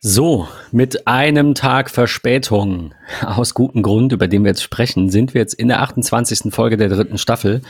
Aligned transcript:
So, 0.00 0.46
mit 0.70 1.08
einem 1.08 1.56
Tag 1.56 1.90
Verspätung, 1.90 2.94
aus 3.20 3.52
gutem 3.52 3.82
Grund, 3.82 4.12
über 4.12 4.28
den 4.28 4.44
wir 4.44 4.50
jetzt 4.50 4.62
sprechen, 4.62 5.10
sind 5.10 5.34
wir 5.34 5.40
jetzt 5.40 5.54
in 5.54 5.66
der 5.66 5.82
28. 5.82 6.54
Folge 6.54 6.76
der 6.76 6.88
dritten 6.88 7.18
Staffel. 7.18 7.62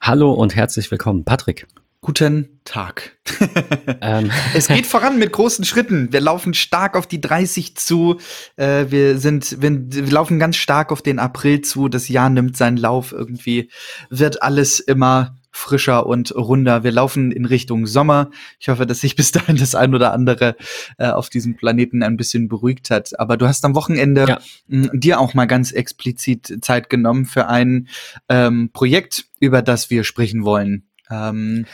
Hallo 0.00 0.32
und 0.32 0.56
herzlich 0.56 0.90
willkommen, 0.90 1.26
Patrick. 1.26 1.66
Guten 2.00 2.60
Tag. 2.64 3.18
ähm. 4.00 4.30
Es 4.54 4.68
geht 4.68 4.86
voran 4.86 5.18
mit 5.18 5.32
großen 5.32 5.66
Schritten. 5.66 6.14
Wir 6.14 6.22
laufen 6.22 6.54
stark 6.54 6.96
auf 6.96 7.06
die 7.06 7.20
30 7.20 7.76
zu. 7.76 8.16
Äh, 8.56 8.86
wir 8.88 9.18
sind, 9.18 9.60
wir, 9.60 9.70
wir, 9.92 10.10
laufen 10.10 10.38
ganz 10.38 10.56
stark 10.56 10.90
auf 10.90 11.02
den 11.02 11.18
April 11.18 11.60
zu. 11.60 11.90
Das 11.90 12.08
Jahr 12.08 12.30
nimmt 12.30 12.56
seinen 12.56 12.78
Lauf. 12.78 13.12
Irgendwie 13.12 13.70
wird 14.08 14.42
alles 14.42 14.80
immer 14.80 15.37
frischer 15.50 16.06
und 16.06 16.34
runder. 16.34 16.84
Wir 16.84 16.92
laufen 16.92 17.32
in 17.32 17.44
Richtung 17.44 17.86
Sommer. 17.86 18.30
Ich 18.58 18.68
hoffe, 18.68 18.86
dass 18.86 19.00
sich 19.00 19.16
bis 19.16 19.32
dahin 19.32 19.56
das 19.56 19.74
ein 19.74 19.94
oder 19.94 20.12
andere 20.12 20.56
äh, 20.98 21.08
auf 21.08 21.28
diesem 21.28 21.56
Planeten 21.56 22.02
ein 22.02 22.16
bisschen 22.16 22.48
beruhigt 22.48 22.90
hat. 22.90 23.18
Aber 23.18 23.36
du 23.36 23.46
hast 23.46 23.64
am 23.64 23.74
Wochenende 23.74 24.26
ja. 24.28 24.38
mh, 24.68 24.90
dir 24.94 25.20
auch 25.20 25.34
mal 25.34 25.46
ganz 25.46 25.72
explizit 25.72 26.58
Zeit 26.62 26.90
genommen 26.90 27.24
für 27.24 27.48
ein 27.48 27.88
ähm, 28.28 28.70
Projekt, 28.72 29.26
über 29.40 29.62
das 29.62 29.90
wir 29.90 30.04
sprechen 30.04 30.44
wollen. 30.44 30.88
Ähm, 31.10 31.66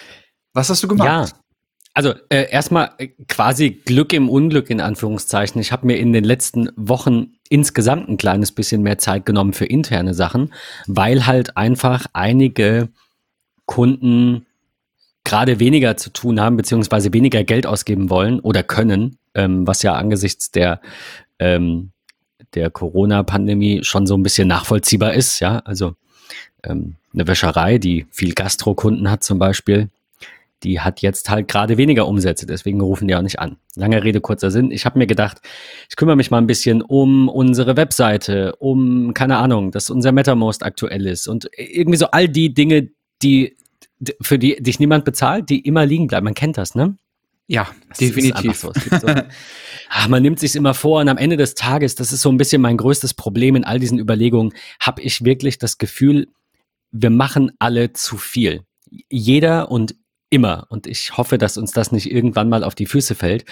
was 0.53 0.71
hast 0.71 0.83
du 0.83 0.89
gemacht? 0.89 1.33
Ja. 1.33 1.39
Also 1.97 2.13
äh, 2.29 2.51
erstmal 2.51 2.91
äh, 2.99 3.09
quasi 3.29 3.71
Glück 3.71 4.13
im 4.13 4.29
Unglück 4.29 4.69
in 4.69 4.81
Anführungszeichen. 4.81 5.61
Ich 5.61 5.71
habe 5.71 5.87
mir 5.87 5.97
in 5.97 6.13
den 6.13 6.25
letzten 6.25 6.71
Wochen 6.75 7.35
insgesamt 7.49 8.09
ein 8.09 8.17
kleines 8.17 8.51
bisschen 8.51 8.83
mehr 8.83 8.99
Zeit 8.99 9.25
genommen 9.25 9.53
für 9.53 9.67
interne 9.67 10.13
Sachen, 10.13 10.53
weil 10.89 11.27
halt 11.27 11.57
einfach 11.57 12.07
einige 12.13 12.89
Kunden 13.67 14.47
gerade 15.25 15.59
weniger 15.59 15.97
zu 15.97 16.11
tun 16.11 16.41
haben, 16.41 16.57
beziehungsweise 16.57 17.13
weniger 17.13 17.45
Geld 17.45 17.67
ausgeben 17.67 18.11
wollen 18.11 18.41
oder 18.41 18.63
können, 18.63 19.19
ähm, 19.35 19.67
was 19.67 19.83
ja 19.83 19.95
angesichts 19.95 20.51
der, 20.51 20.81
ähm, 21.39 21.91
der 22.55 22.71
Corona-Pandemie 22.71 23.83
schon 23.85 24.07
so 24.07 24.17
ein 24.17 24.23
bisschen 24.23 24.49
nachvollziehbar 24.49 25.15
ist, 25.15 25.41
ja. 25.41 25.61
Also 25.65 25.95
ähm, 26.63 26.97
eine 27.13 27.27
Wäscherei, 27.27 27.79
die 27.79 28.07
viel 28.11 28.35
Gastrokunden 28.35 29.11
hat 29.11 29.25
zum 29.25 29.39
Beispiel, 29.39 29.89
die 30.63 30.81
hat 30.81 31.03
jetzt 31.03 31.31
halt 31.31 31.49
gerade 31.49 31.77
weniger 31.77 32.09
Umsätze, 32.09 32.47
deswegen 32.47 32.81
rufen 32.81 33.07
die 33.07 33.15
auch 33.15 33.23
nicht 33.23 33.39
an. 33.39 33.57
Lange 33.77 34.03
Rede, 34.03 34.21
kurzer 34.21 34.51
Sinn. 34.51 34.71
Ich 34.71 34.87
habe 34.87 34.99
mir 34.99 35.07
gedacht, 35.07 35.41
ich 35.89 35.97
kümmere 35.97 36.17
mich 36.17 36.31
mal 36.31 36.39
ein 36.39 36.47
bisschen 36.47 36.83
um 36.83 37.29
unsere 37.29 37.77
Webseite, 37.77 38.57
um, 38.57 39.13
keine 39.15 39.37
Ahnung, 39.37 39.71
dass 39.71 39.91
unser 39.91 40.13
MetaMost 40.13 40.63
aktuell 40.63 41.07
ist 41.07 41.29
und 41.29 41.51
irgendwie 41.57 41.99
so 41.99 42.07
all 42.07 42.29
die 42.29 42.55
Dinge, 42.55 42.91
die 43.25 43.57
für 44.21 44.39
die 44.39 44.63
dich 44.63 44.79
niemand 44.79 45.05
bezahlt, 45.05 45.49
die 45.49 45.61
immer 45.61 45.87
liegen 45.87 46.07
bleiben. 46.07 46.25
Man 46.25 46.35
kennt 46.35 46.59
das, 46.59 46.75
ne? 46.75 46.97
Ja, 47.47 47.69
das 47.89 47.99
definitiv. 47.99 48.57
So. 48.57 48.73
so. 48.73 49.07
Ach, 49.89 50.09
man 50.09 50.23
nimmt 50.23 50.39
sich 50.39 50.57
immer 50.57 50.75
vor 50.75 51.01
und 51.01 51.09
am 51.09 51.19
Ende 51.19 51.37
des 51.37 51.55
Tages, 51.55 51.95
das 51.95 52.13
ist 52.13 52.23
so 52.23 52.31
ein 52.31 52.39
bisschen 52.39 52.63
mein 52.63 52.77
größtes 52.77 53.15
Problem 53.15 53.57
in 53.57 53.65
all 53.65 53.79
diesen 53.79 53.99
Überlegungen, 53.99 54.53
habe 54.81 55.03
ich 55.03 55.25
wirklich 55.25 55.59
das 55.59 55.79
Gefühl, 55.79 56.29
wir 56.91 57.11
machen 57.11 57.53
alle 57.59 57.93
zu 57.93 58.17
viel. 58.17 58.63
Jeder 59.11 59.71
und 59.71 59.95
immer. 60.31 60.67
Und 60.69 60.87
ich 60.87 61.17
hoffe, 61.17 61.39
dass 61.39 61.57
uns 61.57 61.73
das 61.73 61.93
nicht 61.93 62.11
irgendwann 62.11 62.49
mal 62.49 62.65
auf 62.65 62.75
die 62.75 62.87
Füße 62.87 63.15
fällt. 63.15 63.45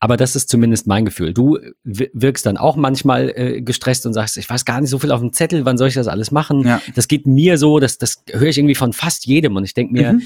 Aber 0.00 0.16
das 0.16 0.36
ist 0.36 0.48
zumindest 0.48 0.86
mein 0.86 1.04
Gefühl. 1.04 1.32
Du 1.32 1.58
wirkst 1.82 2.46
dann 2.46 2.56
auch 2.56 2.76
manchmal 2.76 3.32
äh, 3.34 3.62
gestresst 3.62 4.06
und 4.06 4.12
sagst, 4.12 4.36
ich 4.36 4.48
weiß 4.48 4.64
gar 4.64 4.80
nicht 4.80 4.90
so 4.90 4.98
viel 4.98 5.12
auf 5.12 5.20
dem 5.20 5.32
Zettel, 5.32 5.64
wann 5.64 5.78
soll 5.78 5.88
ich 5.88 5.94
das 5.94 6.08
alles 6.08 6.30
machen? 6.30 6.66
Ja. 6.66 6.82
Das 6.94 7.08
geht 7.08 7.26
mir 7.26 7.58
so, 7.58 7.80
das, 7.80 7.98
das 7.98 8.22
höre 8.30 8.48
ich 8.48 8.58
irgendwie 8.58 8.74
von 8.74 8.92
fast 8.92 9.26
jedem. 9.26 9.56
Und 9.56 9.64
ich 9.64 9.74
denke 9.74 9.92
mir, 9.92 10.12
mhm. 10.14 10.22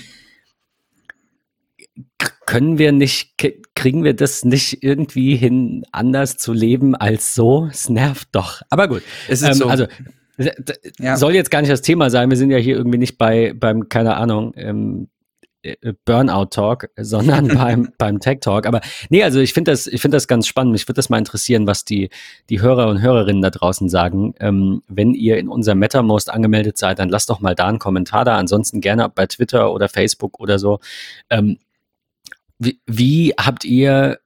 können 2.47 2.79
wir 2.79 2.93
nicht, 2.93 3.37
kriegen 3.75 4.03
wir 4.03 4.15
das 4.15 4.45
nicht 4.45 4.83
irgendwie 4.83 5.37
hin, 5.37 5.85
anders 5.93 6.37
zu 6.37 6.53
leben 6.53 6.97
als 6.97 7.35
so? 7.35 7.69
Es 7.71 7.89
nervt 7.89 8.29
doch. 8.33 8.63
Aber 8.71 8.89
gut. 8.89 9.03
Es 9.29 9.43
ist 9.43 9.49
ähm, 9.49 9.55
so. 9.55 9.67
Also, 9.69 9.87
ja. 10.99 11.17
soll 11.17 11.35
jetzt 11.35 11.51
gar 11.51 11.61
nicht 11.61 11.71
das 11.71 11.83
Thema 11.83 12.11
sein. 12.11 12.31
Wir 12.31 12.37
sind 12.37 12.51
ja 12.51 12.59
hier 12.59 12.77
irgendwie 12.77 12.99
nicht 12.99 13.19
bei, 13.19 13.53
beim, 13.55 13.89
keine 13.89 14.17
Ahnung, 14.17 14.55
ähm, 14.57 15.09
äh, 15.19 15.20
Burnout-Talk, 16.05 16.91
sondern 16.97 17.49
beim, 17.55 17.93
beim 17.99 18.21
Tech-Talk. 18.21 18.67
Aber 18.67 18.81
nee, 19.09 19.23
also 19.23 19.41
ich 19.41 19.53
finde 19.53 19.71
das, 19.71 19.87
ich 19.87 20.01
finde 20.01 20.17
das 20.17 20.29
ganz 20.29 20.47
spannend. 20.47 20.73
Mich 20.73 20.87
würde 20.87 20.97
das 20.97 21.11
mal 21.11 21.19
interessieren, 21.19 21.67
was 21.67 21.85
die, 21.85 22.11
die 22.49 22.61
Hörer 22.61 22.89
und 22.89 23.03
Hörerinnen 23.03 23.43
da 23.43 23.51
draußen 23.51 23.89
sagen. 23.89 24.35
Ähm, 24.41 24.83
wenn 24.89 25.15
ihr 25.15 25.39
in 25.39 25.49
unserem 25.49 25.79
MetaMost 25.79 26.31
angemeldet 26.31 26.79
seid, 26.79 26.99
dann 26.99 27.09
lasst 27.09 27.31
doch 27.31 27.41
mal 27.41 27.55
da 27.55 27.67
einen 27.67 27.79
Kommentar 27.79 28.25
da. 28.25 28.37
Ansonsten 28.37 28.81
gerne 28.81 29.09
bei 29.09 29.27
Twitter 29.27 29.73
oder 29.73 29.89
Facebook 29.89 30.41
oder 30.41 30.59
so. 30.59 30.81
Ähm, 31.29 31.59
wie, 32.59 32.81
wie 32.87 33.35
habt 33.39 33.65
ihr 33.65 34.19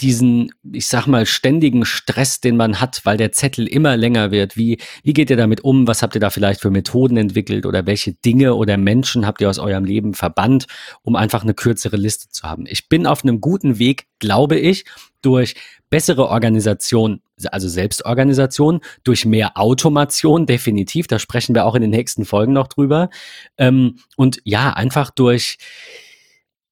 diesen, 0.00 0.52
ich 0.72 0.86
sag 0.86 1.06
mal, 1.06 1.26
ständigen 1.26 1.84
Stress, 1.84 2.40
den 2.40 2.56
man 2.56 2.80
hat, 2.80 3.00
weil 3.04 3.16
der 3.16 3.32
Zettel 3.32 3.66
immer 3.66 3.96
länger 3.96 4.30
wird. 4.30 4.56
Wie, 4.56 4.78
wie 5.02 5.12
geht 5.12 5.28
ihr 5.28 5.36
damit 5.36 5.62
um? 5.62 5.88
Was 5.88 6.02
habt 6.02 6.14
ihr 6.14 6.20
da 6.20 6.30
vielleicht 6.30 6.60
für 6.60 6.70
Methoden 6.70 7.16
entwickelt 7.16 7.66
oder 7.66 7.84
welche 7.86 8.12
Dinge 8.12 8.54
oder 8.54 8.76
Menschen 8.76 9.26
habt 9.26 9.40
ihr 9.40 9.50
aus 9.50 9.58
eurem 9.58 9.84
Leben 9.84 10.14
verbannt, 10.14 10.66
um 11.02 11.16
einfach 11.16 11.42
eine 11.42 11.54
kürzere 11.54 11.96
Liste 11.96 12.28
zu 12.28 12.44
haben? 12.44 12.64
Ich 12.66 12.88
bin 12.88 13.06
auf 13.06 13.24
einem 13.24 13.40
guten 13.40 13.78
Weg, 13.78 14.06
glaube 14.20 14.56
ich, 14.56 14.84
durch 15.20 15.56
bessere 15.90 16.28
Organisation, 16.28 17.20
also 17.50 17.68
Selbstorganisation, 17.68 18.80
durch 19.02 19.24
mehr 19.24 19.56
Automation, 19.56 20.46
definitiv. 20.46 21.08
Da 21.08 21.18
sprechen 21.18 21.56
wir 21.56 21.64
auch 21.64 21.74
in 21.74 21.82
den 21.82 21.90
nächsten 21.90 22.24
Folgen 22.24 22.52
noch 22.52 22.68
drüber. 22.68 23.10
Ähm, 23.56 23.98
und 24.16 24.40
ja, 24.44 24.70
einfach 24.70 25.10
durch, 25.10 25.58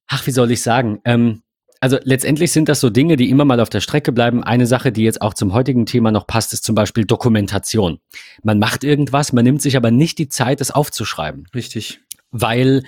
ach, 0.07 0.25
wie 0.27 0.31
soll 0.31 0.51
ich 0.51 0.61
sagen, 0.61 1.01
ähm, 1.03 1.41
also 1.79 1.97
letztendlich 2.03 2.51
sind 2.51 2.69
das 2.69 2.79
so 2.79 2.89
Dinge, 2.89 3.15
die 3.15 3.29
immer 3.29 3.45
mal 3.45 3.59
auf 3.59 3.69
der 3.69 3.81
Strecke 3.81 4.11
bleiben. 4.11 4.43
Eine 4.43 4.65
Sache, 4.65 4.91
die 4.91 5.03
jetzt 5.03 5.21
auch 5.21 5.33
zum 5.33 5.53
heutigen 5.53 5.85
Thema 5.85 6.11
noch 6.11 6.27
passt, 6.27 6.53
ist 6.53 6.63
zum 6.63 6.75
Beispiel 6.75 7.05
Dokumentation. 7.05 7.99
Man 8.43 8.59
macht 8.59 8.83
irgendwas, 8.83 9.33
man 9.33 9.43
nimmt 9.43 9.61
sich 9.61 9.77
aber 9.77 9.91
nicht 9.91 10.17
die 10.17 10.29
Zeit, 10.29 10.61
es 10.61 10.71
aufzuschreiben. 10.71 11.45
Richtig. 11.53 11.99
Weil 12.31 12.83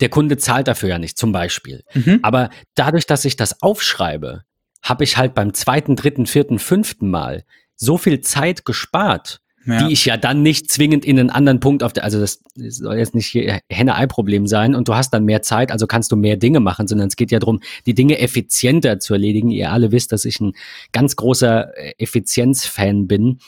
der 0.00 0.08
Kunde 0.08 0.36
zahlt 0.36 0.68
dafür 0.68 0.88
ja 0.90 0.98
nicht, 0.98 1.16
zum 1.16 1.32
Beispiel. 1.32 1.84
Mhm. 1.94 2.20
Aber 2.22 2.50
dadurch, 2.74 3.06
dass 3.06 3.24
ich 3.24 3.36
das 3.36 3.62
aufschreibe, 3.62 4.42
habe 4.82 5.04
ich 5.04 5.16
halt 5.16 5.34
beim 5.34 5.54
zweiten, 5.54 5.96
dritten, 5.96 6.26
vierten, 6.26 6.58
fünften 6.58 7.10
Mal 7.10 7.44
so 7.76 7.96
viel 7.96 8.20
Zeit 8.20 8.64
gespart, 8.64 9.40
ja. 9.66 9.86
die 9.86 9.92
ich 9.92 10.04
ja 10.04 10.16
dann 10.16 10.42
nicht 10.42 10.70
zwingend 10.70 11.04
in 11.04 11.18
einen 11.18 11.30
anderen 11.30 11.60
Punkt 11.60 11.82
auf 11.82 11.92
der, 11.92 12.04
also 12.04 12.20
das 12.20 12.40
soll 12.56 12.96
jetzt 12.96 13.14
nicht 13.14 13.34
Henne-Ei-Problem 13.68 14.46
sein 14.46 14.74
und 14.74 14.88
du 14.88 14.94
hast 14.94 15.10
dann 15.10 15.24
mehr 15.24 15.42
Zeit, 15.42 15.70
also 15.70 15.86
kannst 15.86 16.12
du 16.12 16.16
mehr 16.16 16.36
Dinge 16.36 16.60
machen, 16.60 16.86
sondern 16.86 17.08
es 17.08 17.16
geht 17.16 17.30
ja 17.30 17.38
darum, 17.38 17.60
die 17.86 17.94
Dinge 17.94 18.18
effizienter 18.18 18.98
zu 18.98 19.14
erledigen. 19.14 19.50
Ihr 19.50 19.72
alle 19.72 19.92
wisst, 19.92 20.12
dass 20.12 20.24
ich 20.24 20.40
ein 20.40 20.52
ganz 20.92 21.16
großer 21.16 21.76
äh, 21.76 21.94
Effizienz-Fan 21.98 23.06
bin. 23.06 23.38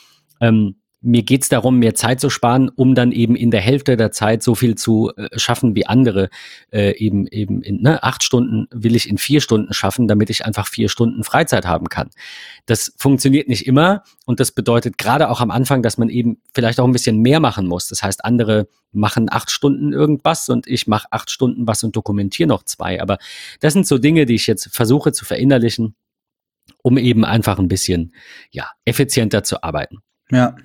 Ähm, 0.41 0.76
mir 1.06 1.22
geht 1.22 1.43
es 1.44 1.49
darum, 1.49 1.78
mehr 1.78 1.94
Zeit 1.94 2.21
zu 2.21 2.31
sparen, 2.31 2.69
um 2.69 2.94
dann 2.97 3.12
eben 3.12 3.37
in 3.37 3.53
der 3.53 3.61
Hälfte 3.61 3.97
der 3.97 4.11
Zeit 4.11 4.43
so 4.43 4.56
viel 4.56 4.75
zu 4.75 5.12
äh, 5.17 5.28
schaffen 5.39 5.77
wie 5.77 5.87
andere. 5.87 6.28
Äh, 6.72 6.97
eben 6.97 7.28
eben 7.28 7.62
in 7.62 7.81
ne, 7.83 8.03
acht 8.03 8.25
Stunden 8.25 8.67
will 8.72 8.97
ich 8.97 9.09
in 9.09 9.17
vier 9.17 9.41
Stunden 9.41 9.72
schaffen, 9.72 10.09
damit 10.09 10.31
ich 10.31 10.44
einfach 10.44 10.67
vier 10.67 10.89
Stunden 10.89 11.22
Freizeit 11.22 11.65
haben 11.65 11.89
kann. 11.89 12.11
Das 12.67 12.93
funktioniert 12.99 13.49
nicht 13.49 13.67
immer 13.67 14.03
und 14.25 14.41
das 14.41 14.50
bedeutet 14.50 14.99
gerade 14.99 15.31
auch 15.31 15.41
am 15.41 15.53
Anfang, 15.53 15.83
dass 15.83 15.97
man 15.97 16.09
eben 16.09 16.39
vielleicht 16.53 16.81
auch 16.81 16.87
ein 16.87 16.93
bisschen 16.93 17.21
mehr 17.21 17.38
machen 17.38 17.69
muss. 17.69 17.87
Das 17.87 18.03
heißt, 18.03 18.25
andere 18.25 18.67
machen 18.91 19.28
acht 19.31 19.53
Stunden 19.53 19.93
irgendwas 19.93 20.49
und 20.49 20.67
ich 20.67 20.88
mache 20.88 21.06
acht 21.12 21.31
Stunden 21.31 21.69
was 21.69 21.84
und 21.84 21.94
dokumentiere 21.94 22.49
noch 22.49 22.65
zwei. 22.65 23.00
Aber 23.00 23.19
das 23.61 23.75
sind 23.75 23.87
so 23.87 23.99
Dinge, 23.99 24.27
die 24.27 24.34
ich 24.34 24.49
jetzt 24.49 24.75
versuche 24.75 25.12
zu 25.12 25.25
verinnerlichen, 25.25 25.94
um 26.83 26.99
eben 26.99 27.25
einfach 27.25 27.61
ein 27.61 27.69
bisschen 27.69 28.12
ja 28.50 28.71
effizienter 28.84 29.44
zu 29.44 29.62
arbeiten. 29.62 29.99
Ja. 30.33 30.56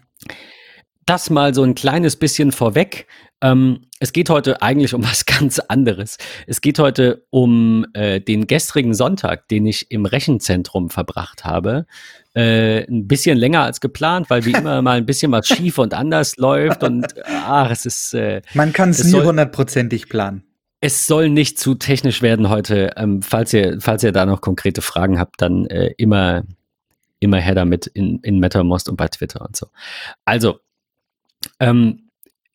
Das 1.05 1.29
mal 1.29 1.53
so 1.53 1.63
ein 1.63 1.75
kleines 1.75 2.15
bisschen 2.15 2.51
vorweg. 2.51 3.07
Ähm, 3.41 3.87
es 3.99 4.13
geht 4.13 4.29
heute 4.29 4.61
eigentlich 4.61 4.93
um 4.93 5.03
was 5.09 5.25
ganz 5.25 5.59
anderes. 5.59 6.17
Es 6.47 6.61
geht 6.61 6.79
heute 6.79 7.25
um 7.29 7.85
äh, 7.93 8.21
den 8.21 8.47
gestrigen 8.47 8.93
Sonntag, 8.93 9.47
den 9.47 9.65
ich 9.65 9.91
im 9.91 10.05
Rechenzentrum 10.05 10.89
verbracht 10.89 11.43
habe. 11.43 11.85
Äh, 12.33 12.85
ein 12.89 13.07
bisschen 13.07 13.37
länger 13.37 13.63
als 13.63 13.81
geplant, 13.81 14.29
weil 14.29 14.45
wie 14.45 14.51
immer 14.57 14.81
mal 14.81 14.97
ein 14.97 15.05
bisschen 15.05 15.31
was 15.31 15.47
schief 15.47 15.77
und 15.77 15.93
anders 15.93 16.37
läuft 16.37 16.83
und 16.83 17.07
ach, 17.25 17.71
es 17.71 17.85
ist. 17.85 18.13
Äh, 18.13 18.41
Man 18.53 18.73
kann 18.73 18.91
es 18.91 19.03
nie 19.03 19.21
hundertprozentig 19.21 20.07
planen. 20.07 20.43
Es 20.83 21.05
soll 21.05 21.29
nicht 21.29 21.59
zu 21.59 21.75
technisch 21.75 22.23
werden 22.23 22.49
heute. 22.49 22.93
Ähm, 22.97 23.21
falls 23.21 23.53
ihr, 23.53 23.77
falls 23.79 24.03
ihr 24.03 24.11
da 24.11 24.25
noch 24.25 24.41
konkrete 24.41 24.81
Fragen 24.81 25.19
habt, 25.19 25.39
dann 25.41 25.67
äh, 25.67 25.93
immer 25.97 26.43
immer 27.21 27.37
her 27.37 27.55
damit 27.55 27.87
in, 27.87 28.19
in 28.19 28.39
MetaMost 28.39 28.89
und 28.89 28.97
bei 28.97 29.07
Twitter 29.07 29.41
und 29.45 29.55
so. 29.55 29.67
Also, 30.25 30.59
ähm, 31.59 32.09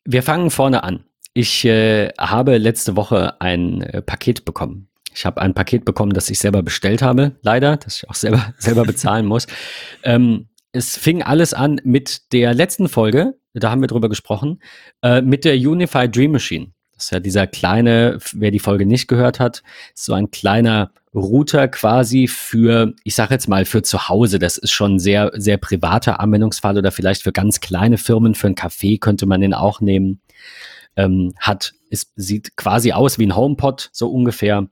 wir 0.05 0.21
fangen 0.21 0.51
vorne 0.51 0.83
an. 0.83 1.05
Ich 1.33 1.65
äh, 1.65 2.09
habe 2.17 2.57
letzte 2.57 2.95
Woche 2.95 3.41
ein 3.41 3.81
äh, 3.81 4.01
Paket 4.01 4.45
bekommen. 4.45 4.89
Ich 5.13 5.25
habe 5.25 5.41
ein 5.41 5.53
Paket 5.53 5.83
bekommen, 5.83 6.13
das 6.13 6.29
ich 6.29 6.37
selber 6.37 6.61
bestellt 6.61 7.01
habe, 7.01 7.35
leider, 7.41 7.77
das 7.77 7.97
ich 7.97 8.09
auch 8.09 8.15
selber, 8.15 8.53
selber 8.59 8.83
bezahlen 8.83 9.25
muss. 9.25 9.47
Ähm, 10.03 10.47
es 10.71 10.97
fing 10.97 11.23
alles 11.23 11.53
an 11.53 11.81
mit 11.83 12.33
der 12.33 12.53
letzten 12.53 12.87
Folge, 12.87 13.35
da 13.53 13.71
haben 13.71 13.81
wir 13.81 13.87
drüber 13.87 14.09
gesprochen, 14.09 14.61
äh, 15.01 15.21
mit 15.21 15.43
der 15.45 15.55
Unified 15.55 16.15
Dream 16.15 16.33
Machine. 16.33 16.67
Das 16.93 17.05
ist 17.05 17.11
ja 17.11 17.19
dieser 17.19 17.47
kleine, 17.47 18.19
wer 18.33 18.51
die 18.51 18.59
Folge 18.59 18.85
nicht 18.85 19.07
gehört 19.07 19.39
hat, 19.39 19.63
so 19.93 20.13
ein 20.13 20.31
kleiner 20.31 20.91
Router 21.17 21.67
quasi 21.67 22.27
für, 22.27 22.93
ich 23.03 23.15
sage 23.15 23.33
jetzt 23.33 23.49
mal, 23.49 23.65
für 23.65 23.81
zu 23.81 24.07
Hause. 24.07 24.39
Das 24.39 24.57
ist 24.57 24.71
schon 24.71 24.99
sehr, 24.99 25.31
sehr 25.35 25.57
privater 25.57 26.19
Anwendungsfall 26.19 26.77
oder 26.77 26.91
vielleicht 26.91 27.23
für 27.23 27.31
ganz 27.31 27.59
kleine 27.59 27.97
Firmen, 27.97 28.35
für 28.35 28.47
ein 28.47 28.55
Café 28.55 28.99
könnte 28.99 29.25
man 29.25 29.41
den 29.41 29.53
auch 29.53 29.81
nehmen. 29.81 30.21
Ähm, 30.95 31.33
hat, 31.39 31.73
es 31.89 32.11
sieht 32.15 32.55
quasi 32.55 32.91
aus 32.91 33.17
wie 33.17 33.25
ein 33.25 33.35
HomePod, 33.35 33.89
so 33.91 34.09
ungefähr. 34.09 34.67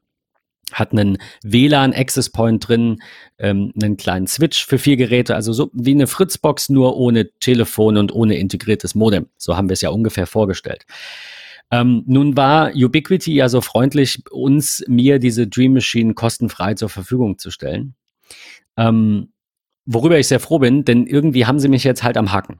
Hat 0.72 0.92
einen 0.92 1.20
WLAN-Access 1.44 2.32
Point 2.32 2.68
drin, 2.68 2.98
ähm, 3.38 3.72
einen 3.80 3.98
kleinen 3.98 4.26
Switch 4.26 4.66
für 4.66 4.80
vier 4.80 4.98
Geräte, 4.98 5.36
also 5.36 5.54
so 5.54 5.70
wie 5.74 5.92
eine 5.92 6.08
Fritzbox, 6.08 6.70
nur 6.70 6.98
ohne 6.98 7.30
Telefon 7.40 7.98
und 7.98 8.12
ohne 8.12 8.38
integriertes 8.38 8.96
Modem. 8.96 9.28
So 9.38 9.56
haben 9.56 9.70
wir 9.70 9.74
es 9.74 9.82
ja 9.82 9.90
ungefähr 9.90 10.26
vorgestellt. 10.26 10.86
Ähm, 11.72 12.04
nun 12.06 12.38
war 12.38 12.72
Ubiquity 12.76 13.34
ja 13.34 13.50
so 13.50 13.62
freundlich, 13.62 14.24
uns, 14.32 14.84
mir 14.88 15.20
diese 15.20 15.48
Dream 15.48 15.74
Machine 15.74 16.14
kostenfrei 16.14 16.76
zur 16.76 16.90
Verfügung 16.90 17.38
zu 17.40 17.52
stellen. 17.52 17.96
Ähm, 18.78 19.30
worüber 19.86 20.20
ich 20.20 20.28
sehr 20.28 20.40
froh 20.40 20.60
bin, 20.60 20.86
denn 20.86 21.08
irgendwie 21.08 21.46
haben 21.46 21.60
sie 21.60 21.70
mich 21.70 21.84
jetzt 21.84 22.04
halt 22.04 22.18
am 22.18 22.32
Haken. 22.32 22.60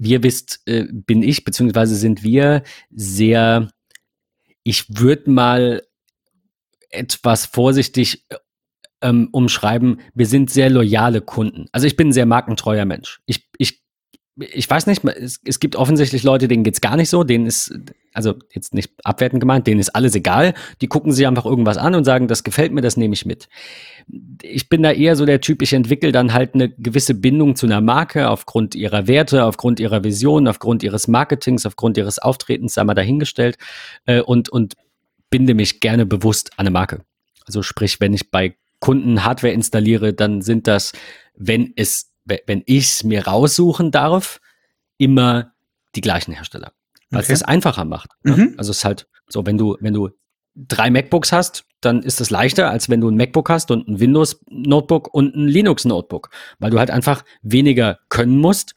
Ihr 0.00 0.22
wisst, 0.22 0.60
äh, 0.66 0.86
bin 0.90 1.22
ich, 1.22 1.44
beziehungsweise 1.44 1.96
sind 1.96 2.22
wir 2.22 2.62
sehr, 2.90 3.70
ich 4.62 4.86
würde 4.88 5.30
mal 5.30 5.82
etwas 6.90 7.46
vorsichtig 7.46 8.24
äh, 8.28 8.36
ähm, 9.02 9.28
umschreiben, 9.32 10.00
wir 10.14 10.26
sind 10.26 10.50
sehr 10.50 10.70
loyale 10.70 11.20
Kunden. 11.20 11.66
Also 11.72 11.86
ich 11.86 11.96
bin 11.96 12.08
ein 12.08 12.12
sehr 12.12 12.26
markentreuer 12.26 12.84
Mensch. 12.84 13.20
Ich, 13.26 13.48
ich 13.56 13.82
ich 14.36 14.68
weiß 14.68 14.86
nicht, 14.86 15.04
es, 15.04 15.40
es 15.44 15.60
gibt 15.60 15.76
offensichtlich 15.76 16.22
Leute, 16.22 16.48
denen 16.48 16.64
geht's 16.64 16.80
gar 16.80 16.96
nicht 16.96 17.10
so, 17.10 17.24
denen 17.24 17.46
ist, 17.46 17.74
also 18.12 18.34
jetzt 18.52 18.74
nicht 18.74 18.92
abwertend 19.04 19.40
gemeint, 19.40 19.66
denen 19.66 19.80
ist 19.80 19.90
alles 19.90 20.14
egal. 20.14 20.54
Die 20.80 20.86
gucken 20.86 21.12
sich 21.12 21.26
einfach 21.26 21.44
irgendwas 21.44 21.76
an 21.76 21.94
und 21.94 22.04
sagen, 22.04 22.28
das 22.28 22.44
gefällt 22.44 22.72
mir, 22.72 22.80
das 22.80 22.96
nehme 22.96 23.14
ich 23.14 23.26
mit. 23.26 23.48
Ich 24.42 24.68
bin 24.68 24.82
da 24.82 24.92
eher 24.92 25.16
so 25.16 25.26
der 25.26 25.40
Typ, 25.40 25.62
ich 25.62 25.72
entwickle 25.72 26.12
dann 26.12 26.32
halt 26.32 26.54
eine 26.54 26.70
gewisse 26.70 27.14
Bindung 27.14 27.56
zu 27.56 27.66
einer 27.66 27.80
Marke 27.80 28.30
aufgrund 28.30 28.74
ihrer 28.74 29.06
Werte, 29.06 29.44
aufgrund 29.44 29.80
ihrer 29.80 30.04
Vision, 30.04 30.48
aufgrund 30.48 30.82
ihres 30.82 31.08
Marketings, 31.08 31.66
aufgrund 31.66 31.98
ihres 31.98 32.18
Auftretens, 32.18 32.74
sei 32.74 32.84
mal 32.84 32.94
dahingestellt, 32.94 33.58
äh, 34.06 34.20
und, 34.20 34.48
und 34.48 34.74
binde 35.28 35.54
mich 35.54 35.80
gerne 35.80 36.06
bewusst 36.06 36.52
an 36.56 36.66
eine 36.66 36.70
Marke. 36.70 37.04
Also 37.46 37.62
sprich, 37.62 38.00
wenn 38.00 38.14
ich 38.14 38.30
bei 38.30 38.54
Kunden 38.80 39.24
Hardware 39.24 39.52
installiere, 39.52 40.14
dann 40.14 40.40
sind 40.40 40.66
das, 40.66 40.92
wenn 41.36 41.72
es 41.76 42.09
wenn 42.24 42.62
ich 42.66 42.84
es 42.84 43.04
mir 43.04 43.26
raussuchen 43.26 43.90
darf, 43.90 44.40
immer 44.98 45.52
die 45.94 46.00
gleichen 46.00 46.32
Hersteller. 46.32 46.72
Weil 47.10 47.22
okay. 47.22 47.32
es 47.32 47.40
das 47.40 47.48
einfacher 47.48 47.84
macht. 47.84 48.10
Ne? 48.22 48.36
Mhm. 48.36 48.54
Also 48.56 48.70
es 48.70 48.78
ist 48.78 48.84
halt 48.84 49.08
so, 49.28 49.46
wenn 49.46 49.58
du, 49.58 49.76
wenn 49.80 49.94
du 49.94 50.10
drei 50.54 50.90
MacBooks 50.90 51.32
hast, 51.32 51.64
dann 51.80 52.02
ist 52.02 52.20
es 52.20 52.30
leichter, 52.30 52.70
als 52.70 52.88
wenn 52.88 53.00
du 53.00 53.08
ein 53.08 53.16
MacBook 53.16 53.48
hast 53.48 53.70
und 53.70 53.88
ein 53.88 54.00
Windows-Notebook 54.00 55.12
und 55.12 55.34
ein 55.34 55.48
Linux-Notebook. 55.48 56.30
Weil 56.58 56.70
du 56.70 56.78
halt 56.78 56.90
einfach 56.90 57.24
weniger 57.42 57.98
können 58.08 58.36
musst 58.36 58.74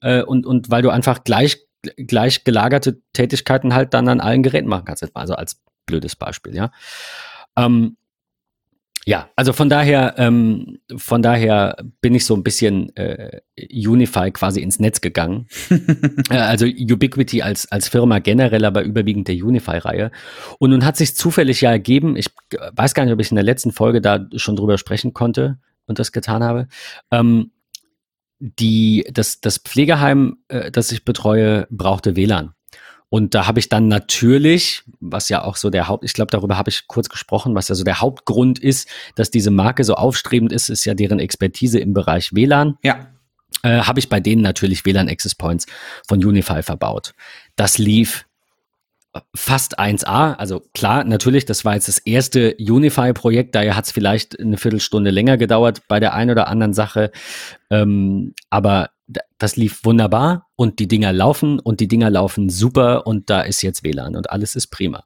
äh, 0.00 0.22
und, 0.22 0.46
und 0.46 0.70
weil 0.70 0.82
du 0.82 0.90
einfach 0.90 1.24
gleich, 1.24 1.66
gleich 1.96 2.44
gelagerte 2.44 3.00
Tätigkeiten 3.12 3.74
halt 3.74 3.94
dann 3.94 4.08
an 4.08 4.20
allen 4.20 4.42
Geräten 4.42 4.68
machen 4.68 4.84
kannst. 4.84 5.04
Also 5.16 5.34
als 5.34 5.62
blödes 5.86 6.14
Beispiel, 6.14 6.54
ja. 6.54 6.70
Ähm, 7.56 7.96
ja, 9.04 9.30
also 9.34 9.52
von 9.52 9.68
daher, 9.68 10.14
ähm, 10.18 10.78
von 10.96 11.22
daher 11.22 11.76
bin 12.00 12.14
ich 12.14 12.24
so 12.24 12.36
ein 12.36 12.44
bisschen 12.44 12.94
äh, 12.96 13.40
Unify 13.58 14.30
quasi 14.30 14.60
ins 14.60 14.78
Netz 14.78 15.00
gegangen. 15.00 15.48
äh, 16.30 16.36
also 16.36 16.66
Ubiquity 16.66 17.42
als, 17.42 17.70
als 17.72 17.88
Firma 17.88 18.20
generell, 18.20 18.64
aber 18.64 18.82
überwiegend 18.82 19.26
der 19.26 19.34
Unify-Reihe. 19.34 20.12
Und 20.58 20.70
nun 20.70 20.84
hat 20.84 20.96
sich 20.96 21.16
zufällig 21.16 21.60
ja 21.62 21.70
ergeben, 21.70 22.16
ich 22.16 22.30
weiß 22.72 22.94
gar 22.94 23.04
nicht, 23.04 23.12
ob 23.12 23.20
ich 23.20 23.32
in 23.32 23.36
der 23.36 23.44
letzten 23.44 23.72
Folge 23.72 24.00
da 24.00 24.24
schon 24.36 24.54
drüber 24.54 24.78
sprechen 24.78 25.12
konnte 25.12 25.58
und 25.86 25.98
das 25.98 26.12
getan 26.12 26.44
habe. 26.44 26.68
Ähm, 27.10 27.50
die, 28.38 29.04
das, 29.12 29.40
das 29.40 29.58
Pflegeheim, 29.58 30.38
äh, 30.46 30.70
das 30.70 30.92
ich 30.92 31.04
betreue, 31.04 31.66
brauchte 31.70 32.14
WLAN. 32.14 32.54
Und 33.12 33.34
da 33.34 33.46
habe 33.46 33.60
ich 33.60 33.68
dann 33.68 33.88
natürlich, 33.88 34.84
was 34.98 35.28
ja 35.28 35.44
auch 35.44 35.56
so 35.56 35.68
der 35.68 35.86
Haupt, 35.86 36.02
ich 36.02 36.14
glaube, 36.14 36.30
darüber 36.30 36.56
habe 36.56 36.70
ich 36.70 36.86
kurz 36.86 37.10
gesprochen, 37.10 37.54
was 37.54 37.68
ja 37.68 37.74
so 37.74 37.84
der 37.84 38.00
Hauptgrund 38.00 38.58
ist, 38.58 38.88
dass 39.16 39.30
diese 39.30 39.50
Marke 39.50 39.84
so 39.84 39.96
aufstrebend 39.96 40.50
ist, 40.50 40.70
ist 40.70 40.86
ja 40.86 40.94
deren 40.94 41.18
Expertise 41.18 41.78
im 41.78 41.92
Bereich 41.92 42.32
WLAN. 42.32 42.78
Ja. 42.82 43.08
Äh, 43.62 43.80
habe 43.80 44.00
ich 44.00 44.08
bei 44.08 44.18
denen 44.18 44.40
natürlich 44.40 44.86
WLAN 44.86 45.10
Access 45.10 45.34
Points 45.34 45.66
von 46.08 46.24
Unify 46.24 46.62
verbaut. 46.62 47.12
Das 47.54 47.76
lief 47.76 48.24
fast 49.34 49.78
1A. 49.78 50.34
Also 50.34 50.60
klar, 50.74 51.04
natürlich, 51.04 51.44
das 51.44 51.64
war 51.64 51.74
jetzt 51.74 51.88
das 51.88 51.98
erste 51.98 52.56
Unify-Projekt, 52.58 53.54
daher 53.54 53.76
hat 53.76 53.84
es 53.84 53.92
vielleicht 53.92 54.38
eine 54.40 54.56
Viertelstunde 54.56 55.10
länger 55.10 55.36
gedauert 55.36 55.82
bei 55.88 56.00
der 56.00 56.14
einen 56.14 56.30
oder 56.30 56.48
anderen 56.48 56.74
Sache. 56.74 57.10
Ähm, 57.70 58.34
aber 58.50 58.90
das 59.38 59.56
lief 59.56 59.84
wunderbar 59.84 60.48
und 60.56 60.78
die 60.78 60.88
Dinger 60.88 61.12
laufen 61.12 61.58
und 61.58 61.80
die 61.80 61.88
Dinger 61.88 62.10
laufen 62.10 62.48
super 62.48 63.06
und 63.06 63.28
da 63.28 63.42
ist 63.42 63.62
jetzt 63.62 63.84
WLAN 63.84 64.16
und 64.16 64.30
alles 64.30 64.54
ist 64.54 64.68
prima. 64.68 65.04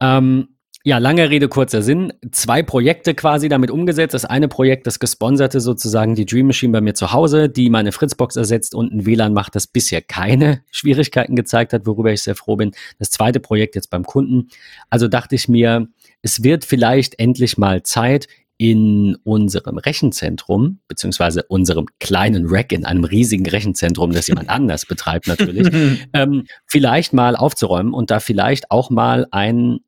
Ähm, 0.00 0.55
ja, 0.86 0.98
lange 0.98 1.30
Rede, 1.30 1.48
kurzer 1.48 1.82
Sinn. 1.82 2.12
Zwei 2.30 2.62
Projekte 2.62 3.16
quasi 3.16 3.48
damit 3.48 3.72
umgesetzt. 3.72 4.14
Das 4.14 4.24
eine 4.24 4.46
Projekt, 4.46 4.86
das 4.86 5.00
gesponserte 5.00 5.58
sozusagen 5.58 6.14
die 6.14 6.26
Dream 6.26 6.46
Machine 6.46 6.72
bei 6.72 6.80
mir 6.80 6.94
zu 6.94 7.12
Hause, 7.12 7.48
die 7.48 7.70
meine 7.70 7.90
Fritzbox 7.90 8.36
ersetzt 8.36 8.72
und 8.72 8.92
ein 8.92 9.04
WLAN 9.04 9.32
macht, 9.32 9.56
das 9.56 9.66
bisher 9.66 10.00
keine 10.00 10.62
Schwierigkeiten 10.70 11.34
gezeigt 11.34 11.72
hat, 11.72 11.86
worüber 11.86 12.12
ich 12.12 12.22
sehr 12.22 12.36
froh 12.36 12.54
bin. 12.54 12.70
Das 13.00 13.10
zweite 13.10 13.40
Projekt 13.40 13.74
jetzt 13.74 13.90
beim 13.90 14.04
Kunden. 14.04 14.46
Also 14.88 15.08
dachte 15.08 15.34
ich 15.34 15.48
mir, 15.48 15.88
es 16.22 16.44
wird 16.44 16.64
vielleicht 16.64 17.18
endlich 17.18 17.58
mal 17.58 17.82
Zeit, 17.82 18.28
in 18.58 19.16
unserem 19.22 19.76
Rechenzentrum, 19.76 20.78
beziehungsweise 20.88 21.42
unserem 21.48 21.86
kleinen 22.00 22.46
Rack 22.48 22.72
in 22.72 22.86
einem 22.86 23.04
riesigen 23.04 23.46
Rechenzentrum, 23.46 24.12
das 24.12 24.28
jemand 24.28 24.48
anders 24.48 24.86
betreibt 24.86 25.26
natürlich, 25.26 25.68
ähm, 26.12 26.44
vielleicht 26.66 27.12
mal 27.12 27.36
aufzuräumen 27.36 27.92
und 27.92 28.10
da 28.10 28.20
vielleicht 28.20 28.70
auch 28.70 28.88
mal 28.88 29.26
ein, 29.30 29.80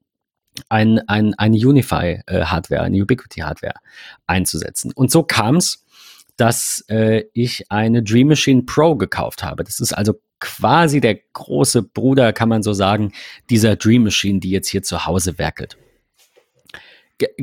ein, 0.69 1.01
ein, 1.09 1.35
eine 1.35 1.57
Unify-Hardware, 1.57 2.83
eine 2.83 3.03
Ubiquity-Hardware 3.03 3.75
einzusetzen. 4.27 4.93
Und 4.95 5.11
so 5.11 5.23
kam 5.23 5.57
es, 5.57 5.85
dass 6.37 6.85
äh, 6.89 7.25
ich 7.33 7.71
eine 7.71 8.03
Dream 8.03 8.29
Machine 8.29 8.63
Pro 8.63 8.97
gekauft 8.97 9.43
habe. 9.43 9.65
Das 9.65 9.81
ist 9.81 9.93
also 9.93 10.15
quasi 10.41 11.01
der 11.01 11.17
große 11.33 11.83
Bruder, 11.83 12.33
kann 12.33 12.49
man 12.49 12.63
so 12.63 12.73
sagen, 12.73 13.13
dieser 13.51 13.77
Dream 13.77 14.05
Machine, 14.05 14.39
die 14.39 14.51
jetzt 14.51 14.69
hier 14.69 14.83
zu 14.83 15.07
Hause 15.07 15.39
werkelt 15.39 15.77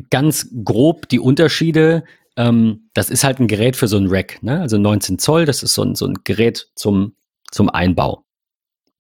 ganz 0.10 0.50
grob 0.64 1.10
die 1.10 1.20
Unterschiede. 1.20 2.04
Ähm, 2.38 2.90
das 2.94 3.10
ist 3.10 3.24
halt 3.24 3.40
ein 3.40 3.48
Gerät 3.48 3.76
für 3.76 3.88
so 3.88 3.98
ein 3.98 4.08
Rack, 4.08 4.42
ne? 4.44 4.62
also 4.62 4.78
19 4.78 5.20
Zoll, 5.20 5.46
das 5.46 5.64
ist 5.64 5.74
so 5.74 5.84
ein, 5.84 5.96
so 5.96 6.06
ein 6.06 6.16
Gerät 6.24 6.70
zum, 6.76 7.16
zum 7.52 7.70
Einbau, 7.70 8.26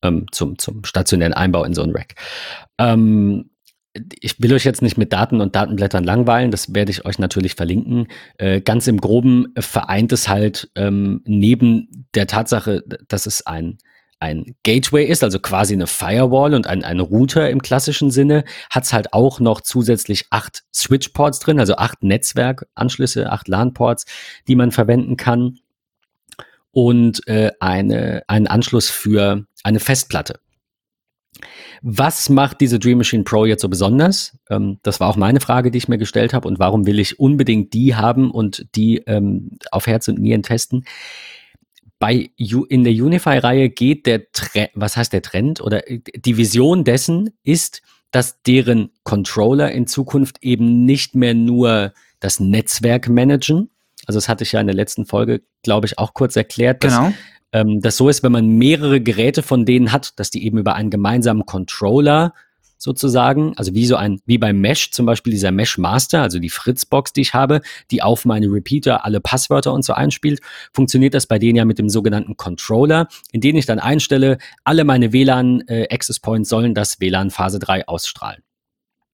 ähm, 0.04 0.28
zum, 0.32 0.58
zum 0.58 0.84
stationären 0.84 1.34
Einbau 1.34 1.63
in 1.63 1.74
so 1.74 1.84
ein 1.84 1.92
Rack. 1.92 2.16
Ähm, 2.78 3.50
ich 4.20 4.42
will 4.42 4.54
euch 4.54 4.66
jetzt 4.66 4.82
nicht 4.82 4.98
mit 4.98 5.14
Daten 5.14 5.42
und 5.42 5.56
Datenblättern 5.56 6.04
langweilen, 6.04 6.52
das 6.52 6.74
werde 6.74 6.92
ich 6.92 7.06
euch 7.06 7.20
natürlich 7.20 7.56
verlinken. 7.56 8.08
Äh, 8.38 8.62
ganz 8.62 8.88
im 8.88 9.00
Groben 9.00 9.54
vereint 9.58 10.12
es 10.12 10.28
halt 10.28 10.70
ähm, 10.75 11.22
neben 11.25 12.08
der 12.14 12.28
Tatsache, 12.28 12.84
dass 13.08 13.25
es 13.25 13.46
ein 13.46 13.78
ein 14.20 14.56
Gateway 14.64 15.06
ist, 15.06 15.24
also 15.24 15.40
quasi 15.40 15.74
eine 15.74 15.88
Firewall 15.88 16.54
und 16.54 16.68
ein, 16.68 16.84
ein 16.84 17.02
Router 17.02 17.50
im 17.50 17.62
klassischen 17.62 18.12
Sinne, 18.12 18.46
hat 18.70 18.86
es 18.86 18.94
halt 18.94 19.14
auch 19.14 19.42
noch 19.42 19.62
zusätzlich 19.62 20.28
acht 20.30 20.64
Switch-Ports 20.74 21.40
drin, 21.40 21.60
also 21.60 21.75
acht 21.75 22.02
Netzwerkanschlüsse, 22.02 23.30
acht 23.30 23.48
LAN-Ports, 23.48 24.06
die 24.48 24.56
man 24.56 24.72
verwenden 24.72 25.18
kann 25.18 25.60
und 26.72 27.28
äh, 27.28 27.52
eine, 27.60 28.24
einen 28.28 28.48
Anschluss 28.48 28.90
für 28.90 29.46
eine 29.64 29.80
Festplatte. 29.80 30.40
Was 31.82 32.30
macht 32.30 32.62
diese 32.62 32.80
Dream 32.80 33.00
Machine 33.00 33.24
Pro 33.24 33.46
jetzt 33.46 33.62
so 33.62 33.70
besonders? 33.70 34.38
Ähm, 34.50 34.80
das 34.84 35.00
war 35.00 35.10
auch 35.10 35.18
meine 35.18 35.39
Frage, 35.39 35.72
die 35.72 35.77
ich 35.77 35.88
mir 35.88 35.98
gestellt 35.98 36.34
habe. 36.34 36.48
Und 36.48 36.60
warum 36.60 36.86
will 36.86 37.00
ich 37.00 37.20
unbedingt 37.20 37.74
die 37.74 37.96
haben 37.96 38.32
und 38.32 38.65
die 38.75 38.98
ähm, 39.06 39.58
auf 39.72 39.88
Herz 39.88 40.08
und 40.08 40.20
Nieren 40.20 40.44
testen? 40.44 40.86
bei 42.00 42.30
in 42.38 42.84
der 42.84 42.94
Unify-Reihe 42.94 43.70
geht 43.70 44.06
der 44.06 44.32
Trend, 44.32 44.70
was 44.74 44.98
heißt 44.98 45.13
der 45.13 45.22
Trend 45.22 45.62
oder 45.62 45.89
äh, 45.89 46.01
die 46.15 46.38
Vision 46.38 46.84
dessen 46.84 47.32
ist, 47.44 47.82
dass 48.12 48.42
deren 48.44 48.92
Controller 49.04 49.72
in 49.72 49.88
Zukunft 49.88 50.38
eben 50.42 50.86
nicht 50.86 51.15
mehr 51.15 51.34
nur 51.34 51.94
das 52.20 52.39
Netzwerk 52.39 53.10
managen. 53.10 53.70
Also 54.06 54.18
das 54.18 54.30
hatte 54.30 54.44
ich 54.44 54.51
ja 54.51 54.62
in 54.62 54.68
der 54.68 54.75
letzten 54.75 55.06
Folge, 55.06 55.42
glaube 55.63 55.88
ich, 55.88 55.98
auch 55.98 56.13
kurz 56.13 56.36
erklärt, 56.36 56.84
dass 56.84 56.96
genau. 56.96 57.13
Ähm, 57.56 57.80
das 57.80 57.96
so 57.96 58.10
ist, 58.10 58.22
wenn 58.22 58.34
man 58.34 58.48
mehrere 58.48 59.00
Geräte 59.00 59.42
von 59.42 59.66
denen 59.66 59.94
hat, 59.94 60.20
dass 60.20 60.30
die 60.30 60.46
eben 60.46 60.58
über 60.58 60.76
einen 60.76 60.90
gemeinsamen 60.90 61.46
Controller 61.46 62.34
sozusagen, 62.78 63.54
also 63.56 63.74
wie 63.74 63.86
so 63.86 63.96
ein, 63.96 64.20
wie 64.26 64.38
beim 64.38 64.60
Mesh 64.60 64.92
zum 64.92 65.06
Beispiel 65.06 65.32
dieser 65.32 65.52
Mesh 65.52 65.78
Master, 65.78 66.22
also 66.22 66.40
die 66.40 66.50
Fritzbox, 66.50 67.14
die 67.14 67.22
ich 67.22 67.34
habe, 67.34 67.62
die 67.92 68.04
auf 68.04 68.26
meine 68.26 68.48
Repeater 68.48 69.06
alle 69.06 69.22
Passwörter 69.22 69.72
und 69.72 69.86
so 69.86 69.94
einspielt, 69.94 70.42
funktioniert 70.74 71.14
das 71.14 71.28
bei 71.28 71.40
denen 71.40 71.56
ja 71.56 71.64
mit 71.64 71.80
dem 71.80 71.88
sogenannten 71.88 72.36
Controller, 72.36 73.08
in 73.32 73.40
den 73.40 73.56
ich 73.56 73.66
dann 73.66 73.80
einstelle, 73.80 74.38
alle 74.66 74.84
meine 74.84 75.14
WLAN 75.14 75.62
äh, 75.68 75.88
Access 75.90 76.20
Points 76.20 76.50
sollen 76.50 76.74
das 76.74 77.00
WLAN 77.00 77.32
Phase 77.32 77.60
3 77.60 77.88
ausstrahlen. 77.88 78.45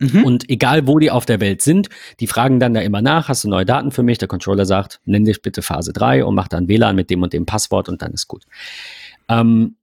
Mhm. 0.01 0.23
Und 0.23 0.49
egal, 0.49 0.87
wo 0.87 0.97
die 0.97 1.11
auf 1.11 1.25
der 1.25 1.39
Welt 1.39 1.61
sind, 1.61 1.89
die 2.19 2.27
fragen 2.27 2.59
dann 2.59 2.73
da 2.73 2.81
immer 2.81 3.01
nach, 3.01 3.29
hast 3.29 3.43
du 3.43 3.49
neue 3.49 3.65
Daten 3.65 3.91
für 3.91 4.01
mich? 4.01 4.17
Der 4.17 4.27
Controller 4.27 4.65
sagt, 4.65 4.99
nenn 5.05 5.25
dich 5.25 5.41
bitte 5.43 5.61
Phase 5.61 5.93
3 5.93 6.25
und 6.25 6.33
mach 6.33 6.47
dann 6.47 6.67
WLAN 6.67 6.95
mit 6.95 7.11
dem 7.11 7.21
und 7.21 7.33
dem 7.33 7.45
Passwort 7.45 7.87
und 7.87 8.01
dann 8.01 8.11
ist 8.11 8.27
gut. 8.27 8.45
Ähm, 9.29 9.75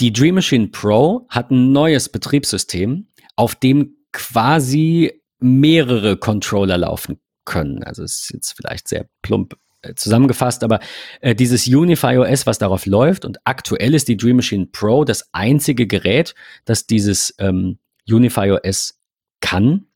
die 0.00 0.12
Dream 0.12 0.36
Machine 0.36 0.68
Pro 0.68 1.26
hat 1.28 1.50
ein 1.50 1.72
neues 1.72 2.08
Betriebssystem, 2.08 3.08
auf 3.36 3.56
dem 3.56 3.96
quasi 4.12 5.20
mehrere 5.40 6.16
Controller 6.16 6.78
laufen 6.78 7.18
können. 7.44 7.82
Also 7.82 8.04
es 8.04 8.22
ist 8.22 8.30
jetzt 8.32 8.52
vielleicht 8.52 8.86
sehr 8.88 9.06
plump 9.22 9.56
äh, 9.82 9.94
zusammengefasst, 9.94 10.62
aber 10.62 10.78
äh, 11.20 11.34
dieses 11.34 11.66
Unify 11.66 12.16
OS, 12.16 12.46
was 12.46 12.58
darauf 12.58 12.86
läuft, 12.86 13.24
und 13.24 13.38
aktuell 13.44 13.92
ist 13.92 14.06
die 14.06 14.16
Dream 14.16 14.36
Machine 14.36 14.66
Pro 14.66 15.04
das 15.04 15.28
einzige 15.32 15.88
Gerät, 15.88 16.34
das 16.64 16.86
dieses 16.86 17.34
ähm, 17.38 17.78
Unify 18.08 18.50
OS 18.50 19.00
kann. 19.40 19.86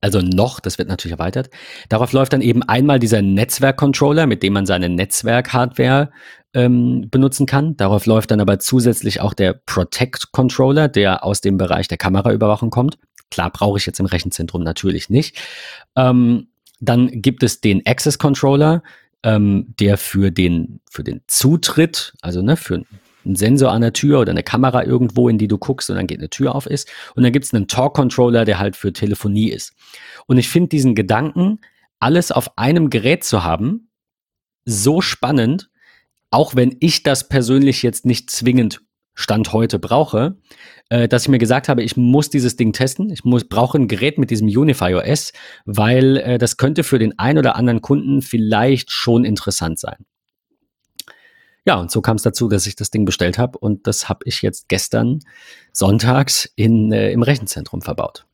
Also 0.00 0.20
noch, 0.20 0.60
das 0.60 0.78
wird 0.78 0.88
natürlich 0.88 1.12
erweitert. 1.12 1.50
Darauf 1.88 2.12
läuft 2.12 2.32
dann 2.32 2.42
eben 2.42 2.62
einmal 2.62 2.98
dieser 2.98 3.22
Netzwerkcontroller, 3.22 4.26
mit 4.26 4.42
dem 4.42 4.52
man 4.52 4.66
seine 4.66 4.88
Netzwerk-Hardware 4.88 6.10
ähm, 6.52 7.08
benutzen 7.10 7.46
kann. 7.46 7.76
Darauf 7.76 8.06
läuft 8.06 8.30
dann 8.30 8.40
aber 8.40 8.58
zusätzlich 8.58 9.20
auch 9.20 9.34
der 9.34 9.54
Protect-Controller, 9.54 10.88
der 10.88 11.24
aus 11.24 11.40
dem 11.40 11.56
Bereich 11.56 11.88
der 11.88 11.98
Kameraüberwachung 11.98 12.70
kommt. 12.70 12.98
Klar, 13.30 13.50
brauche 13.50 13.78
ich 13.78 13.86
jetzt 13.86 14.00
im 14.00 14.06
Rechenzentrum 14.06 14.62
natürlich 14.62 15.08
nicht. 15.08 15.38
Ähm, 15.96 16.48
dann 16.80 17.08
gibt 17.22 17.42
es 17.42 17.60
den 17.60 17.86
Access 17.86 18.18
Controller, 18.18 18.82
ähm, 19.22 19.74
der 19.78 19.98
für 19.98 20.30
den, 20.30 20.80
für 20.90 21.04
den 21.04 21.22
Zutritt, 21.26 22.14
also 22.22 22.42
ne, 22.42 22.56
für 22.56 22.82
einen 23.24 23.36
Sensor 23.36 23.72
an 23.72 23.82
der 23.82 23.92
Tür 23.92 24.20
oder 24.20 24.30
eine 24.30 24.42
Kamera 24.42 24.84
irgendwo, 24.84 25.28
in 25.28 25.38
die 25.38 25.48
du 25.48 25.58
guckst 25.58 25.90
und 25.90 25.96
dann 25.96 26.06
geht 26.06 26.18
eine 26.18 26.30
Tür 26.30 26.54
auf 26.54 26.66
ist. 26.66 26.88
Und 27.14 27.22
dann 27.22 27.32
gibt 27.32 27.44
es 27.44 27.54
einen 27.54 27.68
Talk-Controller, 27.68 28.44
der 28.44 28.58
halt 28.58 28.76
für 28.76 28.92
Telefonie 28.92 29.50
ist. 29.50 29.74
Und 30.26 30.38
ich 30.38 30.48
finde 30.48 30.68
diesen 30.68 30.94
Gedanken, 30.94 31.60
alles 31.98 32.32
auf 32.32 32.56
einem 32.58 32.90
Gerät 32.90 33.24
zu 33.24 33.44
haben, 33.44 33.90
so 34.64 35.00
spannend, 35.00 35.70
auch 36.30 36.54
wenn 36.54 36.76
ich 36.80 37.02
das 37.02 37.28
persönlich 37.28 37.82
jetzt 37.82 38.06
nicht 38.06 38.30
zwingend 38.30 38.80
Stand 39.14 39.52
heute 39.52 39.78
brauche, 39.78 40.38
äh, 40.88 41.08
dass 41.08 41.22
ich 41.22 41.28
mir 41.28 41.38
gesagt 41.38 41.68
habe, 41.68 41.82
ich 41.82 41.96
muss 41.96 42.30
dieses 42.30 42.56
Ding 42.56 42.72
testen. 42.72 43.10
Ich 43.10 43.24
muss, 43.24 43.44
brauche 43.44 43.78
ein 43.78 43.88
Gerät 43.88 44.18
mit 44.18 44.30
diesem 44.30 44.48
Unify 44.48 44.94
OS, 44.94 45.32
weil 45.66 46.16
äh, 46.18 46.38
das 46.38 46.56
könnte 46.56 46.84
für 46.84 46.98
den 46.98 47.18
einen 47.18 47.38
oder 47.38 47.56
anderen 47.56 47.82
Kunden 47.82 48.22
vielleicht 48.22 48.90
schon 48.90 49.24
interessant 49.24 49.78
sein. 49.78 50.06
Ja, 51.66 51.76
und 51.76 51.90
so 51.90 52.00
kam 52.00 52.16
es 52.16 52.22
dazu, 52.22 52.48
dass 52.48 52.66
ich 52.66 52.76
das 52.76 52.90
Ding 52.90 53.04
bestellt 53.04 53.38
habe 53.38 53.58
und 53.58 53.86
das 53.86 54.08
habe 54.08 54.20
ich 54.24 54.42
jetzt 54.42 54.68
gestern 54.68 55.20
sonntags 55.72 56.50
in, 56.56 56.92
äh, 56.92 57.12
im 57.12 57.22
Rechenzentrum 57.22 57.82
verbaut. 57.82 58.26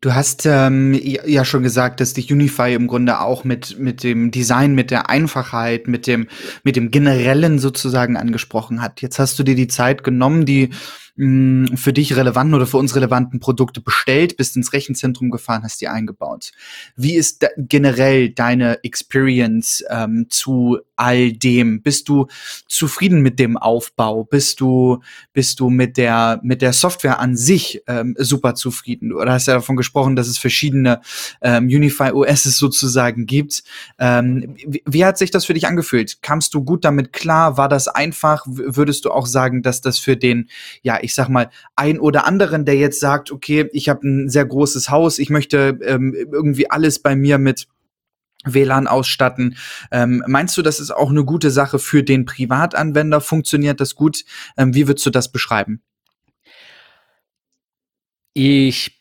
Du 0.00 0.14
hast 0.14 0.44
ähm, 0.44 0.98
ja 1.02 1.44
schon 1.44 1.62
gesagt, 1.62 2.00
dass 2.00 2.12
dich 2.12 2.30
Unify 2.30 2.74
im 2.74 2.88
Grunde 2.88 3.20
auch 3.20 3.44
mit, 3.44 3.78
mit 3.78 4.02
dem 4.02 4.30
Design, 4.30 4.74
mit 4.74 4.90
der 4.90 5.08
Einfachheit, 5.08 5.88
mit 5.88 6.06
dem, 6.06 6.28
mit 6.62 6.76
dem 6.76 6.90
Generellen 6.90 7.58
sozusagen 7.58 8.16
angesprochen 8.16 8.82
hat. 8.82 9.00
Jetzt 9.00 9.18
hast 9.18 9.38
du 9.38 9.42
dir 9.42 9.54
die 9.54 9.68
Zeit 9.68 10.04
genommen, 10.04 10.44
die 10.44 10.70
mh, 11.16 11.76
für 11.76 11.92
dich 11.92 12.16
relevanten 12.16 12.54
oder 12.54 12.66
für 12.66 12.78
uns 12.78 12.94
relevanten 12.96 13.40
Produkte 13.40 13.80
bestellt, 13.80 14.36
bist 14.36 14.56
ins 14.56 14.72
Rechenzentrum 14.72 15.30
gefahren, 15.30 15.62
hast 15.62 15.80
die 15.80 15.88
eingebaut. 15.88 16.52
Wie 16.96 17.14
ist 17.14 17.42
da 17.42 17.48
generell 17.56 18.30
deine 18.30 18.82
Experience 18.82 19.84
ähm, 19.90 20.26
zu 20.30 20.78
all 20.96 21.32
dem? 21.32 21.82
Bist 21.82 22.08
du 22.08 22.26
zufrieden 22.66 23.20
mit 23.20 23.38
dem 23.38 23.56
Aufbau? 23.56 24.24
Bist 24.24 24.60
du, 24.60 25.00
bist 25.32 25.60
du 25.60 25.70
mit 25.70 25.96
der, 25.96 26.40
mit 26.42 26.62
der 26.62 26.72
Software 26.72 27.20
an 27.20 27.36
sich 27.36 27.82
ähm, 27.86 28.16
super 28.18 28.54
zufrieden? 28.54 29.12
Oder 29.12 29.32
hast 29.32 29.46
ja 29.46 29.54
davon 29.54 29.76
gesprochen, 29.76 30.16
dass 30.16 30.28
es 30.28 30.38
verschiedene 30.38 31.00
ähm, 31.42 31.66
Unify 31.66 32.12
OSs 32.12 32.58
sozusagen 32.58 33.26
gibt. 33.26 33.64
Ähm, 33.98 34.54
wie, 34.66 34.82
wie 34.86 35.04
hat 35.04 35.18
sich 35.18 35.30
das 35.30 35.44
für 35.44 35.54
dich 35.54 35.66
angefühlt? 35.66 36.22
Kamst 36.22 36.54
du 36.54 36.64
gut 36.64 36.84
damit 36.84 37.12
klar? 37.12 37.56
War 37.56 37.68
das 37.68 37.88
einfach? 37.88 38.46
würdest 38.46 39.04
du 39.04 39.10
auch 39.10 39.26
sagen, 39.26 39.62
dass 39.62 39.80
das 39.80 39.98
für 39.98 40.16
den, 40.16 40.48
ja, 40.82 40.98
ich 41.04 41.14
sag 41.14 41.28
mal, 41.28 41.50
ein 41.76 42.00
oder 42.00 42.26
anderen, 42.26 42.64
der 42.64 42.76
jetzt 42.76 43.00
sagt, 43.00 43.30
okay, 43.30 43.68
ich 43.72 43.88
habe 43.88 44.06
ein 44.06 44.28
sehr 44.28 44.44
großes 44.44 44.90
Haus, 44.90 45.18
ich 45.18 45.30
möchte 45.30 45.78
ähm, 45.82 46.14
irgendwie 46.14 46.70
alles 46.70 46.98
bei 46.98 47.14
mir 47.14 47.38
mit 47.38 47.68
WLAN 48.44 48.86
ausstatten. 48.86 49.56
Ähm, 49.90 50.22
meinst 50.26 50.56
du, 50.56 50.62
das 50.62 50.80
ist 50.80 50.90
auch 50.90 51.10
eine 51.10 51.24
gute 51.24 51.50
Sache 51.50 51.78
für 51.78 52.02
den 52.02 52.24
Privatanwender? 52.24 53.20
Funktioniert 53.20 53.80
das 53.80 53.94
gut? 53.94 54.24
Ähm, 54.56 54.74
wie 54.74 54.86
würdest 54.86 55.06
du 55.06 55.10
das 55.10 55.32
beschreiben? 55.32 55.82
Ich, 58.34 59.00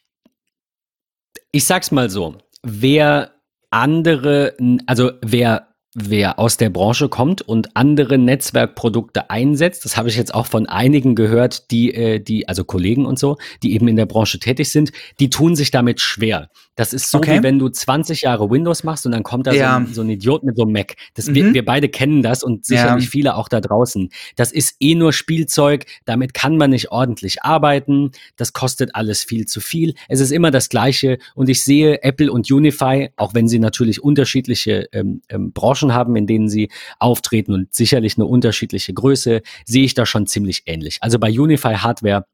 ich 1.51 1.65
sag's 1.65 1.91
mal 1.91 2.09
so. 2.09 2.37
Wer 2.61 3.33
andere, 3.69 4.55
also 4.85 5.11
wer 5.21 5.72
wer 5.95 6.39
aus 6.39 6.57
der 6.57 6.69
Branche 6.69 7.09
kommt 7.09 7.41
und 7.41 7.75
andere 7.75 8.17
Netzwerkprodukte 8.17 9.29
einsetzt. 9.29 9.85
Das 9.85 9.97
habe 9.97 10.09
ich 10.09 10.17
jetzt 10.17 10.33
auch 10.33 10.47
von 10.47 10.67
einigen 10.67 11.15
gehört, 11.15 11.71
die, 11.71 11.93
äh, 11.93 12.19
die, 12.19 12.47
also 12.47 12.63
Kollegen 12.63 13.05
und 13.05 13.19
so, 13.19 13.37
die 13.61 13.73
eben 13.73 13.87
in 13.87 13.95
der 13.95 14.05
Branche 14.05 14.39
tätig 14.39 14.71
sind, 14.71 14.91
die 15.19 15.29
tun 15.29 15.55
sich 15.55 15.71
damit 15.71 16.01
schwer. 16.01 16.49
Das 16.75 16.91
ist 16.91 17.11
so, 17.11 17.19
okay. 17.19 17.37
wie 17.37 17.43
wenn 17.43 17.59
du 17.59 17.69
20 17.69 18.21
Jahre 18.21 18.49
Windows 18.49 18.83
machst 18.83 19.05
und 19.05 19.11
dann 19.11 19.21
kommt 19.21 19.45
da 19.45 19.53
ja. 19.53 19.73
so, 19.73 19.75
ein, 19.75 19.93
so, 19.93 20.01
ein, 20.01 20.09
Idiot 20.09 20.43
mit 20.43 20.55
so 20.55 20.63
einem 20.63 20.71
Mac. 20.71 20.95
Das, 21.13 21.27
mhm. 21.27 21.35
wir, 21.35 21.53
wir, 21.53 21.65
beide 21.65 21.87
kennen 21.87 22.23
das 22.23 22.41
und 22.41 22.65
sicherlich 22.65 23.05
ja. 23.05 23.11
viele 23.11 23.35
auch 23.35 23.47
da 23.47 23.61
draußen. 23.61 24.09
Das 24.35 24.51
ist 24.51 24.77
eh 24.79 24.95
nur 24.95 25.13
Spielzeug, 25.13 25.85
damit 26.05 26.33
kann 26.33 26.57
man 26.57 26.71
nicht 26.71 26.91
ordentlich 26.91 27.43
arbeiten, 27.43 28.11
das 28.37 28.53
kostet 28.53 28.95
alles 28.95 29.23
viel 29.23 29.45
zu 29.45 29.61
viel. 29.61 29.93
Es 30.07 30.19
ist 30.19 30.31
immer 30.31 30.49
das 30.49 30.69
Gleiche 30.69 31.19
und 31.35 31.49
ich 31.49 31.63
sehe 31.63 32.01
Apple 32.01 32.31
und 32.31 32.49
Unify, 32.49 33.09
auch 33.17 33.35
wenn 33.35 33.47
sie 33.47 33.59
natürlich 33.59 34.03
unterschiedliche 34.03 34.87
ähm, 34.91 35.21
ähm, 35.29 35.51
Branchen 35.53 35.82
haben, 35.91 36.15
in 36.15 36.27
denen 36.27 36.47
sie 36.47 36.69
auftreten 36.99 37.53
und 37.53 37.73
sicherlich 37.73 38.17
eine 38.17 38.25
unterschiedliche 38.25 38.93
Größe, 38.93 39.41
sehe 39.65 39.83
ich 39.83 39.95
da 39.95 40.05
schon 40.05 40.27
ziemlich 40.27 40.63
ähnlich. 40.67 40.99
Also 41.01 41.19
bei 41.19 41.29
Unify 41.29 41.75
Hardware 41.75 42.25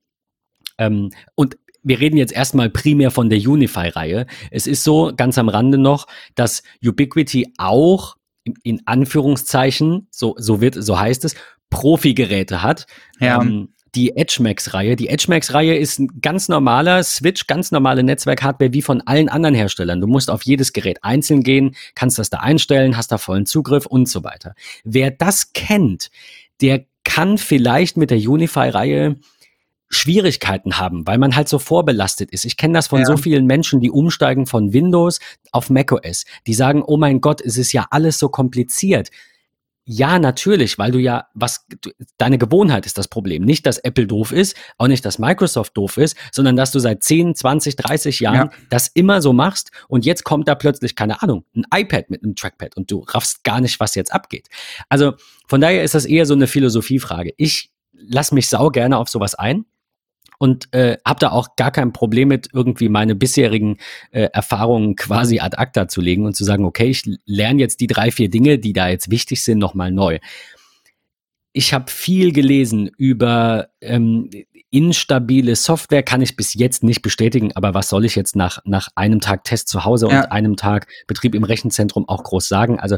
ähm, 0.77 1.09
und 1.35 1.57
wir 1.81 1.99
reden 1.99 2.17
jetzt 2.17 2.33
erstmal 2.33 2.69
primär 2.69 3.09
von 3.09 3.29
der 3.29 3.39
Unify-Reihe. 3.39 4.25
Es 4.51 4.67
ist 4.67 4.83
so, 4.83 5.13
ganz 5.15 5.37
am 5.37 5.49
Rande 5.49 5.77
noch, 5.77 6.07
dass 6.35 6.61
Ubiquity 6.83 7.53
auch 7.57 8.17
in 8.63 8.81
Anführungszeichen, 8.85 10.07
so, 10.11 10.35
so 10.37 10.61
wird, 10.61 10.75
so 10.77 10.99
heißt 10.99 11.23
es, 11.25 11.35
Profi-Geräte 11.69 12.63
hat. 12.63 12.85
Ja. 13.19 13.41
Ähm, 13.41 13.69
die 13.95 14.15
EdgeMax-Reihe. 14.15 14.95
Die 14.95 15.07
EdgeMax-Reihe 15.07 15.75
ist 15.75 15.99
ein 15.99 16.21
ganz 16.21 16.47
normaler 16.47 17.03
Switch, 17.03 17.47
ganz 17.47 17.71
normale 17.71 18.03
Netzwerk-Hardware 18.03 18.73
wie 18.73 18.81
von 18.81 19.01
allen 19.01 19.29
anderen 19.29 19.55
Herstellern. 19.55 20.01
Du 20.01 20.07
musst 20.07 20.29
auf 20.29 20.43
jedes 20.43 20.73
Gerät 20.73 21.03
einzeln 21.03 21.43
gehen, 21.43 21.75
kannst 21.95 22.19
das 22.19 22.29
da 22.29 22.39
einstellen, 22.39 22.97
hast 22.97 23.11
da 23.11 23.17
vollen 23.17 23.45
Zugriff 23.45 23.85
und 23.85 24.07
so 24.07 24.23
weiter. 24.23 24.55
Wer 24.83 25.11
das 25.11 25.53
kennt, 25.53 26.09
der 26.61 26.85
kann 27.03 27.37
vielleicht 27.37 27.97
mit 27.97 28.11
der 28.11 28.17
Unify-Reihe 28.17 29.17
Schwierigkeiten 29.89 30.77
haben, 30.77 31.07
weil 31.07 31.17
man 31.17 31.35
halt 31.35 31.49
so 31.49 31.57
vorbelastet 31.57 32.29
ist. 32.31 32.45
Ich 32.45 32.57
kenne 32.57 32.75
das 32.75 32.87
von 32.87 32.99
ja. 32.99 33.05
so 33.05 33.17
vielen 33.17 33.47
Menschen, 33.47 33.81
die 33.81 33.89
umsteigen 33.89 34.45
von 34.45 34.71
Windows 34.71 35.19
auf 35.51 35.71
macOS. 35.71 36.25
Die 36.45 36.53
sagen, 36.53 36.83
oh 36.85 36.97
mein 36.97 37.21
Gott, 37.21 37.41
es 37.41 37.57
ist 37.57 37.73
ja 37.73 37.87
alles 37.89 38.19
so 38.19 38.29
kompliziert. 38.29 39.09
Ja, 39.91 40.19
natürlich, 40.19 40.77
weil 40.77 40.91
du 40.91 40.99
ja, 40.99 41.25
was, 41.33 41.65
du, 41.81 41.89
deine 42.19 42.37
Gewohnheit 42.37 42.85
ist 42.85 42.99
das 42.99 43.07
Problem. 43.07 43.43
Nicht, 43.43 43.65
dass 43.65 43.79
Apple 43.79 44.05
doof 44.05 44.31
ist, 44.31 44.55
auch 44.77 44.87
nicht, 44.87 45.03
dass 45.03 45.17
Microsoft 45.17 45.75
doof 45.75 45.97
ist, 45.97 46.15
sondern 46.31 46.55
dass 46.55 46.71
du 46.71 46.77
seit 46.77 47.01
10, 47.01 47.33
20, 47.33 47.75
30 47.75 48.19
Jahren 48.19 48.35
ja. 48.35 48.51
das 48.69 48.89
immer 48.89 49.19
so 49.23 49.33
machst 49.33 49.71
und 49.87 50.05
jetzt 50.05 50.23
kommt 50.23 50.47
da 50.47 50.53
plötzlich, 50.53 50.95
keine 50.95 51.23
Ahnung, 51.23 51.43
ein 51.55 51.63
iPad 51.73 52.11
mit 52.11 52.23
einem 52.23 52.35
Trackpad 52.35 52.77
und 52.77 52.91
du 52.91 52.99
raffst 52.99 53.43
gar 53.43 53.61
nicht, 53.61 53.79
was 53.79 53.95
jetzt 53.95 54.13
abgeht. 54.13 54.47
Also 54.89 55.13
von 55.47 55.59
daher 55.59 55.83
ist 55.83 55.95
das 55.95 56.05
eher 56.05 56.27
so 56.27 56.35
eine 56.35 56.45
Philosophiefrage. 56.45 57.33
Ich 57.37 57.71
lass 57.91 58.31
mich 58.31 58.47
sau 58.47 58.69
gerne 58.69 58.95
auf 58.95 59.09
sowas 59.09 59.33
ein 59.33 59.65
und 60.39 60.73
äh, 60.73 60.97
habe 61.05 61.19
da 61.19 61.31
auch 61.31 61.55
gar 61.55 61.69
kein 61.69 61.93
Problem 61.93 62.29
mit, 62.29 62.49
irgendwie 62.51 62.89
meine 62.89 63.13
bisherigen 63.13 63.77
äh, 64.11 64.29
Erfahrungen 64.33 64.95
quasi 64.95 65.39
ad 65.39 65.57
acta 65.57 65.87
zu 65.87 66.01
legen 66.01 66.25
und 66.25 66.35
zu 66.35 66.43
sagen, 66.43 66.65
okay, 66.65 66.87
ich 66.89 67.03
lerne 67.25 67.59
jetzt 67.59 67.81
die 67.81 67.87
drei, 67.87 68.09
vier 68.09 68.29
Dinge, 68.29 68.57
die 68.57 68.73
da 68.73 68.87
jetzt 68.89 69.11
wichtig 69.11 69.43
sind, 69.43 69.59
nochmal 69.59 69.91
neu. 69.91 70.19
Ich 71.51 71.73
habe 71.73 71.91
viel 71.91 72.31
gelesen 72.31 72.89
über 72.97 73.67
ähm, 73.81 74.29
instabile 74.71 75.55
Software, 75.55 76.03
kann 76.03 76.21
ich 76.21 76.35
bis 76.35 76.53
jetzt 76.53 76.83
nicht 76.83 77.01
bestätigen, 77.01 77.51
aber 77.55 77.73
was 77.73 77.89
soll 77.89 78.05
ich 78.05 78.15
jetzt 78.15 78.35
nach, 78.35 78.59
nach 78.65 78.89
einem 78.95 79.19
Tag 79.19 79.43
Test 79.43 79.67
zu 79.67 79.83
Hause 79.83 80.07
ja. 80.09 80.19
und 80.19 80.31
einem 80.31 80.55
Tag 80.55 80.87
Betrieb 81.07 81.35
im 81.35 81.43
Rechenzentrum 81.43 82.07
auch 82.07 82.23
groß 82.23 82.47
sagen? 82.47 82.79
Also 82.79 82.97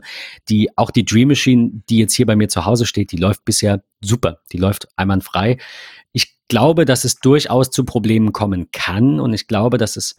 die, 0.50 0.70
auch 0.78 0.92
die 0.92 1.06
Dream 1.06 1.30
Machine, 1.30 1.82
die 1.90 1.98
jetzt 1.98 2.13
hier 2.13 2.25
bei 2.25 2.36
mir 2.36 2.50
zu 2.50 2.66
Hause 2.66 2.86
steht, 2.86 3.12
die 3.12 3.18
läuft 3.18 3.46
bisher 3.46 3.84
super, 4.01 4.40
die 4.51 4.58
läuft 4.58 4.88
einwandfrei 4.98 5.58
glaube, 6.51 6.84
dass 6.84 7.06
es 7.06 7.16
durchaus 7.16 7.72
zu 7.72 7.86
Problemen 7.86 8.34
kommen 8.34 8.72
kann 8.72 9.22
und 9.22 9.34
ich 9.34 9.48
glaube, 9.48 9.78
dass 9.78 9.96
es 9.96 10.18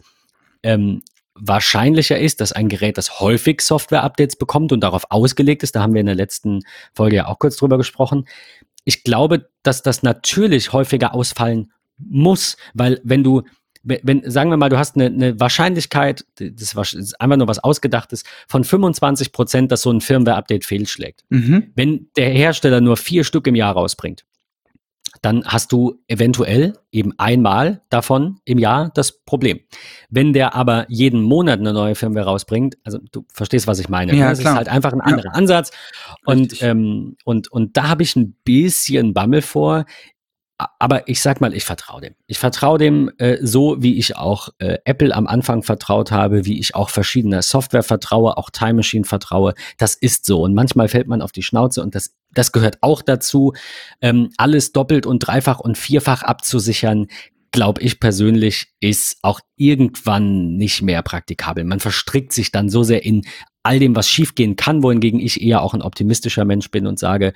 ähm, 0.63 1.03
wahrscheinlicher 1.35 2.17
ist, 2.17 2.41
dass 2.41 2.53
ein 2.53 2.69
Gerät, 2.69 2.97
das 2.97 3.19
häufig 3.19 3.61
Software-Updates 3.61 4.37
bekommt 4.37 4.71
und 4.71 4.81
darauf 4.81 5.03
ausgelegt 5.11 5.61
ist, 5.61 5.75
da 5.75 5.83
haben 5.83 5.93
wir 5.93 5.99
in 5.99 6.07
der 6.07 6.15
letzten 6.15 6.61
Folge 6.95 7.17
ja 7.17 7.27
auch 7.27 7.37
kurz 7.37 7.55
drüber 7.57 7.77
gesprochen. 7.77 8.25
Ich 8.85 9.03
glaube, 9.03 9.49
dass 9.63 9.81
das 9.81 10.03
natürlich 10.03 10.73
häufiger 10.73 11.13
ausfallen 11.13 11.71
muss, 11.97 12.57
weil 12.73 12.99
wenn 13.03 13.23
du 13.23 13.43
wenn, 13.85 14.29
sagen 14.31 14.49
wir 14.49 14.55
mal, 14.55 14.69
du 14.69 14.77
hast 14.77 14.95
eine, 14.95 15.07
eine 15.07 15.39
Wahrscheinlichkeit, 15.41 16.25
das 16.35 16.73
ist 16.93 17.19
einfach 17.19 17.37
nur 17.37 17.49
was 17.49 17.59
Ausgedachtes, 17.59 18.23
von 18.47 18.63
25 18.63 19.33
Prozent, 19.33 19.71
dass 19.73 19.81
so 19.81 19.91
ein 19.91 19.99
Firmware-Update 19.99 20.63
fehlschlägt. 20.63 21.25
Mhm. 21.29 21.71
Wenn 21.75 22.07
der 22.15 22.29
Hersteller 22.29 22.79
nur 22.79 22.95
vier 22.95 23.25
Stück 23.25 23.45
im 23.45 23.55
Jahr 23.55 23.73
rausbringt, 23.73 24.23
dann 25.23 25.45
hast 25.45 25.71
du 25.71 26.01
eventuell 26.07 26.73
eben 26.91 27.17
einmal 27.17 27.81
davon 27.89 28.39
im 28.43 28.59
Jahr 28.59 28.91
das 28.93 29.23
Problem. 29.23 29.61
Wenn 30.09 30.33
der 30.33 30.53
aber 30.53 30.85
jeden 30.89 31.23
Monat 31.23 31.59
eine 31.59 31.71
neue 31.71 31.95
Firmware 31.95 32.25
rausbringt, 32.25 32.77
also 32.83 32.99
du 33.11 33.25
verstehst, 33.33 33.65
was 33.65 33.79
ich 33.79 33.87
meine. 33.87 34.11
Ne? 34.11 34.19
Ja, 34.19 34.29
das 34.29 34.39
klar. 34.39 34.53
ist 34.53 34.57
halt 34.57 34.67
einfach 34.67 34.91
ein 34.91 34.99
anderer 34.99 35.29
ja. 35.29 35.31
Ansatz. 35.31 35.71
Und, 36.25 36.61
ähm, 36.61 37.15
und, 37.23 37.49
und 37.51 37.77
da 37.77 37.87
habe 37.87 38.03
ich 38.03 38.17
ein 38.17 38.35
bisschen 38.43 39.13
Bammel 39.13 39.41
vor 39.41 39.85
aber 40.79 41.07
ich 41.07 41.21
sag 41.21 41.41
mal, 41.41 41.53
ich 41.53 41.65
vertraue 41.65 42.01
dem. 42.01 42.15
Ich 42.27 42.39
vertraue 42.39 42.77
dem 42.77 43.11
äh, 43.17 43.37
so, 43.41 43.81
wie 43.81 43.97
ich 43.97 44.15
auch 44.15 44.49
äh, 44.59 44.77
Apple 44.85 45.13
am 45.13 45.27
Anfang 45.27 45.63
vertraut 45.63 46.11
habe, 46.11 46.45
wie 46.45 46.59
ich 46.59 46.75
auch 46.75 46.89
verschiedene 46.89 47.41
Software 47.41 47.83
vertraue, 47.83 48.37
auch 48.37 48.49
Time 48.49 48.75
Machine 48.75 49.03
vertraue. 49.03 49.55
Das 49.77 49.95
ist 49.95 50.25
so. 50.25 50.41
Und 50.41 50.53
manchmal 50.53 50.87
fällt 50.87 51.07
man 51.07 51.21
auf 51.21 51.31
die 51.31 51.43
Schnauze 51.43 51.81
und 51.81 51.95
das, 51.95 52.13
das 52.33 52.51
gehört 52.51 52.77
auch 52.81 53.01
dazu, 53.01 53.53
ähm, 54.01 54.29
alles 54.37 54.71
doppelt 54.71 55.05
und 55.05 55.19
dreifach 55.19 55.59
und 55.59 55.77
vierfach 55.77 56.23
abzusichern. 56.23 57.07
Glaube 57.51 57.81
ich 57.81 57.99
persönlich, 57.99 58.73
ist 58.79 59.17
auch 59.21 59.39
irgendwann 59.55 60.55
nicht 60.55 60.81
mehr 60.81 61.03
praktikabel. 61.03 61.63
Man 61.63 61.79
verstrickt 61.79 62.33
sich 62.33 62.51
dann 62.51 62.69
so 62.69 62.83
sehr 62.83 63.05
in 63.05 63.21
all 63.61 63.79
dem, 63.79 63.95
was 63.95 64.09
schiefgehen 64.09 64.55
kann, 64.55 64.81
wohingegen 64.81 65.19
ich 65.19 65.41
eher 65.41 65.61
auch 65.61 65.73
ein 65.73 65.83
optimistischer 65.83 66.45
Mensch 66.45 66.71
bin 66.71 66.87
und 66.87 66.97
sage, 66.97 67.33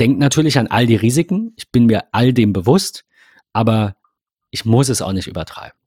denke 0.00 0.18
natürlich 0.18 0.58
an 0.58 0.66
all 0.66 0.86
die 0.86 0.96
Risiken. 0.96 1.52
Ich 1.56 1.70
bin 1.70 1.86
mir 1.86 2.04
all 2.12 2.32
dem 2.32 2.52
bewusst, 2.52 3.04
aber 3.52 3.96
ich 4.50 4.64
muss 4.64 4.88
es 4.88 5.02
auch 5.02 5.12
nicht 5.12 5.26
übertreiben. 5.26 5.78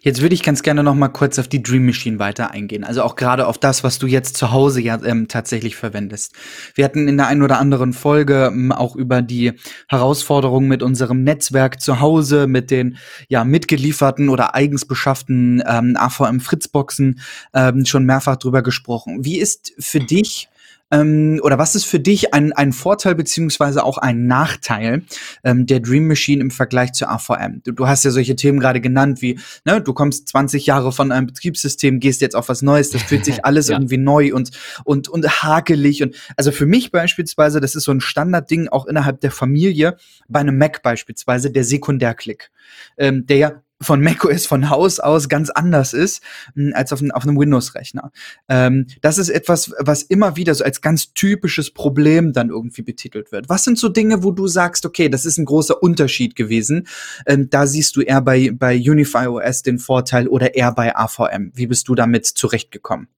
Jetzt 0.00 0.22
würde 0.22 0.34
ich 0.34 0.42
ganz 0.42 0.62
gerne 0.62 0.82
noch 0.82 0.94
mal 0.94 1.08
kurz 1.08 1.38
auf 1.38 1.48
die 1.48 1.62
Dream 1.62 1.86
Machine 1.86 2.18
weiter 2.18 2.50
eingehen. 2.50 2.84
Also 2.84 3.02
auch 3.02 3.16
gerade 3.16 3.46
auf 3.46 3.58
das, 3.58 3.84
was 3.84 3.98
du 3.98 4.06
jetzt 4.06 4.36
zu 4.36 4.52
Hause 4.52 4.80
ja 4.80 4.98
ähm, 5.04 5.28
tatsächlich 5.28 5.76
verwendest. 5.76 6.32
Wir 6.74 6.84
hatten 6.84 7.08
in 7.08 7.16
der 7.16 7.26
einen 7.26 7.42
oder 7.42 7.58
anderen 7.58 7.92
Folge 7.92 8.50
ähm, 8.52 8.72
auch 8.72 8.96
über 8.96 9.22
die 9.22 9.52
Herausforderungen 9.88 10.68
mit 10.68 10.82
unserem 10.82 11.24
Netzwerk 11.24 11.80
zu 11.80 12.00
Hause, 12.00 12.46
mit 12.46 12.70
den 12.70 12.96
ja 13.28 13.44
mitgelieferten 13.44 14.28
oder 14.28 14.54
eigens 14.54 14.86
beschafften 14.86 15.62
ähm, 15.66 15.96
AVM 15.98 16.40
Fritzboxen 16.40 17.20
ähm, 17.54 17.84
schon 17.84 18.04
mehrfach 18.04 18.36
drüber 18.36 18.62
gesprochen. 18.62 19.24
Wie 19.24 19.38
ist 19.38 19.72
für 19.78 20.00
dich 20.00 20.48
ähm, 20.90 21.40
oder 21.42 21.58
was 21.58 21.74
ist 21.74 21.84
für 21.84 22.00
dich 22.00 22.32
ein, 22.32 22.52
ein 22.52 22.72
Vorteil 22.72 23.14
beziehungsweise 23.14 23.84
auch 23.84 23.98
ein 23.98 24.26
Nachteil 24.26 25.02
ähm, 25.44 25.66
der 25.66 25.80
Dream 25.80 26.06
Machine 26.06 26.40
im 26.40 26.50
Vergleich 26.50 26.92
zur 26.92 27.10
AVM? 27.10 27.62
Du, 27.64 27.72
du 27.72 27.86
hast 27.86 28.04
ja 28.04 28.10
solche 28.10 28.36
Themen 28.36 28.58
gerade 28.60 28.80
genannt, 28.80 29.20
wie 29.20 29.38
ne, 29.64 29.80
du 29.80 29.92
kommst 29.92 30.28
20 30.28 30.66
Jahre 30.66 30.92
von 30.92 31.12
einem 31.12 31.26
Betriebssystem, 31.26 32.00
gehst 32.00 32.20
jetzt 32.20 32.36
auf 32.36 32.48
was 32.48 32.62
Neues, 32.62 32.90
das 32.90 33.02
fühlt 33.02 33.24
sich 33.24 33.44
alles 33.44 33.68
ja. 33.68 33.76
irgendwie 33.76 33.98
neu 33.98 34.34
und, 34.34 34.50
und, 34.84 35.08
und 35.08 35.42
hakelig. 35.42 36.02
Und 36.02 36.16
also 36.36 36.52
für 36.52 36.66
mich 36.66 36.90
beispielsweise, 36.90 37.60
das 37.60 37.74
ist 37.74 37.84
so 37.84 37.92
ein 37.92 38.00
Standardding 38.00 38.68
auch 38.68 38.86
innerhalb 38.86 39.20
der 39.20 39.30
Familie, 39.30 39.96
bei 40.28 40.40
einem 40.40 40.56
Mac 40.56 40.82
beispielsweise, 40.82 41.50
der 41.50 41.64
Sekundärklick, 41.64 42.50
ähm, 42.96 43.26
der 43.26 43.36
ja 43.36 43.62
von 43.80 44.00
macOS 44.00 44.46
von 44.46 44.70
Haus 44.70 44.98
aus 44.98 45.28
ganz 45.28 45.50
anders 45.50 45.92
ist 45.92 46.22
hm, 46.54 46.72
als 46.74 46.92
auf, 46.92 47.02
auf 47.12 47.22
einem 47.22 47.38
Windows-Rechner. 47.38 48.10
Ähm, 48.48 48.86
das 49.00 49.18
ist 49.18 49.28
etwas, 49.28 49.72
was 49.78 50.02
immer 50.02 50.36
wieder 50.36 50.54
so 50.54 50.64
als 50.64 50.80
ganz 50.80 51.12
typisches 51.14 51.70
Problem 51.70 52.32
dann 52.32 52.50
irgendwie 52.50 52.82
betitelt 52.82 53.30
wird. 53.30 53.48
Was 53.48 53.64
sind 53.64 53.78
so 53.78 53.88
Dinge, 53.88 54.22
wo 54.22 54.32
du 54.32 54.48
sagst, 54.48 54.84
okay, 54.84 55.08
das 55.08 55.24
ist 55.24 55.38
ein 55.38 55.44
großer 55.44 55.82
Unterschied 55.82 56.34
gewesen? 56.34 56.86
Ähm, 57.26 57.48
da 57.50 57.66
siehst 57.66 57.96
du 57.96 58.00
eher 58.00 58.20
bei, 58.20 58.50
bei 58.52 58.76
Unify 58.76 59.26
OS 59.26 59.62
den 59.62 59.78
Vorteil 59.78 60.28
oder 60.28 60.54
eher 60.54 60.72
bei 60.72 60.96
AVM. 60.96 61.52
Wie 61.54 61.66
bist 61.66 61.88
du 61.88 61.94
damit 61.94 62.26
zurechtgekommen? 62.26 63.08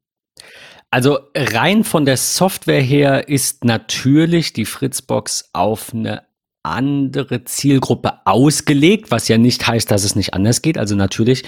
Also 0.91 1.21
rein 1.37 1.85
von 1.85 2.05
der 2.05 2.17
Software 2.17 2.83
her 2.83 3.29
ist 3.29 3.65
natürlich 3.65 4.53
die 4.53 4.65
Fritzbox 4.65 5.51
auf 5.53 5.95
eine 5.95 6.23
andere 6.63 7.45
Zielgruppe 7.45 8.27
ausgelegt, 8.27 9.11
was 9.11 9.29
ja 9.29 9.39
nicht 9.39 9.67
heißt, 9.67 9.91
dass 9.91 10.05
es 10.05 10.17
nicht 10.17 10.35
anders 10.35 10.63
geht. 10.63 10.79
Also 10.79 10.95
natürlich 10.95 11.45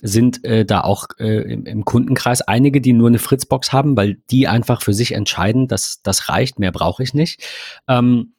sind 0.00 0.44
äh, 0.44 0.64
da 0.64 0.82
auch 0.82 1.06
äh, 1.18 1.52
im, 1.52 1.66
im, 1.66 1.84
Kundenkreis 1.84 2.42
einige, 2.42 2.80
die 2.80 2.92
nur 2.92 3.08
eine 3.08 3.18
Fritzbox 3.18 3.72
haben, 3.72 3.96
weil 3.96 4.18
die 4.30 4.48
einfach 4.48 4.82
für 4.82 4.92
sich 4.92 5.12
entscheiden, 5.12 5.68
dass 5.68 6.02
das 6.02 6.28
reicht, 6.28 6.58
mehr 6.58 6.72
brauche 6.72 7.02
ich 7.02 7.14
nicht. 7.14 7.42
Ähm, 7.88 8.34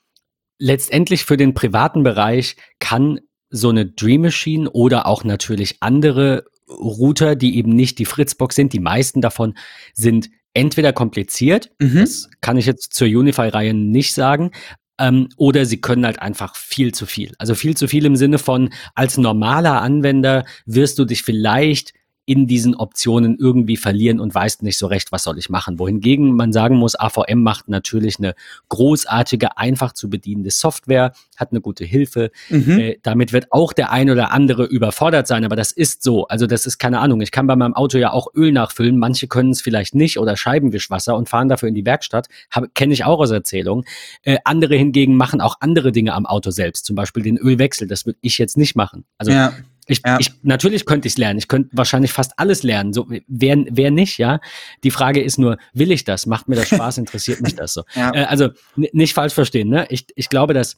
letztendlich 0.60 1.26
für 1.26 1.38
den 1.38 1.54
privaten 1.54 2.04
Bereich 2.04 2.56
kann 2.80 3.20
so 3.50 3.70
eine 3.70 3.86
Dream 3.86 4.22
Machine 4.22 4.70
oder 4.70 5.08
auch 5.08 5.24
natürlich 5.24 5.78
andere 5.80 6.46
Router, 6.68 7.36
die 7.36 7.58
eben 7.58 7.72
nicht 7.72 8.00
die 8.00 8.06
Fritzbox 8.06 8.56
sind, 8.56 8.74
die 8.74 8.80
meisten 8.80 9.22
davon 9.22 9.56
sind 9.94 10.30
entweder 10.54 10.94
kompliziert, 10.94 11.72
mhm. 11.80 12.00
das 12.00 12.30
kann 12.42 12.58
ich 12.58 12.66
jetzt 12.66 12.94
zur 12.94 13.08
Unify-Reihe 13.08 13.74
nicht 13.74 14.14
sagen, 14.14 14.52
ähm, 15.00 15.30
oder 15.38 15.66
sie 15.66 15.82
können 15.82 16.06
halt 16.06 16.22
einfach 16.22 16.56
viel 16.56 16.94
zu 16.94 17.06
viel. 17.06 17.34
Also 17.38 17.56
viel 17.56 17.76
zu 17.76 17.88
viel 17.88 18.06
im 18.06 18.16
Sinne 18.16 18.38
von, 18.38 18.70
als 18.94 19.18
normaler 19.18 19.82
Anwender 19.82 20.46
wirst 20.66 21.00
du 21.00 21.06
dich 21.06 21.24
vielleicht 21.24 21.94
in 22.26 22.48
diesen 22.48 22.76
Optionen 22.76 23.38
irgendwie 23.38 23.78
verlieren 23.78 24.20
und 24.20 24.34
weißt 24.34 24.64
nicht 24.64 24.78
so 24.78 24.88
recht, 24.88 25.12
was 25.12 25.24
soll 25.24 25.38
ich 25.38 25.50
machen. 25.50 25.78
Wohingegen 25.78 26.36
man 26.36 26.52
sagen 26.52 26.78
muss, 26.78 27.00
AVM 27.00 27.44
macht 27.44 27.68
natürlich 27.68 28.18
eine 28.18 28.34
großartige, 28.70 29.58
einfach 29.58 29.94
zu 29.94 30.10
bedienende 30.10 30.50
Software, 30.50 31.14
hat 31.38 31.52
eine 31.52 31.62
gute 31.62 31.86
Hilfe. 31.86 32.32
Mhm. 32.50 32.80
Äh, 32.80 32.98
damit 33.04 33.32
wird 33.32 33.52
auch 33.52 33.74
der 33.74 33.92
ein 33.92 34.10
oder 34.10 34.32
andere 34.32 34.66
überfordert 34.66 35.28
sein, 35.28 35.46
aber 35.46 35.56
das 35.56 35.72
ist 35.72 36.02
so. 36.02 36.28
Also 36.28 36.48
das 36.48 36.66
ist 36.66 36.80
keine 36.80 37.00
Ahnung. 37.00 37.22
Ich 37.22 37.32
kann 37.32 37.46
bei 37.46 37.56
meinem 37.56 37.76
Auto 37.76 37.98
ja 37.98 38.12
auch 38.12 38.34
Öl 38.34 38.52
nachfüllen. 38.52 38.98
Manche 38.98 39.28
können 39.28 39.52
es 39.52 39.62
vielleicht 39.62 39.94
nicht 39.94 40.18
oder 40.18 40.36
Scheibenwischwasser 40.36 41.16
und 41.16 41.30
fahren 41.30 41.48
dafür 41.48 41.70
in 41.70 41.76
die 41.76 41.86
Werkstatt. 41.86 42.28
Kenne 42.74 42.94
ich 42.94 43.06
auch 43.06 43.20
aus 43.20 43.30
Erzählungen. 43.30 43.86
Äh, 44.24 44.38
andere 44.46 44.76
hingegen 44.76 45.16
machen 45.16 45.42
auch 45.42 45.58
andere 45.60 45.92
Dinge 45.92 46.14
am 46.14 46.26
Auto 46.26 46.50
selbst, 46.50 46.86
zum 46.86 46.96
Beispiel 46.96 47.22
den 47.22 47.38
Ölwechsel. 47.38 47.88
Das 47.88 48.08
würde 48.08 48.18
ich 48.22 48.40
jetzt 48.40 48.58
nicht 48.58 48.76
machen. 48.76 49.06
Also 49.18 49.32
ja. 49.32 49.54
Ich, 49.88 50.02
ja. 50.06 50.18
ich, 50.20 50.32
natürlich 50.42 50.86
könnte 50.86 51.08
ich 51.08 51.14
es 51.14 51.18
lernen. 51.18 51.38
Ich 51.38 51.48
könnte 51.48 51.70
wahrscheinlich 51.74 52.12
fast 52.12 52.38
alles 52.38 52.64
lernen. 52.64 52.94
So, 52.94 53.08
wer, 53.28 53.66
wer 53.70 53.92
nicht, 53.92 54.18
ja. 54.18 54.40
Die 54.84 54.92
Frage 54.92 55.22
ist 55.22 55.38
nur, 55.38 55.58
will 55.74 55.92
ich 55.92 56.04
das? 56.04 56.26
Macht 56.26 56.48
mir 56.48 56.56
das 56.56 56.70
Spaß? 56.70 56.98
Interessiert 56.98 57.42
mich 57.42 57.56
das 57.56 57.74
so? 57.74 57.84
Ja. 57.96 58.14
Äh, 58.14 58.26
also 58.26 58.50
nicht 58.76 59.14
falsch 59.14 59.34
verstehen. 59.34 59.70
Ne? 59.70 59.86
Ich, 59.90 60.08
ich 60.16 60.30
glaube, 60.30 60.54
dass 60.54 60.78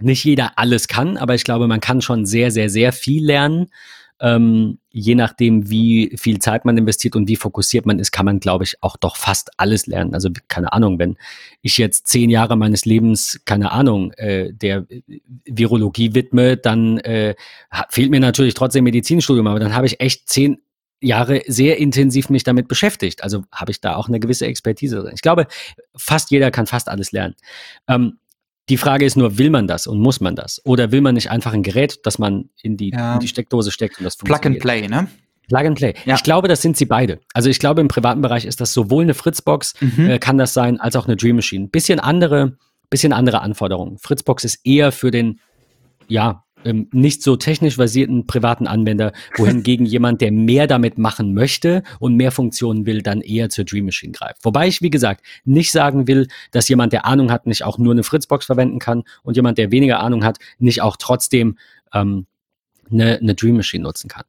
nicht 0.00 0.24
jeder 0.24 0.58
alles 0.58 0.88
kann, 0.88 1.16
aber 1.16 1.34
ich 1.34 1.44
glaube, 1.44 1.66
man 1.66 1.80
kann 1.80 2.00
schon 2.00 2.26
sehr, 2.26 2.50
sehr, 2.50 2.70
sehr 2.70 2.92
viel 2.92 3.24
lernen. 3.24 3.70
Ähm, 4.24 4.78
je 4.90 5.14
nachdem, 5.14 5.68
wie 5.68 6.16
viel 6.16 6.38
Zeit 6.38 6.64
man 6.64 6.78
investiert 6.78 7.14
und 7.14 7.28
wie 7.28 7.36
fokussiert 7.36 7.84
man 7.84 7.98
ist, 7.98 8.10
kann 8.10 8.24
man, 8.24 8.40
glaube 8.40 8.64
ich, 8.64 8.82
auch 8.82 8.96
doch 8.96 9.16
fast 9.16 9.50
alles 9.58 9.86
lernen. 9.86 10.14
Also 10.14 10.30
keine 10.48 10.72
Ahnung, 10.72 10.98
wenn 10.98 11.18
ich 11.60 11.76
jetzt 11.76 12.06
zehn 12.06 12.30
Jahre 12.30 12.56
meines 12.56 12.86
Lebens, 12.86 13.42
keine 13.44 13.72
Ahnung, 13.72 14.12
äh, 14.12 14.54
der 14.54 14.86
Virologie 15.44 16.14
widme, 16.14 16.56
dann 16.56 16.96
äh, 17.00 17.34
fehlt 17.90 18.10
mir 18.10 18.20
natürlich 18.20 18.54
trotzdem 18.54 18.84
Medizinstudium, 18.84 19.46
aber 19.46 19.60
dann 19.60 19.74
habe 19.74 19.86
ich 19.86 20.00
echt 20.00 20.26
zehn 20.26 20.56
Jahre 21.02 21.42
sehr 21.46 21.76
intensiv 21.76 22.30
mich 22.30 22.44
damit 22.44 22.66
beschäftigt. 22.66 23.22
Also 23.22 23.44
habe 23.52 23.72
ich 23.72 23.82
da 23.82 23.96
auch 23.96 24.08
eine 24.08 24.20
gewisse 24.20 24.46
Expertise. 24.46 25.10
Ich 25.12 25.20
glaube, 25.20 25.48
fast 25.94 26.30
jeder 26.30 26.50
kann 26.50 26.66
fast 26.66 26.88
alles 26.88 27.12
lernen. 27.12 27.34
Ähm, 27.88 28.20
die 28.68 28.76
Frage 28.76 29.04
ist 29.04 29.16
nur, 29.16 29.38
will 29.38 29.50
man 29.50 29.66
das 29.66 29.86
und 29.86 29.98
muss 29.98 30.20
man 30.20 30.36
das? 30.36 30.60
Oder 30.64 30.90
will 30.90 31.00
man 31.00 31.14
nicht 31.14 31.30
einfach 31.30 31.52
ein 31.52 31.62
Gerät, 31.62 32.00
das 32.04 32.18
man 32.18 32.48
in 32.62 32.76
die, 32.76 32.90
ja. 32.90 33.14
in 33.14 33.20
die 33.20 33.28
Steckdose 33.28 33.70
steckt 33.70 33.98
und 33.98 34.04
das 34.04 34.14
funktioniert? 34.14 34.42
Plug 34.42 34.50
and 34.52 34.60
Play, 34.60 34.88
ne? 34.88 35.08
Plug 35.48 35.66
and 35.66 35.76
Play. 35.76 35.94
Ja. 36.06 36.14
Ich 36.14 36.22
glaube, 36.22 36.48
das 36.48 36.62
sind 36.62 36.76
sie 36.76 36.86
beide. 36.86 37.20
Also 37.34 37.50
ich 37.50 37.58
glaube, 37.58 37.80
im 37.80 37.88
privaten 37.88 38.22
Bereich 38.22 38.46
ist 38.46 38.60
das 38.60 38.72
sowohl 38.72 39.02
eine 39.02 39.14
Fritzbox, 39.14 39.74
mhm. 39.80 40.08
äh, 40.08 40.18
kann 40.18 40.38
das 40.38 40.54
sein, 40.54 40.80
als 40.80 40.96
auch 40.96 41.06
eine 41.06 41.16
Dream 41.16 41.36
Machine. 41.36 41.68
Bisschen 41.68 42.00
andere, 42.00 42.56
bisschen 42.88 43.12
andere 43.12 43.42
Anforderungen. 43.42 43.98
Fritzbox 43.98 44.44
ist 44.44 44.60
eher 44.64 44.92
für 44.92 45.10
den, 45.10 45.40
ja, 46.08 46.43
ähm, 46.64 46.88
nicht 46.92 47.22
so 47.22 47.36
technisch 47.36 47.76
versierten 47.76 48.26
privaten 48.26 48.66
Anwender, 48.66 49.12
wohingegen 49.36 49.86
jemand, 49.94 50.20
der 50.20 50.32
mehr 50.32 50.66
damit 50.66 50.98
machen 50.98 51.34
möchte 51.34 51.82
und 51.98 52.16
mehr 52.16 52.32
Funktionen 52.32 52.86
will, 52.86 53.02
dann 53.02 53.20
eher 53.20 53.50
zur 53.50 53.64
Dream 53.64 53.86
Machine 53.86 54.12
greift. 54.12 54.44
Wobei 54.44 54.68
ich, 54.68 54.82
wie 54.82 54.90
gesagt, 54.90 55.24
nicht 55.44 55.72
sagen 55.72 56.06
will, 56.06 56.28
dass 56.50 56.68
jemand, 56.68 56.92
der 56.92 57.06
Ahnung 57.06 57.30
hat, 57.30 57.46
nicht 57.46 57.64
auch 57.64 57.78
nur 57.78 57.92
eine 57.92 58.02
Fritzbox 58.02 58.46
verwenden 58.46 58.78
kann 58.78 59.04
und 59.22 59.36
jemand, 59.36 59.58
der 59.58 59.70
weniger 59.70 60.00
Ahnung 60.00 60.24
hat, 60.24 60.38
nicht 60.58 60.82
auch 60.82 60.96
trotzdem 60.96 61.58
ähm, 61.92 62.26
eine, 62.90 63.18
eine 63.18 63.34
Dream 63.34 63.56
Machine 63.56 63.82
nutzen 63.84 64.08
kann. 64.08 64.24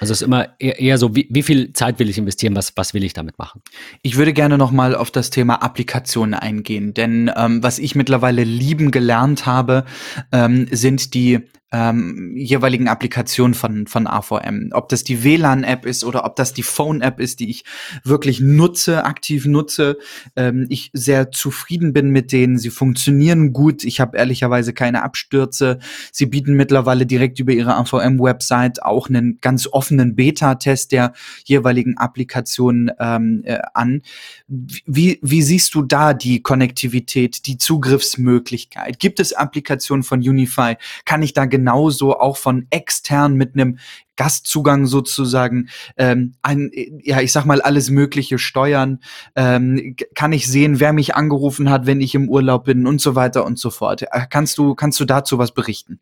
Also 0.00 0.12
es 0.12 0.20
ist 0.20 0.26
immer 0.26 0.48
eher, 0.58 0.98
so, 0.98 1.14
wie, 1.16 1.26
wie, 1.30 1.42
viel 1.42 1.72
Zeit 1.72 1.98
will 1.98 2.08
ich 2.08 2.18
investieren, 2.18 2.54
was, 2.54 2.76
was 2.76 2.94
will 2.94 3.04
ich 3.04 3.12
damit 3.12 3.38
machen? 3.38 3.62
Ich 4.02 4.16
würde 4.16 4.32
gerne 4.32 4.58
nochmal 4.58 4.94
auf 4.94 5.10
das 5.10 5.30
Thema 5.30 5.62
Applikationen 5.62 6.34
eingehen, 6.34 6.94
denn 6.94 7.30
ähm, 7.36 7.62
was 7.62 7.78
ich 7.78 7.94
mittlerweile 7.94 8.44
lieben 8.44 8.90
gelernt 8.90 9.46
habe, 9.46 9.84
ähm, 10.32 10.68
sind 10.70 11.14
die 11.14 11.40
ähm, 11.70 12.32
jeweiligen 12.34 12.88
Applikation 12.88 13.52
von, 13.52 13.86
von 13.86 14.06
AVM. 14.06 14.70
Ob 14.72 14.88
das 14.88 15.04
die 15.04 15.22
WLAN-App 15.22 15.84
ist 15.84 16.02
oder 16.02 16.24
ob 16.24 16.36
das 16.36 16.54
die 16.54 16.62
Phone-App 16.62 17.20
ist, 17.20 17.40
die 17.40 17.50
ich 17.50 17.64
wirklich 18.04 18.40
nutze, 18.40 19.04
aktiv 19.04 19.44
nutze. 19.44 19.98
Ähm, 20.34 20.66
ich 20.70 20.90
sehr 20.94 21.30
zufrieden 21.30 21.92
bin 21.92 22.08
mit 22.10 22.32
denen. 22.32 22.58
Sie 22.58 22.70
funktionieren 22.70 23.52
gut. 23.52 23.84
Ich 23.84 24.00
habe 24.00 24.16
ehrlicherweise 24.16 24.72
keine 24.72 25.02
Abstürze. 25.02 25.78
Sie 26.10 26.26
bieten 26.26 26.54
mittlerweile 26.54 27.04
direkt 27.04 27.38
über 27.38 27.52
ihre 27.52 27.76
AVM-Website 27.76 28.82
auch 28.82 29.08
einen 29.08 29.38
ganz 29.42 29.66
offenen 29.66 30.14
Beta-Test 30.14 30.92
der 30.92 31.12
jeweiligen 31.44 31.98
Applikationen 31.98 32.90
ähm, 32.98 33.42
äh, 33.44 33.58
an. 33.74 34.00
Wie, 34.46 35.18
wie 35.20 35.42
siehst 35.42 35.74
du 35.74 35.82
da 35.82 36.14
die 36.14 36.42
Konnektivität, 36.42 37.46
die 37.46 37.58
Zugriffsmöglichkeit? 37.58 38.98
Gibt 38.98 39.20
es 39.20 39.34
Applikationen 39.34 40.02
von 40.02 40.20
Unify? 40.20 40.76
Kann 41.04 41.22
ich 41.22 41.34
da 41.34 41.44
genauso 41.58 42.18
auch 42.18 42.36
von 42.36 42.66
extern 42.70 43.34
mit 43.34 43.54
einem 43.54 43.78
Gastzugang 44.16 44.86
sozusagen, 44.86 45.68
ähm, 45.96 46.34
ein, 46.42 46.70
ja, 47.02 47.20
ich 47.20 47.32
sag 47.32 47.44
mal, 47.46 47.60
alles 47.60 47.90
Mögliche 47.90 48.38
steuern, 48.38 49.00
ähm, 49.34 49.96
kann 50.14 50.32
ich 50.32 50.46
sehen, 50.46 50.78
wer 50.80 50.92
mich 50.92 51.14
angerufen 51.16 51.68
hat, 51.68 51.86
wenn 51.86 52.00
ich 52.00 52.14
im 52.14 52.28
Urlaub 52.28 52.64
bin 52.64 52.86
und 52.86 53.00
so 53.00 53.14
weiter 53.14 53.44
und 53.44 53.58
so 53.58 53.70
fort. 53.70 54.02
Äh, 54.02 54.26
kannst 54.30 54.58
du, 54.58 54.74
kannst 54.74 55.00
du 55.00 55.04
dazu 55.04 55.38
was 55.38 55.52
berichten? 55.52 56.00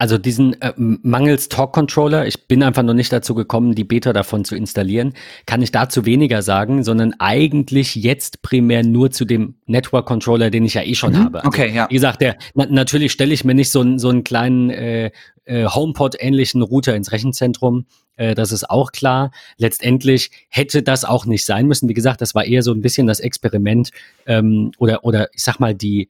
Also 0.00 0.16
diesen 0.16 0.58
äh, 0.62 0.72
mangels 0.76 1.50
Talk 1.50 1.74
Controller, 1.74 2.26
ich 2.26 2.48
bin 2.48 2.62
einfach 2.62 2.82
noch 2.82 2.94
nicht 2.94 3.12
dazu 3.12 3.34
gekommen, 3.34 3.74
die 3.74 3.84
Beta 3.84 4.14
davon 4.14 4.46
zu 4.46 4.56
installieren, 4.56 5.12
kann 5.44 5.60
ich 5.60 5.72
dazu 5.72 6.06
weniger 6.06 6.40
sagen, 6.40 6.82
sondern 6.84 7.14
eigentlich 7.18 7.96
jetzt 7.96 8.40
primär 8.40 8.82
nur 8.82 9.10
zu 9.10 9.26
dem 9.26 9.56
Network 9.66 10.06
Controller, 10.06 10.48
den 10.48 10.64
ich 10.64 10.72
ja 10.72 10.82
eh 10.82 10.94
schon 10.94 11.12
mhm. 11.12 11.24
habe. 11.24 11.38
Also, 11.40 11.48
okay, 11.48 11.70
ja. 11.74 11.86
Wie 11.90 11.96
gesagt, 11.96 12.22
der, 12.22 12.38
na, 12.54 12.64
natürlich 12.64 13.12
stelle 13.12 13.34
ich 13.34 13.44
mir 13.44 13.52
nicht 13.52 13.70
so, 13.70 13.98
so 13.98 14.08
einen 14.08 14.24
kleinen 14.24 14.70
äh, 14.70 15.10
äh, 15.44 15.66
HomePod-ähnlichen 15.66 16.62
Router 16.62 16.96
ins 16.96 17.12
Rechenzentrum. 17.12 17.84
Äh, 18.16 18.34
das 18.34 18.52
ist 18.52 18.70
auch 18.70 18.92
klar. 18.92 19.32
Letztendlich 19.58 20.30
hätte 20.48 20.82
das 20.82 21.04
auch 21.04 21.26
nicht 21.26 21.44
sein 21.44 21.66
müssen. 21.66 21.90
Wie 21.90 21.94
gesagt, 21.94 22.22
das 22.22 22.34
war 22.34 22.46
eher 22.46 22.62
so 22.62 22.72
ein 22.72 22.80
bisschen 22.80 23.06
das 23.06 23.20
Experiment 23.20 23.90
ähm, 24.24 24.72
oder, 24.78 25.04
oder 25.04 25.28
ich 25.34 25.42
sag 25.42 25.60
mal 25.60 25.74
die 25.74 26.08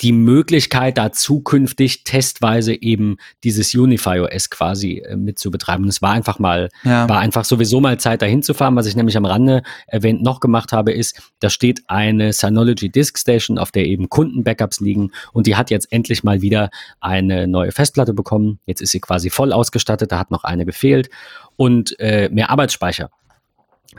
die 0.00 0.12
Möglichkeit, 0.12 0.98
da 0.98 1.12
zukünftig 1.12 2.04
testweise 2.04 2.74
eben 2.74 3.16
dieses 3.44 3.74
Unify 3.74 4.20
OS 4.20 4.50
quasi 4.50 4.98
äh, 4.98 5.16
mit 5.16 5.38
zu 5.38 5.50
betreiben. 5.50 5.84
Und 5.84 5.90
es 5.90 6.02
war 6.02 6.12
einfach 6.12 6.38
mal, 6.38 6.70
ja. 6.84 7.08
war 7.08 7.18
einfach 7.18 7.44
sowieso 7.44 7.80
mal 7.80 7.98
Zeit, 7.98 8.22
dahin 8.22 8.42
zu 8.42 8.54
fahren. 8.54 8.76
Was 8.76 8.86
ich 8.86 8.96
nämlich 8.96 9.16
am 9.16 9.24
Rande 9.24 9.62
erwähnt 9.86 10.22
noch 10.22 10.40
gemacht 10.40 10.72
habe, 10.72 10.92
ist, 10.92 11.32
da 11.40 11.50
steht 11.50 11.82
eine 11.88 12.32
Synology 12.32 12.90
Disk 12.90 13.18
Station, 13.18 13.58
auf 13.58 13.70
der 13.70 13.86
eben 13.86 14.08
Kundenbackups 14.08 14.80
liegen. 14.80 15.12
Und 15.32 15.46
die 15.46 15.56
hat 15.56 15.70
jetzt 15.70 15.92
endlich 15.92 16.24
mal 16.24 16.40
wieder 16.40 16.70
eine 17.00 17.46
neue 17.46 17.72
Festplatte 17.72 18.14
bekommen. 18.14 18.60
Jetzt 18.66 18.80
ist 18.80 18.90
sie 18.90 19.00
quasi 19.00 19.30
voll 19.30 19.52
ausgestattet, 19.52 20.12
da 20.12 20.18
hat 20.18 20.30
noch 20.30 20.44
eine 20.44 20.64
gefehlt. 20.64 21.10
Und 21.56 21.98
äh, 22.00 22.30
mehr 22.30 22.50
Arbeitsspeicher. 22.50 23.10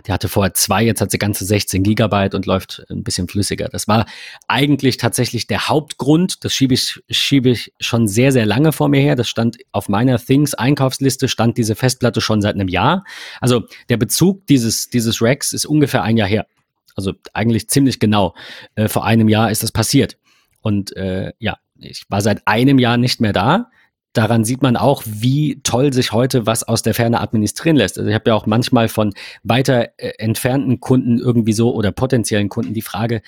Die 0.08 0.12
hatte 0.12 0.30
vorher 0.30 0.54
zwei, 0.54 0.84
jetzt 0.84 1.01
hat 1.01 1.12
sie 1.12 1.17
ganze 1.17 1.43
16 1.43 1.84
Gigabyte 1.84 2.34
und 2.34 2.45
läuft 2.45 2.86
ein 2.89 3.04
bisschen 3.04 3.27
flüssiger. 3.27 3.67
Das 3.67 3.89
war 3.89 4.06
eigentlich 4.47 4.97
tatsächlich 4.97 5.47
der 5.47 5.67
Hauptgrund. 5.67 6.45
Das 6.45 6.54
schiebe 6.54 6.73
ich, 6.73 7.01
schiebe 7.10 7.49
ich 7.49 7.73
schon 7.80 8.08
sehr, 8.08 8.32
sehr 8.32 8.45
lange 8.45 8.71
vor 8.71 8.88
mir 8.88 9.01
her. 9.01 9.15
Das 9.15 9.27
stand 9.27 9.58
auf 9.73 9.89
meiner 9.89 10.17
Things-Einkaufsliste, 10.17 11.27
stand 11.27 11.58
diese 11.58 11.75
Festplatte 11.75 12.21
schon 12.21 12.41
seit 12.41 12.56
einem 12.56 12.69
Jahr. 12.69 13.04
Also 13.41 13.63
der 13.89 13.97
Bezug 13.97 14.47
dieses, 14.47 14.89
dieses 14.89 15.21
Racks 15.21 15.51
ist 15.51 15.65
ungefähr 15.65 16.04
ein 16.04 16.15
Jahr 16.15 16.30
her. 16.30 16.47
Also 16.95 17.13
eigentlich 17.34 17.69
ziemlich 17.69 17.99
genau. 17.99 18.34
Äh, 18.75 18.88
vor 18.88 19.06
einem 19.06 19.27
Jahr 19.27 19.51
ist 19.51 19.62
das 19.62 19.73
passiert. 19.73 20.17
Und 20.62 20.95
äh, 20.95 21.34
ja, 21.39 21.58
ich 21.80 22.06
war 22.10 22.21
seit 22.21 22.47
einem 22.47 22.80
Jahr 22.80 22.97
nicht 22.97 23.19
mehr 23.19 23.34
da 23.34 23.69
daran 24.13 24.43
sieht 24.43 24.62
man 24.62 24.76
auch, 24.76 25.04
wie 25.06 25.62
toll 25.63 25.93
sich 25.93 26.12
heute 26.12 26.45
was 26.45 26.63
aus 26.63 26.82
der 26.82 26.93
Ferne 26.93 27.21
administrieren 27.21 27.78
lässt. 27.78 27.97
Also 27.97 28.10
ich 28.10 28.15
habe 28.15 28.30
ja 28.30 28.36
auch 28.36 28.45
manchmal 28.45 28.89
von 28.89 29.13
weiter 29.43 29.89
äh, 29.97 30.13
entfernten 30.17 30.80
Kunden 30.80 31.19
irgendwie 31.19 31.54
so 31.54 31.74
oder 31.74 31.91
potenziellen 31.91 32.50
Kunden 32.50 32.74
die 32.74 32.82
Frage, 32.82 33.21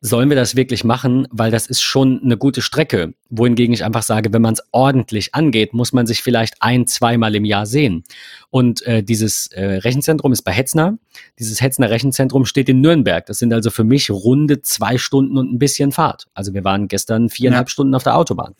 sollen 0.00 0.28
wir 0.28 0.36
das 0.36 0.56
wirklich 0.56 0.84
machen? 0.84 1.26
Weil 1.30 1.50
das 1.50 1.66
ist 1.66 1.82
schon 1.82 2.20
eine 2.22 2.36
gute 2.36 2.62
Strecke. 2.62 3.14
Wohingegen 3.30 3.72
ich 3.72 3.84
einfach 3.84 4.02
sage, 4.02 4.32
wenn 4.32 4.42
man 4.42 4.54
es 4.54 4.62
ordentlich 4.70 5.34
angeht, 5.34 5.72
muss 5.72 5.92
man 5.92 6.06
sich 6.06 6.22
vielleicht 6.22 6.54
ein, 6.60 6.86
zweimal 6.86 7.34
im 7.34 7.44
Jahr 7.44 7.66
sehen. 7.66 8.04
Und 8.50 8.86
äh, 8.86 9.02
dieses 9.02 9.48
äh, 9.48 9.64
Rechenzentrum 9.64 10.32
ist 10.32 10.42
bei 10.42 10.52
Hetzner. 10.52 10.98
Dieses 11.38 11.60
Hetzner 11.60 11.90
Rechenzentrum 11.90 12.44
steht 12.44 12.68
in 12.68 12.80
Nürnberg. 12.80 13.26
Das 13.26 13.38
sind 13.38 13.52
also 13.52 13.70
für 13.70 13.84
mich 13.84 14.10
runde 14.10 14.62
zwei 14.62 14.98
Stunden 14.98 15.38
und 15.38 15.52
ein 15.52 15.58
bisschen 15.58 15.92
Fahrt. 15.92 16.26
Also 16.34 16.54
wir 16.54 16.64
waren 16.64 16.88
gestern 16.88 17.28
viereinhalb 17.28 17.68
ja. 17.68 17.70
Stunden 17.70 17.94
auf 17.94 18.02
der 18.02 18.16
Autobahn. 18.16 18.54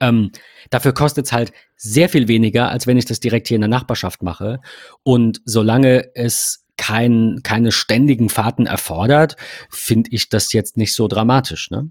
Ähm, 0.00 0.30
dafür 0.70 0.92
kostet 0.92 1.26
es 1.26 1.32
halt 1.32 1.52
sehr 1.76 2.08
viel 2.08 2.28
weniger, 2.28 2.70
als 2.70 2.86
wenn 2.86 2.96
ich 2.96 3.04
das 3.04 3.20
direkt 3.20 3.48
hier 3.48 3.56
in 3.56 3.62
der 3.62 3.68
Nachbarschaft 3.68 4.22
mache. 4.22 4.60
Und 5.02 5.40
solange 5.44 6.14
es 6.14 6.66
kein, 6.76 7.40
keine 7.42 7.72
ständigen 7.72 8.28
Fahrten 8.28 8.66
erfordert, 8.66 9.36
finde 9.68 10.10
ich 10.12 10.28
das 10.28 10.52
jetzt 10.52 10.76
nicht 10.76 10.94
so 10.94 11.08
dramatisch. 11.08 11.70
Ne? 11.70 11.90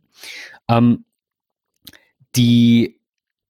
Ähm, 0.69 1.05
die, 2.35 2.99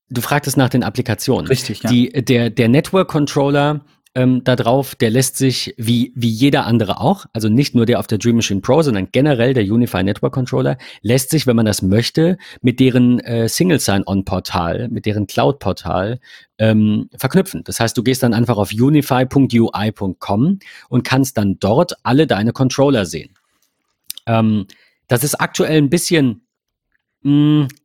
du 0.09 0.21
fragtest 0.21 0.57
nach 0.57 0.69
den 0.69 0.83
Applikationen. 0.83 1.47
Richtig, 1.47 1.83
ja. 1.83 1.89
Die, 1.89 2.09
der, 2.09 2.49
der 2.49 2.67
Network 2.67 3.07
Controller 3.07 3.85
ähm, 4.17 4.43
da 4.43 4.55
drauf, 4.55 4.95
der 4.95 5.11
lässt 5.11 5.37
sich 5.37 5.75
wie, 5.77 6.11
wie 6.15 6.29
jeder 6.29 6.65
andere 6.65 6.99
auch, 6.99 7.27
also 7.33 7.49
nicht 7.49 7.75
nur 7.75 7.85
der 7.85 7.99
auf 7.99 8.07
der 8.07 8.17
Dream 8.17 8.37
Machine 8.37 8.61
Pro, 8.61 8.81
sondern 8.81 9.09
generell 9.11 9.53
der 9.53 9.63
Unify 9.63 10.03
Network 10.03 10.33
Controller, 10.33 10.79
lässt 11.03 11.29
sich, 11.29 11.45
wenn 11.45 11.55
man 11.55 11.67
das 11.67 11.83
möchte, 11.83 12.39
mit 12.63 12.79
deren 12.79 13.19
äh, 13.19 13.47
Single 13.47 13.79
Sign-On-Portal, 13.79 14.89
mit 14.89 15.05
deren 15.05 15.27
Cloud-Portal 15.27 16.19
ähm, 16.57 17.11
verknüpfen. 17.15 17.63
Das 17.63 17.79
heißt, 17.79 17.95
du 17.95 18.01
gehst 18.01 18.23
dann 18.23 18.33
einfach 18.33 18.57
auf 18.57 18.71
unify.ui.com 18.73 20.59
und 20.89 21.03
kannst 21.03 21.37
dann 21.37 21.59
dort 21.59 21.93
alle 22.01 22.25
deine 22.25 22.53
Controller 22.53 23.05
sehen. 23.05 23.35
Ähm, 24.25 24.65
das 25.07 25.23
ist 25.23 25.35
aktuell 25.35 25.77
ein 25.77 25.91
bisschen 25.91 26.46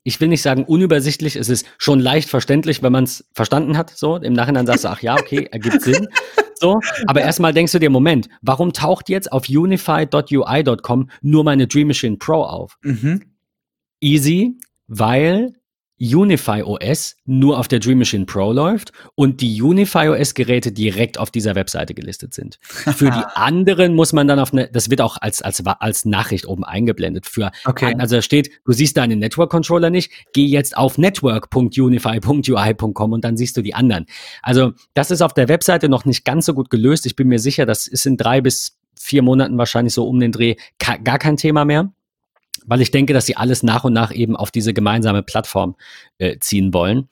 ich 0.04 0.20
will 0.20 0.28
nicht 0.28 0.42
sagen 0.42 0.64
unübersichtlich, 0.64 1.36
es 1.36 1.48
ist 1.48 1.66
schon 1.78 2.00
leicht 2.00 2.28
verständlich, 2.28 2.82
wenn 2.82 2.92
man 2.92 3.04
es 3.04 3.24
verstanden 3.34 3.76
hat. 3.76 3.90
So, 3.90 4.16
im 4.16 4.32
Nachhinein 4.32 4.66
sagst 4.66 4.84
du, 4.84 4.88
ach 4.88 5.02
ja, 5.02 5.14
okay, 5.14 5.48
ergibt 5.50 5.82
Sinn. 5.82 6.08
So, 6.54 6.80
aber 7.06 7.20
ja. 7.20 7.26
erstmal 7.26 7.52
denkst 7.52 7.72
du 7.72 7.78
dir, 7.78 7.90
Moment, 7.90 8.28
warum 8.40 8.72
taucht 8.72 9.08
jetzt 9.08 9.32
auf 9.32 9.48
unify.ui.com 9.48 11.10
nur 11.22 11.44
meine 11.44 11.66
Dream 11.66 11.88
Machine 11.88 12.16
Pro 12.18 12.42
auf? 12.42 12.76
Mhm. 12.82 13.22
Easy, 14.00 14.58
weil 14.86 15.54
Unify 16.02 16.64
OS 16.64 17.14
nur 17.26 17.60
auf 17.60 17.68
der 17.68 17.78
Dream 17.78 17.98
Machine 17.98 18.26
Pro 18.26 18.50
läuft 18.50 18.90
und 19.14 19.40
die 19.40 19.62
Unify 19.62 20.08
OS 20.08 20.34
Geräte 20.34 20.72
direkt 20.72 21.16
auf 21.16 21.30
dieser 21.30 21.54
Webseite 21.54 21.94
gelistet 21.94 22.34
sind. 22.34 22.58
Für 22.62 23.12
die 23.12 23.22
anderen 23.34 23.94
muss 23.94 24.12
man 24.12 24.26
dann 24.26 24.40
auf 24.40 24.52
eine, 24.52 24.68
das 24.68 24.90
wird 24.90 25.00
auch 25.00 25.16
als, 25.20 25.42
als, 25.42 25.64
als 25.64 26.04
Nachricht 26.04 26.48
oben 26.48 26.64
eingeblendet. 26.64 27.26
Für, 27.26 27.52
okay. 27.64 27.94
also 27.98 28.16
da 28.16 28.22
steht, 28.22 28.50
du 28.64 28.72
siehst 28.72 28.96
deinen 28.96 29.20
Network 29.20 29.50
Controller 29.50 29.90
nicht, 29.90 30.10
geh 30.32 30.46
jetzt 30.46 30.76
auf 30.76 30.98
network.unify.ui.com 30.98 33.12
und 33.12 33.24
dann 33.24 33.36
siehst 33.36 33.56
du 33.56 33.62
die 33.62 33.74
anderen. 33.74 34.06
Also 34.42 34.72
das 34.94 35.12
ist 35.12 35.22
auf 35.22 35.34
der 35.34 35.48
Webseite 35.48 35.88
noch 35.88 36.04
nicht 36.04 36.24
ganz 36.24 36.46
so 36.46 36.54
gut 36.54 36.70
gelöst. 36.70 37.06
Ich 37.06 37.14
bin 37.14 37.28
mir 37.28 37.38
sicher, 37.38 37.64
das 37.64 37.86
ist 37.86 38.06
in 38.06 38.16
drei 38.16 38.40
bis 38.40 38.76
vier 38.98 39.22
Monaten 39.22 39.56
wahrscheinlich 39.56 39.94
so 39.94 40.08
um 40.08 40.18
den 40.18 40.32
Dreh 40.32 40.56
gar 40.78 41.18
kein 41.18 41.36
Thema 41.36 41.64
mehr 41.64 41.92
weil 42.66 42.80
ich 42.80 42.90
denke, 42.90 43.12
dass 43.12 43.26
sie 43.26 43.36
alles 43.36 43.62
nach 43.62 43.84
und 43.84 43.92
nach 43.92 44.12
eben 44.12 44.36
auf 44.36 44.50
diese 44.50 44.74
gemeinsame 44.74 45.22
Plattform 45.22 45.76
äh, 46.18 46.38
ziehen 46.38 46.72
wollen. 46.74 47.08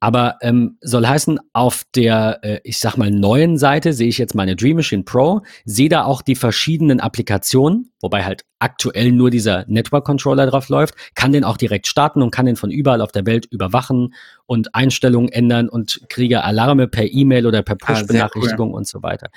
Aber 0.00 0.36
ähm, 0.42 0.78
soll 0.80 1.06
heißen, 1.06 1.40
auf 1.52 1.82
der, 1.96 2.38
äh, 2.42 2.60
ich 2.62 2.78
sag 2.78 2.96
mal, 2.96 3.10
neuen 3.10 3.58
Seite 3.58 3.92
sehe 3.92 4.06
ich 4.06 4.18
jetzt 4.18 4.34
meine 4.34 4.54
Dream 4.54 4.76
Machine 4.76 5.02
Pro, 5.02 5.42
sehe 5.64 5.88
da 5.88 6.04
auch 6.04 6.22
die 6.22 6.36
verschiedenen 6.36 7.00
Applikationen, 7.00 7.90
wobei 8.00 8.24
halt 8.24 8.44
aktuell 8.60 9.10
nur 9.10 9.30
dieser 9.30 9.64
Network 9.66 10.04
Controller 10.04 10.46
drauf 10.46 10.68
läuft, 10.68 10.94
kann 11.16 11.32
den 11.32 11.42
auch 11.42 11.56
direkt 11.56 11.88
starten 11.88 12.22
und 12.22 12.30
kann 12.30 12.46
den 12.46 12.54
von 12.54 12.70
überall 12.70 13.00
auf 13.00 13.10
der 13.10 13.26
Welt 13.26 13.46
überwachen 13.46 14.14
und 14.46 14.72
Einstellungen 14.74 15.30
ändern 15.30 15.68
und 15.68 16.02
kriege 16.08 16.44
Alarme 16.44 16.86
per 16.86 17.10
E-Mail 17.10 17.46
oder 17.46 17.62
per 17.62 17.76
ah, 17.80 17.86
Push-Benachrichtigung 17.86 18.70
cool. 18.70 18.76
und 18.76 18.86
so 18.86 19.02
weiter. 19.02 19.30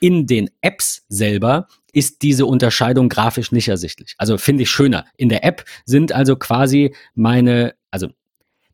In 0.00 0.26
den 0.26 0.48
Apps 0.62 1.04
selber 1.10 1.68
ist 1.96 2.20
diese 2.20 2.44
Unterscheidung 2.44 3.08
grafisch 3.08 3.52
nicht 3.52 3.68
ersichtlich. 3.68 4.14
Also 4.18 4.36
finde 4.36 4.64
ich 4.64 4.70
schöner. 4.70 5.06
In 5.16 5.30
der 5.30 5.44
App 5.44 5.64
sind 5.86 6.12
also 6.12 6.36
quasi 6.36 6.94
meine, 7.14 7.74
also 7.90 8.08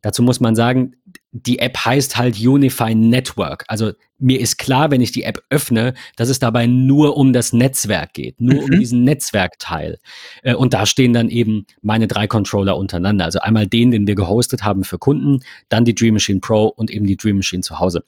dazu 0.01 0.21
muss 0.23 0.41
man 0.41 0.57
sagen, 0.57 0.97
die 1.31 1.59
App 1.59 1.77
heißt 1.77 2.17
halt 2.17 2.37
Unify 2.37 2.93
Network. 2.93 3.63
Also 3.69 3.93
mir 4.19 4.41
ist 4.41 4.57
klar, 4.57 4.91
wenn 4.91 4.99
ich 4.99 5.13
die 5.13 5.23
App 5.23 5.41
öffne, 5.49 5.93
dass 6.17 6.27
es 6.27 6.39
dabei 6.39 6.67
nur 6.67 7.15
um 7.15 7.31
das 7.31 7.53
Netzwerk 7.53 8.13
geht, 8.13 8.41
nur 8.41 8.55
mhm. 8.55 8.63
um 8.63 8.71
diesen 8.71 9.05
Netzwerkteil. 9.05 9.99
Äh, 10.41 10.55
und 10.55 10.73
da 10.73 10.85
stehen 10.85 11.13
dann 11.13 11.29
eben 11.29 11.65
meine 11.81 12.07
drei 12.09 12.27
Controller 12.27 12.75
untereinander. 12.75 13.23
Also 13.23 13.39
einmal 13.39 13.67
den, 13.67 13.91
den 13.91 14.05
wir 14.05 14.15
gehostet 14.15 14.65
haben 14.65 14.83
für 14.83 14.97
Kunden, 14.97 15.39
dann 15.69 15.85
die 15.85 15.95
Dream 15.95 16.15
Machine 16.15 16.41
Pro 16.41 16.65
und 16.65 16.91
eben 16.91 17.07
die 17.07 17.15
Dream 17.15 17.37
Machine 17.37 17.63
zu 17.63 17.79
Hause. 17.79 18.03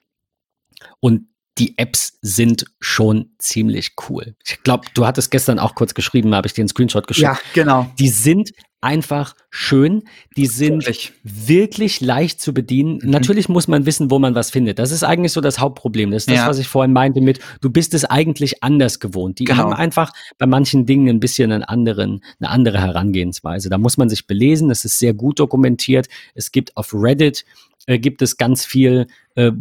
Und 1.00 1.28
die 1.58 1.78
Apps 1.78 2.18
sind 2.22 2.66
schon 2.80 3.32
ziemlich 3.40 3.94
cool. 4.10 4.36
Ich 4.46 4.62
glaube, 4.64 4.88
du 4.94 5.06
hattest 5.06 5.32
gestern 5.32 5.58
auch 5.60 5.76
kurz 5.76 5.94
geschrieben, 5.94 6.36
habe 6.36 6.48
ich 6.48 6.54
dir 6.54 6.62
einen 6.62 6.70
Screenshot 6.70 7.08
geschickt. 7.08 7.24
Ja, 7.24 7.40
genau. 7.54 7.90
Die 7.98 8.10
sind 8.10 8.52
einfach 8.82 9.36
schön. 9.50 10.04
Die 10.38 10.46
sind 10.46 10.86
wirklich, 10.86 11.14
wirklich 11.24 12.02
leicht 12.02 12.40
zu 12.40 12.54
bedienen. 12.54 13.00
Mhm. 13.02 13.10
Natürlich 13.10 13.50
muss 13.50 13.68
man 13.68 13.86
wissen, 13.86 14.12
wo 14.12 14.20
man 14.20 14.36
was 14.36 14.52
findet. 14.52 14.78
Das 14.78 14.92
ist 14.92 15.04
eigentlich 15.04 15.32
so 15.32 15.42
das 15.42 15.60
Hauptproblem. 15.60 16.12
Das 16.12 16.24
ist 16.24 16.30
das, 16.30 16.38
ja. 16.38 16.48
was 16.48 16.60
ich 16.60 16.68
vorhin 16.68 16.94
meinte 16.94 17.20
mit, 17.22 17.40
du 17.62 17.72
bist 17.72 17.94
es 17.94 18.06
eigentlich 18.06 18.62
anders 18.62 19.00
gewohnt. 19.00 19.40
Die 19.40 19.46
genau. 19.46 19.64
haben 19.64 19.74
einfach 19.74 20.14
bei 20.38 20.46
manchen 20.46 20.86
Dingen 20.86 21.10
ein 21.10 21.20
bisschen 21.20 21.52
einen 21.52 21.64
anderen, 21.64 22.22
eine 22.40 22.50
andere 22.50 22.80
Herangehensweise. 22.80 23.70
Da 23.70 23.78
muss 23.80 23.98
man 23.98 24.10
sich 24.10 24.28
belesen. 24.28 24.70
Es 24.70 24.86
ist 24.86 25.00
sehr 25.00 25.14
gut 25.14 25.40
dokumentiert. 25.40 26.08
Es 26.36 26.52
gibt 26.52 26.78
auf 26.78 26.94
Reddit 26.94 27.44
äh, 27.88 28.00
gibt 28.00 28.22
es 28.22 28.38
ganz 28.38 28.66
viel, 28.66 29.08
äh, 29.36 29.52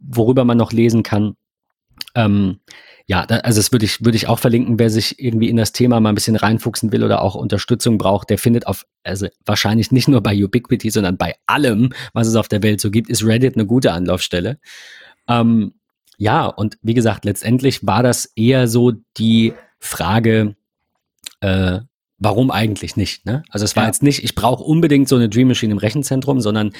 worüber 0.00 0.44
man 0.44 0.58
noch 0.58 0.72
lesen 0.72 1.02
kann. 1.02 1.36
Ähm, 2.14 2.60
ja, 3.06 3.22
also 3.22 3.58
das 3.58 3.72
würde 3.72 3.84
ich, 3.84 4.04
würde 4.04 4.16
ich 4.16 4.28
auch 4.28 4.38
verlinken, 4.38 4.78
wer 4.78 4.88
sich 4.88 5.20
irgendwie 5.22 5.48
in 5.48 5.56
das 5.56 5.72
Thema 5.72 5.98
mal 5.98 6.10
ein 6.10 6.14
bisschen 6.14 6.36
reinfuchsen 6.36 6.92
will 6.92 7.02
oder 7.02 7.22
auch 7.22 7.34
Unterstützung 7.34 7.98
braucht, 7.98 8.30
der 8.30 8.38
findet 8.38 8.66
auf, 8.66 8.86
also 9.02 9.26
wahrscheinlich 9.44 9.90
nicht 9.90 10.06
nur 10.06 10.22
bei 10.22 10.44
Ubiquity, 10.44 10.90
sondern 10.90 11.16
bei 11.16 11.34
allem, 11.46 11.92
was 12.12 12.28
es 12.28 12.36
auf 12.36 12.46
der 12.46 12.62
Welt 12.62 12.80
so 12.80 12.90
gibt, 12.90 13.10
ist 13.10 13.24
Reddit 13.24 13.56
eine 13.56 13.66
gute 13.66 13.92
Anlaufstelle. 13.92 14.58
Ähm, 15.28 15.74
ja, 16.18 16.46
und 16.46 16.78
wie 16.82 16.94
gesagt, 16.94 17.24
letztendlich 17.24 17.86
war 17.86 18.02
das 18.02 18.26
eher 18.36 18.68
so 18.68 18.92
die 19.16 19.54
Frage, 19.80 20.54
äh, 21.40 21.80
warum 22.18 22.50
eigentlich 22.50 22.96
nicht? 22.96 23.26
Ne? 23.26 23.42
Also 23.48 23.64
es 23.64 23.74
war 23.74 23.84
ja. 23.84 23.88
jetzt 23.88 24.02
nicht, 24.02 24.22
ich 24.22 24.34
brauche 24.34 24.62
unbedingt 24.62 25.08
so 25.08 25.16
eine 25.16 25.28
Dream 25.28 25.48
Machine 25.48 25.72
im 25.72 25.78
Rechenzentrum, 25.78 26.40
sondern 26.40 26.72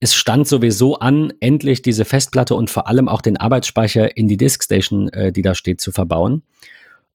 es 0.00 0.14
stand 0.14 0.46
sowieso 0.46 0.98
an, 0.98 1.32
endlich 1.40 1.82
diese 1.82 2.04
Festplatte 2.04 2.54
und 2.54 2.70
vor 2.70 2.86
allem 2.86 3.08
auch 3.08 3.20
den 3.20 3.36
Arbeitsspeicher 3.36 4.16
in 4.16 4.28
die 4.28 4.36
Diskstation, 4.36 5.08
äh, 5.08 5.32
die 5.32 5.42
da 5.42 5.54
steht, 5.54 5.80
zu 5.80 5.92
verbauen. 5.92 6.42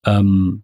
Ähm, 0.05 0.63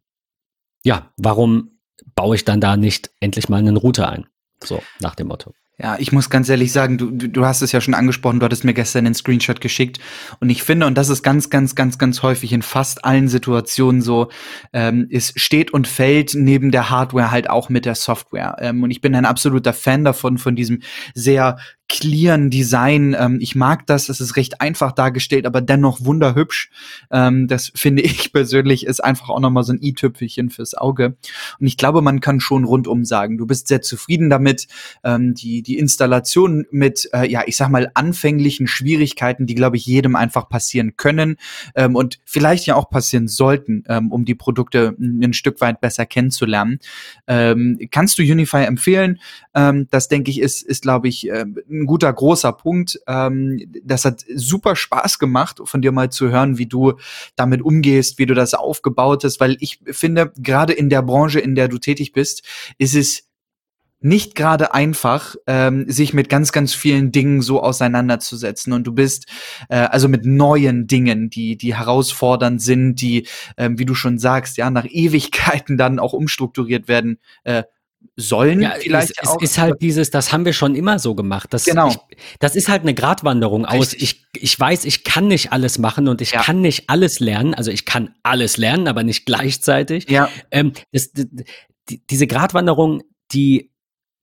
ja, 0.84 1.12
warum 1.18 1.80
baue 2.16 2.36
ich 2.36 2.46
dann 2.46 2.62
da 2.62 2.78
nicht 2.78 3.12
endlich 3.20 3.50
mal 3.50 3.58
einen 3.58 3.78
Router 3.78 4.10
ein? 4.10 4.28
So, 4.62 4.82
nach 5.00 5.16
dem 5.16 5.28
Motto. 5.28 5.54
Ja, 5.82 5.96
ich 5.98 6.12
muss 6.12 6.30
ganz 6.30 6.50
ehrlich 6.50 6.74
sagen, 6.74 6.98
du, 6.98 7.10
du, 7.10 7.46
hast 7.46 7.62
es 7.62 7.72
ja 7.72 7.80
schon 7.80 7.94
angesprochen, 7.94 8.42
du 8.42 8.46
hattest 8.46 8.66
mir 8.66 8.74
gestern 8.74 9.06
den 9.06 9.14
Screenshot 9.14 9.62
geschickt. 9.62 10.00
Und 10.42 10.50
ich 10.50 10.62
finde, 10.62 10.86
und 10.86 10.98
das 10.98 11.08
ist 11.08 11.24
ganz, 11.24 11.50
ganz, 11.50 11.74
ganz, 11.74 11.98
ganz 11.98 12.22
häufig 12.22 12.52
in 12.52 12.62
fast 12.62 13.06
allen 13.06 13.30
Situationen 13.30 14.02
so, 14.02 14.28
ähm, 14.74 15.08
es 15.10 15.32
steht 15.38 15.72
und 15.72 15.88
fällt 15.88 16.34
neben 16.36 16.72
der 16.72 16.90
Hardware 16.90 17.32
halt 17.32 17.50
auch 17.50 17.70
mit 17.70 17.86
der 17.86 17.96
Software. 17.96 18.58
Ähm, 18.60 18.84
und 18.84 18.92
ich 18.92 19.00
bin 19.00 19.16
ein 19.16 19.24
absoluter 19.24 19.72
Fan 19.72 20.04
davon, 20.04 20.38
von 20.38 20.58
diesem 20.58 20.82
sehr 21.14 21.58
clearen 21.90 22.50
Design. 22.52 23.16
Ähm, 23.20 23.40
ich 23.42 23.56
mag 23.56 23.86
das, 23.88 24.08
es 24.08 24.22
ist 24.22 24.38
recht 24.38 24.62
einfach 24.62 24.94
dargestellt, 24.94 25.46
aber 25.46 25.60
dennoch 25.60 26.06
wunderhübsch. 26.06 26.70
Ähm, 27.12 27.48
das 27.48 27.72
finde 27.76 28.02
ich 28.04 28.32
persönlich 28.32 28.86
ist 28.86 29.04
einfach 29.04 29.30
auch 29.30 29.40
nochmal 29.40 29.64
so 29.64 29.74
ein 29.74 29.82
i-Tüpfelchen 29.82 30.52
fürs 30.52 30.76
Auge. 30.76 31.18
Und 31.60 31.68
ich 31.68 31.76
glaube, 31.76 32.02
man 32.02 32.22
kann 32.22 32.40
schon 32.40 32.64
rundum 32.64 33.04
sagen, 33.04 33.38
du 33.38 33.46
bist 33.46 33.68
sehr 33.68 33.82
zufrieden 33.82 34.30
damit. 34.30 34.68
Ähm, 35.04 35.34
die, 35.34 35.64
die 35.64 35.78
Installation 35.78 36.66
mit, 36.72 37.10
äh, 37.12 37.30
ja, 37.30 37.42
ich 37.46 37.58
sag 37.58 37.70
mal, 37.70 37.92
anfänglichen 37.96 38.68
Schwierigkeiten, 38.68 39.48
die, 39.48 39.56
glaube 39.56 39.78
ich, 39.78 39.86
jedem 39.86 40.16
einfach 40.16 40.48
passieren 40.48 40.96
können 40.96 41.38
ähm, 41.76 41.96
und 41.96 42.20
vielleicht 42.24 42.68
ja 42.68 42.76
auch 42.76 42.90
passieren 42.90 43.28
sollten, 43.28 43.84
ähm, 43.88 44.12
um 44.12 44.26
die 44.26 44.36
Produkte 44.36 44.96
ein 45.00 45.34
Stück 45.34 45.60
weit 45.60 45.82
besser 45.82 46.06
kennenzulernen. 46.06 46.80
Ähm, 47.28 47.80
kannst 47.90 48.20
du 48.20 48.24
Unify 48.24 48.64
empfehlen? 48.66 49.20
Ähm, 49.56 49.88
das 49.90 50.08
denke 50.08 50.30
ich, 50.30 50.40
ist, 50.40 50.62
ist 50.62 50.84
glaube 50.84 51.08
ich, 51.08 51.28
äh, 51.30 51.46
guter 51.86 52.12
großer 52.12 52.54
Punkt. 52.54 53.00
Ähm, 53.08 53.72
das 53.84 54.06
hat 54.06 54.24
super 54.36 54.76
Spaß 54.76 55.20
gemacht, 55.20 55.62
von 55.64 55.82
dir 55.82 55.92
mal 55.92 56.10
zu 56.10 56.30
hören, 56.30 56.58
wie 56.58 56.66
du 56.66 56.94
damit 57.36 57.62
umgehst, 57.62 58.20
wie 58.20 58.26
du 58.26 58.34
das 58.34 58.54
aufgebaut 58.54 59.24
hast, 59.24 59.40
weil 59.40 59.58
ich 59.60 59.80
finde, 59.86 60.32
gerade 60.38 60.74
in 60.74 60.90
der 60.90 61.02
Branche, 61.02 61.40
in 61.40 61.56
der 61.56 61.68
du 61.68 61.78
tätig 61.78 62.14
bist, 62.14 62.44
ist 62.78 62.96
es 62.96 63.30
nicht 64.02 64.36
gerade 64.36 64.74
einfach, 64.74 65.36
ähm, 65.46 65.90
sich 65.90 66.14
mit 66.14 66.30
ganz, 66.30 66.52
ganz 66.52 66.74
vielen 66.74 67.12
Dingen 67.12 67.42
so 67.42 67.62
auseinanderzusetzen. 67.62 68.72
Und 68.72 68.86
du 68.86 68.94
bist 68.94 69.26
äh, 69.68 69.76
also 69.76 70.08
mit 70.08 70.26
neuen 70.26 70.88
Dingen, 70.88 71.30
die, 71.30 71.58
die 71.58 71.76
herausfordernd 71.76 72.62
sind, 72.62 72.96
die, 72.96 73.28
ähm, 73.58 73.78
wie 73.78 73.86
du 73.86 73.96
schon 73.96 74.18
sagst, 74.18 74.58
ja, 74.58 74.70
nach 74.70 74.86
Ewigkeiten 74.90 75.78
dann 75.78 76.00
auch 76.00 76.14
umstrukturiert 76.14 76.88
werden 76.88 77.20
äh, 77.44 77.64
sollen 78.16 78.62
ja, 78.62 78.76
vielleicht 78.80 79.12
es, 79.22 79.28
auch. 79.28 79.38
Es 79.42 79.52
ist 79.52 79.58
halt 79.58 79.82
dieses, 79.82 80.10
das 80.12 80.32
haben 80.32 80.46
wir 80.46 80.54
schon 80.54 80.76
immer 80.76 81.00
so 81.00 81.16
gemacht. 81.16 81.54
Das, 81.54 81.66
genau. 81.66 81.90
Ich, 81.90 82.18
das 82.40 82.56
ist 82.56 82.68
halt 82.68 82.82
eine 82.82 82.94
Gratwanderung 82.94 83.66
aus. 83.66 83.94
Ich, 83.94 84.26
ich 84.36 84.60
weiß, 84.60 84.86
ich 84.86 85.04
kann 85.04 85.28
nicht 85.28 85.52
alles 85.52 85.78
machen 85.78 86.08
und 86.08 86.22
ich 86.22 86.32
ja. 86.32 86.42
kann 86.42 86.62
nicht 86.62 86.90
alles 86.90 87.20
lernen. 87.20 87.54
Also 87.54 87.72
ich 87.72 87.86
kann 87.86 88.14
alles 88.24 88.58
lernen, 88.58 88.88
aber 88.88 89.04
nicht 89.04 89.26
gleichzeitig. 89.26 90.10
Ja. 90.10 90.30
Ähm, 90.52 90.74
das, 90.92 91.12
die, 91.12 92.06
diese 92.10 92.28
Gratwanderung, 92.28 93.04
die 93.32 93.72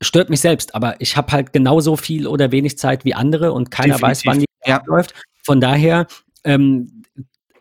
stört 0.02 0.30
mich 0.30 0.40
selbst, 0.40 0.74
aber 0.74 1.00
ich 1.00 1.16
habe 1.16 1.32
halt 1.32 1.52
genauso 1.52 1.96
viel 1.96 2.26
oder 2.26 2.52
wenig 2.52 2.78
Zeit 2.78 3.04
wie 3.04 3.14
andere 3.14 3.52
und 3.52 3.70
keiner 3.70 3.94
Definitiv. 3.94 4.08
weiß, 4.08 4.26
wann 4.26 4.38
die 4.40 4.46
ja. 4.66 4.82
läuft. 4.86 5.14
Von 5.42 5.60
daher 5.60 6.06
ähm, 6.44 6.95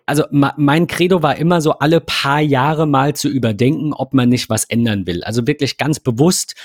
also 0.06 0.24
mein 0.30 0.88
Credo 0.88 1.24
war 1.24 1.38
immer 1.38 1.62
so, 1.62 1.74
alle 1.74 2.00
paar 2.00 2.40
Jahre 2.40 2.86
mal 2.86 3.16
zu 3.16 3.28
überdenken, 3.28 3.94
ob 3.94 4.14
man 4.14 4.30
nicht 4.30 4.50
was 4.50 4.66
ändern 4.66 5.08
will. 5.08 5.24
Also 5.24 5.48
wirklich 5.48 5.78
ganz 5.78 6.00
bewusst 6.00 6.56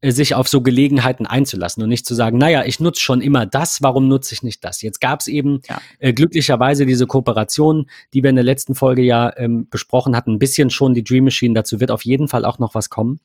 äh, 0.00 0.12
sich 0.12 0.34
auf 0.34 0.48
so 0.48 0.60
Gelegenheiten 0.60 1.26
einzulassen 1.26 1.82
und 1.82 1.88
nicht 1.88 2.06
zu 2.06 2.14
sagen, 2.14 2.38
naja, 2.38 2.64
ich 2.64 2.78
nutze 2.78 3.00
schon 3.00 3.20
immer 3.20 3.46
das, 3.46 3.82
warum 3.82 4.06
nutze 4.06 4.34
ich 4.34 4.42
nicht 4.42 4.64
das? 4.64 4.82
Jetzt 4.82 5.00
gab 5.00 5.20
es 5.20 5.26
eben 5.26 5.60
ja. 5.68 5.80
äh, 5.98 6.12
glücklicherweise 6.12 6.86
diese 6.86 7.06
Kooperation, 7.06 7.88
die 8.12 8.22
wir 8.22 8.30
in 8.30 8.36
der 8.36 8.44
letzten 8.44 8.74
Folge 8.74 9.02
ja 9.02 9.32
ähm, 9.38 9.66
besprochen 9.68 10.14
hatten, 10.14 10.34
ein 10.34 10.38
bisschen 10.38 10.70
schon 10.70 10.94
die 10.94 11.02
Dream 11.02 11.24
Machine, 11.24 11.54
dazu 11.54 11.80
wird 11.80 11.90
auf 11.90 12.04
jeden 12.04 12.28
Fall 12.28 12.44
auch 12.44 12.58
noch 12.58 12.74
was 12.74 12.90
kommen. 12.90 13.18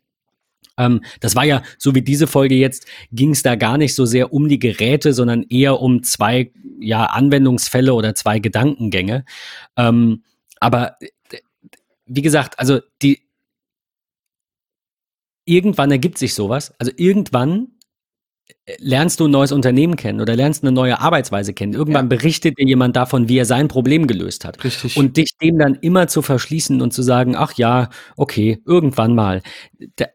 Ähm, 0.77 1.01
das 1.19 1.35
war 1.35 1.45
ja, 1.45 1.61
so 1.77 1.95
wie 1.95 2.01
diese 2.01 2.27
Folge 2.27 2.55
jetzt, 2.55 2.85
ging 3.11 3.31
es 3.31 3.43
da 3.43 3.55
gar 3.55 3.77
nicht 3.77 3.95
so 3.95 4.05
sehr 4.05 4.33
um 4.33 4.47
die 4.47 4.59
Geräte, 4.59 5.13
sondern 5.13 5.43
eher 5.43 5.79
um 5.79 6.03
zwei 6.03 6.51
ja, 6.79 7.05
Anwendungsfälle 7.05 7.93
oder 7.93 8.15
zwei 8.15 8.39
Gedankengänge. 8.39 9.25
Ähm, 9.75 10.23
aber 10.59 10.97
wie 12.05 12.21
gesagt, 12.21 12.59
also 12.59 12.79
die 13.01 13.21
irgendwann 15.45 15.91
ergibt 15.91 16.17
sich 16.17 16.33
sowas. 16.33 16.73
Also 16.79 16.91
irgendwann 16.95 17.69
lernst 18.77 19.19
du 19.19 19.27
ein 19.27 19.31
neues 19.31 19.51
Unternehmen 19.51 19.95
kennen 19.95 20.21
oder 20.21 20.35
lernst 20.35 20.63
eine 20.63 20.71
neue 20.71 20.99
Arbeitsweise 20.99 21.53
kennen. 21.53 21.73
Irgendwann 21.73 22.05
ja. 22.09 22.17
berichtet 22.17 22.57
dir 22.57 22.67
jemand 22.67 22.95
davon, 22.95 23.27
wie 23.29 23.37
er 23.37 23.45
sein 23.45 23.67
Problem 23.67 24.07
gelöst 24.07 24.45
hat. 24.45 24.63
Richtig. 24.63 24.97
Und 24.97 25.17
dich 25.17 25.37
dem 25.41 25.57
dann 25.57 25.75
immer 25.75 26.07
zu 26.07 26.21
verschließen 26.21 26.81
und 26.81 26.93
zu 26.93 27.01
sagen, 27.01 27.35
ach 27.35 27.53
ja, 27.53 27.89
okay, 28.17 28.61
irgendwann 28.65 29.15
mal. 29.15 29.41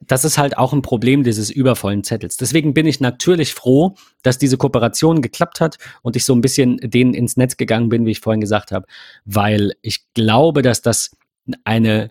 Das 0.00 0.24
ist 0.24 0.38
halt 0.38 0.56
auch 0.58 0.72
ein 0.72 0.82
Problem 0.82 1.24
dieses 1.24 1.50
übervollen 1.50 2.04
Zettels. 2.04 2.36
Deswegen 2.36 2.74
bin 2.74 2.86
ich 2.86 3.00
natürlich 3.00 3.54
froh, 3.54 3.94
dass 4.22 4.38
diese 4.38 4.56
Kooperation 4.56 5.22
geklappt 5.22 5.60
hat 5.60 5.76
und 6.02 6.16
ich 6.16 6.24
so 6.24 6.34
ein 6.34 6.40
bisschen 6.40 6.76
denen 6.78 7.14
ins 7.14 7.36
Netz 7.36 7.56
gegangen 7.56 7.88
bin, 7.88 8.06
wie 8.06 8.12
ich 8.12 8.20
vorhin 8.20 8.40
gesagt 8.40 8.72
habe, 8.72 8.86
weil 9.24 9.72
ich 9.82 10.00
glaube, 10.14 10.62
dass 10.62 10.82
das 10.82 11.16
eine 11.64 12.10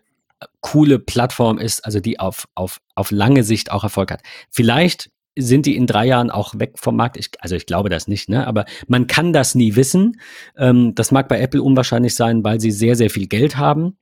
coole 0.61 0.99
Plattform 0.99 1.57
ist, 1.57 1.85
also 1.85 1.99
die 1.99 2.19
auf, 2.19 2.47
auf, 2.55 2.81
auf 2.95 3.11
lange 3.11 3.43
Sicht 3.43 3.71
auch 3.71 3.83
Erfolg 3.83 4.11
hat. 4.11 4.21
Vielleicht 4.49 5.09
sind 5.35 5.65
die 5.65 5.75
in 5.75 5.87
drei 5.87 6.05
Jahren 6.05 6.29
auch 6.29 6.57
weg 6.59 6.73
vom 6.75 6.95
Markt? 6.95 7.17
Ich, 7.17 7.29
also 7.39 7.55
ich 7.55 7.65
glaube 7.65 7.89
das 7.89 8.07
nicht, 8.07 8.29
ne? 8.29 8.45
Aber 8.45 8.65
man 8.87 9.07
kann 9.07 9.33
das 9.33 9.55
nie 9.55 9.75
wissen. 9.75 10.19
Ähm, 10.57 10.95
das 10.95 11.11
mag 11.11 11.27
bei 11.27 11.39
Apple 11.39 11.61
unwahrscheinlich 11.61 12.15
sein, 12.15 12.43
weil 12.43 12.59
sie 12.59 12.71
sehr, 12.71 12.95
sehr 12.95 13.09
viel 13.09 13.27
Geld 13.27 13.57
haben. 13.57 13.97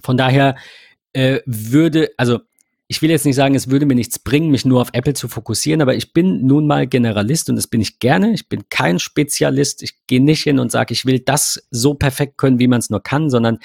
Von 0.00 0.16
daher 0.16 0.56
äh, 1.12 1.40
würde, 1.46 2.10
also 2.16 2.40
ich 2.86 3.02
will 3.02 3.10
jetzt 3.10 3.24
nicht 3.24 3.36
sagen, 3.36 3.54
es 3.54 3.70
würde 3.70 3.86
mir 3.86 3.94
nichts 3.94 4.18
bringen, 4.18 4.50
mich 4.50 4.64
nur 4.64 4.80
auf 4.80 4.90
Apple 4.92 5.14
zu 5.14 5.28
fokussieren, 5.28 5.80
aber 5.80 5.94
ich 5.94 6.12
bin 6.12 6.44
nun 6.44 6.66
mal 6.66 6.88
Generalist 6.88 7.48
und 7.48 7.54
das 7.54 7.68
bin 7.68 7.80
ich 7.80 8.00
gerne. 8.00 8.32
Ich 8.32 8.48
bin 8.48 8.68
kein 8.68 8.98
Spezialist. 8.98 9.84
Ich 9.84 10.06
gehe 10.08 10.20
nicht 10.20 10.42
hin 10.42 10.58
und 10.58 10.72
sage, 10.72 10.92
ich 10.92 11.06
will 11.06 11.20
das 11.20 11.62
so 11.70 11.94
perfekt 11.94 12.36
können, 12.36 12.58
wie 12.58 12.66
man 12.66 12.80
es 12.80 12.90
nur 12.90 13.00
kann, 13.00 13.30
sondern 13.30 13.58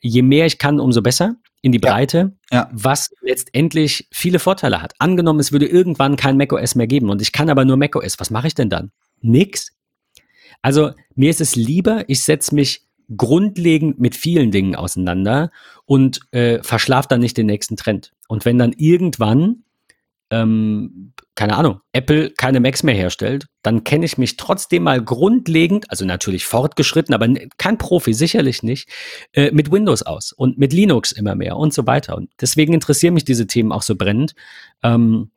je 0.00 0.22
mehr 0.22 0.46
ich 0.46 0.58
kann, 0.58 0.78
umso 0.78 1.02
besser 1.02 1.36
in 1.64 1.72
die 1.72 1.78
Breite, 1.78 2.36
ja, 2.52 2.58
ja. 2.58 2.70
was 2.72 3.10
letztendlich 3.22 4.06
viele 4.12 4.38
Vorteile 4.38 4.82
hat. 4.82 4.92
Angenommen, 4.98 5.40
es 5.40 5.50
würde 5.50 5.66
irgendwann 5.66 6.16
kein 6.16 6.36
macOS 6.36 6.74
mehr 6.74 6.86
geben 6.86 7.08
und 7.08 7.22
ich 7.22 7.32
kann 7.32 7.48
aber 7.48 7.64
nur 7.64 7.78
macOS, 7.78 8.20
was 8.20 8.30
mache 8.30 8.48
ich 8.48 8.54
denn 8.54 8.68
dann? 8.68 8.92
Nix. 9.22 9.72
Also 10.60 10.90
mir 11.14 11.30
ist 11.30 11.40
es 11.40 11.56
lieber, 11.56 12.04
ich 12.06 12.22
setze 12.22 12.54
mich 12.54 12.82
grundlegend 13.16 13.98
mit 13.98 14.14
vielen 14.14 14.50
Dingen 14.50 14.76
auseinander 14.76 15.50
und 15.86 16.20
äh, 16.32 16.62
verschlafe 16.62 17.08
dann 17.08 17.20
nicht 17.20 17.38
den 17.38 17.46
nächsten 17.46 17.76
Trend. 17.76 18.12
Und 18.28 18.44
wenn 18.44 18.58
dann 18.58 18.72
irgendwann 18.76 19.64
ähm, 20.30 21.12
keine 21.34 21.56
Ahnung, 21.56 21.80
Apple 21.92 22.30
keine 22.30 22.60
Macs 22.60 22.82
mehr 22.82 22.94
herstellt, 22.94 23.46
dann 23.64 23.82
kenne 23.82 24.04
ich 24.04 24.18
mich 24.18 24.36
trotzdem 24.36 24.84
mal 24.84 25.02
grundlegend, 25.02 25.90
also 25.90 26.04
natürlich 26.04 26.44
fortgeschritten, 26.44 27.14
aber 27.14 27.26
kein 27.56 27.78
Profi, 27.78 28.12
sicherlich 28.12 28.62
nicht, 28.62 28.90
äh, 29.32 29.50
mit 29.52 29.72
Windows 29.72 30.02
aus 30.02 30.32
und 30.32 30.58
mit 30.58 30.72
Linux 30.72 31.12
immer 31.12 31.34
mehr 31.34 31.56
und 31.56 31.72
so 31.72 31.86
weiter. 31.86 32.16
Und 32.16 32.30
deswegen 32.40 32.74
interessieren 32.74 33.14
mich 33.14 33.24
diese 33.24 33.46
Themen 33.46 33.72
auch 33.72 33.82
so 33.82 33.96
brennend. 33.96 34.34
Ähm, 34.82 35.30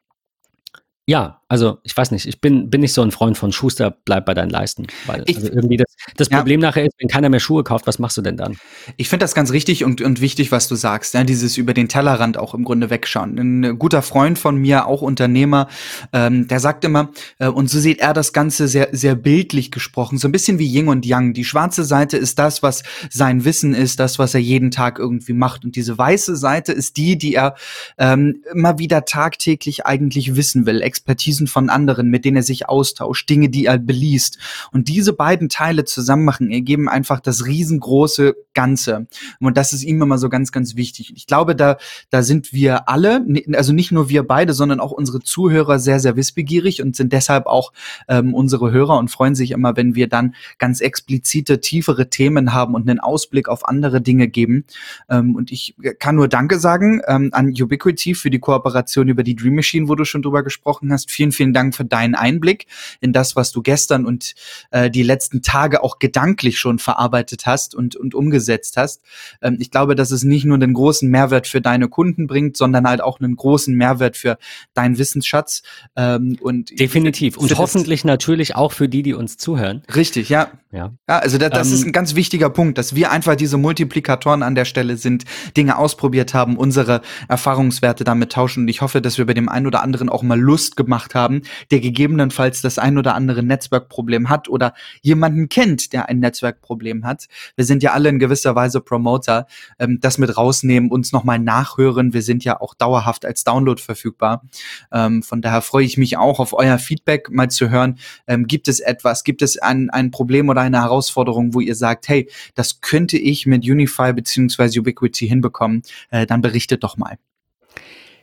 Ja, 1.10 1.42
also 1.48 1.78
ich 1.84 1.96
weiß 1.96 2.12
nicht, 2.12 2.26
ich 2.26 2.42
bin, 2.42 2.70
bin 2.70 2.82
nicht 2.82 2.92
so 2.92 3.02
ein 3.02 3.12
Freund 3.12 3.38
von 3.38 3.54
Schuster, 3.54 3.96
bleib 4.04 4.26
bei 4.26 4.34
deinen 4.34 4.50
Leisten. 4.50 4.88
Weil 5.06 5.24
ich, 5.26 5.38
also 5.38 5.48
irgendwie 5.48 5.78
das, 5.78 5.96
das 6.18 6.30
ja. 6.30 6.38
Problem 6.38 6.60
nachher 6.60 6.84
ist, 6.84 6.96
wenn 7.00 7.08
keiner 7.08 7.30
mehr 7.30 7.40
Schuhe 7.40 7.64
kauft, 7.64 7.88
was 7.88 7.98
machst 7.98 8.18
du 8.18 8.22
denn 8.22 8.36
dann? 8.36 8.58
Ich 8.98 9.08
finde 9.08 9.24
das 9.24 9.34
ganz 9.34 9.54
richtig 9.54 9.86
und, 9.86 10.02
und 10.02 10.20
wichtig, 10.20 10.52
was 10.52 10.68
du 10.68 10.76
sagst, 10.76 11.14
ja, 11.14 11.24
dieses 11.24 11.56
über 11.56 11.74
den 11.74 11.88
Tellerrand 11.88 12.38
auch 12.38 12.54
im 12.54 12.66
Grunde 12.66 12.90
wegschauen. 12.90 13.38
Ein 13.40 13.80
guter 13.80 14.02
Freund 14.02 14.38
von 14.38 14.58
mir, 14.58 14.86
auch 14.86 15.02
Unternehmer, 15.02 15.70
ähm, 16.12 16.50
der 16.50 16.60
sagt 16.60 16.84
immer, 16.84 17.12
äh, 17.40 17.48
und 17.48 17.70
so 17.70 17.80
sieht 17.80 18.00
er 18.00 18.12
das 18.12 18.34
Ganze 18.34 18.68
sehr, 18.68 18.90
sehr 18.92 19.16
bildlich 19.16 19.72
gesprochen, 19.72 20.18
so 20.18 20.28
ein 20.28 20.34
bisschen 20.34 20.60
wie 20.60 20.68
Yin 20.68 20.90
und 20.90 21.06
Yang. 21.06 21.34
Die 21.34 21.46
schwarze 21.46 21.86
Seite 21.86 22.18
ist 22.18 22.38
das, 22.38 22.62
was 22.62 22.84
sein 23.10 23.46
Wissen 23.46 23.74
ist, 23.74 24.02
das, 24.02 24.20
was 24.20 24.34
er 24.34 24.42
jeden 24.42 24.72
Tag 24.72 25.00
irgendwie 25.00 25.34
macht. 25.34 25.64
Und 25.64 25.78
diese 25.78 25.98
weiße 25.98 26.36
Seite 26.36 26.74
ist 26.74 26.98
die, 26.98 27.18
die 27.18 27.36
er 27.36 27.56
ähm, 27.98 28.44
immer 28.54 28.80
wieder 28.80 29.06
tagtäglich 29.06 29.86
eigentlich 29.86 30.36
wissen 30.36 30.66
will 30.66 30.82
Expertisen 30.98 31.46
von 31.46 31.70
anderen, 31.70 32.10
mit 32.10 32.26
denen 32.26 32.38
er 32.38 32.44
sich 32.44 32.68
austauscht, 32.68 33.30
Dinge, 33.30 33.50
die 33.50 33.66
er 33.66 33.78
beliest. 33.78 34.40
Und 34.72 34.88
diese 34.88 35.14
beiden 35.14 35.48
Teile 35.48 35.86
zusammen 35.86 36.26
machen, 36.26 36.50
ergeben 36.50 36.90
einfach 36.90 37.20
das 37.20 37.46
riesengroße 37.46 38.36
Ganze. 38.56 39.06
Und 39.40 39.58
das 39.58 39.74
ist 39.74 39.84
ihm 39.84 40.02
immer 40.02 40.18
so 40.18 40.30
ganz, 40.30 40.52
ganz 40.52 40.76
wichtig. 40.76 41.14
Ich 41.16 41.28
glaube, 41.28 41.56
da, 41.56 41.78
da 42.10 42.24
sind 42.24 42.52
wir 42.52 42.90
alle, 42.90 43.24
also 43.54 43.74
nicht 43.74 43.92
nur 43.92 44.10
wir 44.10 44.24
beide, 44.24 44.54
sondern 44.54 44.80
auch 44.80 44.92
unsere 44.92 45.20
Zuhörer 45.20 45.78
sehr, 45.78 46.00
sehr 46.00 46.16
wissbegierig 46.16 46.82
und 46.82 46.96
sind 46.96 47.14
deshalb 47.14 47.46
auch 47.46 47.74
ähm, 48.08 48.34
unsere 48.34 48.72
Hörer 48.72 48.98
und 48.98 49.10
freuen 49.12 49.36
sich 49.36 49.52
immer, 49.52 49.78
wenn 49.78 49.94
wir 49.94 50.10
dann 50.10 50.34
ganz 50.58 50.82
explizite, 50.82 51.62
tiefere 51.62 52.10
Themen 52.10 52.54
haben 52.54 52.74
und 52.74 52.90
einen 52.90 53.00
Ausblick 53.00 53.48
auf 53.48 53.68
andere 53.68 54.02
Dinge 54.02 54.28
geben. 54.28 54.66
Ähm, 55.10 55.36
und 55.36 55.52
ich 55.52 55.76
kann 56.00 56.16
nur 56.16 56.28
Danke 56.28 56.58
sagen 56.58 57.02
ähm, 57.08 57.30
an 57.34 57.50
Ubiquity 57.50 58.16
für 58.16 58.32
die 58.32 58.40
Kooperation 58.40 59.08
über 59.08 59.24
die 59.24 59.36
Dream 59.36 59.54
Machine, 59.56 59.88
wo 59.88 59.94
du 59.94 60.04
schon 60.04 60.24
drüber 60.24 60.42
gesprochen 60.42 60.87
gesprochen 60.88 60.92
hast. 60.92 61.12
Vielen, 61.12 61.32
vielen 61.32 61.54
Dank 61.54 61.76
für 61.76 61.86
deinen 61.86 62.16
Einblick 62.16 62.68
in 63.02 63.14
das, 63.14 63.36
was 63.36 63.52
du 63.52 63.62
gestern 63.62 64.06
und 64.06 64.34
äh, 64.72 64.90
die 64.90 65.04
letzten 65.04 65.42
Tage 65.42 65.84
auch 65.84 66.00
gedanklich 66.00 66.58
schon 66.58 66.80
verarbeitet 66.80 67.46
hast 67.46 67.76
und, 67.76 67.96
und 67.96 68.16
umgesetzt 68.16 68.78
hast. 68.78 69.02
Ähm, 69.42 69.58
ich 69.60 69.72
glaube, 69.72 69.96
dass 69.96 70.12
es 70.12 70.24
nicht 70.24 70.46
nur 70.46 70.56
einen 70.56 70.74
großen 70.74 71.10
Mehrwert 71.10 71.48
für 71.48 71.62
deine 71.62 71.88
Kunden 71.88 72.28
bringt, 72.28 72.58
sondern 72.58 72.88
halt 72.88 73.02
auch 73.02 73.20
einen 73.20 73.36
großen 73.36 73.76
Mehrwert 73.76 74.18
für 74.18 74.38
deinen 74.74 74.98
Wissensschatz. 74.98 75.64
Ähm, 75.96 76.38
und 76.42 76.78
Definitiv. 76.80 77.38
Und 77.38 77.58
hoffentlich 77.58 78.04
natürlich 78.04 78.56
auch 78.56 78.72
für 78.72 78.90
die, 78.90 79.04
die 79.04 79.14
uns 79.14 79.38
zuhören. 79.38 79.84
Richtig, 79.94 80.30
ja. 80.30 80.52
Ja, 80.72 80.92
ja 81.08 81.20
also 81.20 81.38
das, 81.38 81.50
das 81.52 81.68
ähm, 81.68 81.74
ist 81.74 81.86
ein 81.86 81.92
ganz 81.92 82.16
wichtiger 82.16 82.50
Punkt, 82.50 82.78
dass 82.78 82.96
wir 82.96 83.12
einfach 83.12 83.36
diese 83.36 83.58
Multiplikatoren 83.58 84.44
an 84.44 84.56
der 84.56 84.66
Stelle 84.66 84.98
sind, 84.98 85.24
Dinge 85.56 85.78
ausprobiert 85.78 86.34
haben, 86.34 86.58
unsere 86.58 87.02
Erfahrungswerte 87.28 88.04
damit 88.04 88.34
tauschen. 88.34 88.64
Und 88.64 88.68
ich 88.68 88.82
hoffe, 88.82 89.02
dass 89.02 89.18
wir 89.18 89.26
bei 89.26 89.34
dem 89.34 89.50
einen 89.50 89.68
oder 89.68 89.82
anderen 89.82 90.10
auch 90.10 90.24
mal 90.24 90.40
Lust 90.40 90.77
gemacht 90.78 91.16
haben, 91.16 91.42
der 91.72 91.82
gegebenenfalls 91.82 92.62
das 92.62 92.80
ein 92.80 92.98
oder 92.98 93.16
andere 93.16 93.44
Netzwerkproblem 93.44 94.30
hat 94.30 94.48
oder 94.48 94.74
jemanden 95.02 95.50
kennt, 95.50 95.92
der 95.92 96.08
ein 96.08 96.20
Netzwerkproblem 96.20 97.06
hat. 97.06 97.28
Wir 97.58 97.66
sind 97.66 97.84
ja 97.84 97.92
alle 97.92 98.08
in 98.08 98.20
gewisser 98.20 98.56
Weise 98.56 98.80
Promoter, 98.80 99.48
ähm, 99.80 100.00
das 100.00 100.18
mit 100.18 100.38
rausnehmen, 100.38 100.90
uns 100.90 101.12
nochmal 101.12 101.40
nachhören. 101.40 102.14
Wir 102.14 102.22
sind 102.22 102.46
ja 102.46 102.62
auch 102.62 102.74
dauerhaft 102.74 103.26
als 103.26 103.44
Download 103.44 103.82
verfügbar. 103.82 104.44
Ähm, 104.92 105.24
von 105.24 105.42
daher 105.42 105.62
freue 105.62 105.86
ich 105.86 105.98
mich 105.98 106.18
auch 106.18 106.40
auf 106.40 106.54
euer 106.54 106.78
Feedback, 106.78 107.30
mal 107.30 107.50
zu 107.50 107.70
hören, 107.70 107.98
ähm, 108.28 108.48
gibt 108.48 108.68
es 108.68 108.80
etwas, 108.80 109.24
gibt 109.24 109.42
es 109.42 109.58
ein, 109.58 109.90
ein 109.90 110.12
Problem 110.12 110.50
oder 110.50 110.62
eine 110.62 110.82
Herausforderung, 110.82 111.54
wo 111.54 111.60
ihr 111.60 111.76
sagt, 111.76 112.08
hey, 112.08 112.30
das 112.56 112.82
könnte 112.82 113.18
ich 113.18 113.46
mit 113.46 113.64
Unify 113.64 114.14
beziehungsweise 114.14 114.80
Ubiquity 114.80 115.28
hinbekommen, 115.28 115.82
äh, 116.12 116.26
dann 116.26 116.42
berichtet 116.42 116.84
doch 116.84 116.98
mal. 116.98 117.18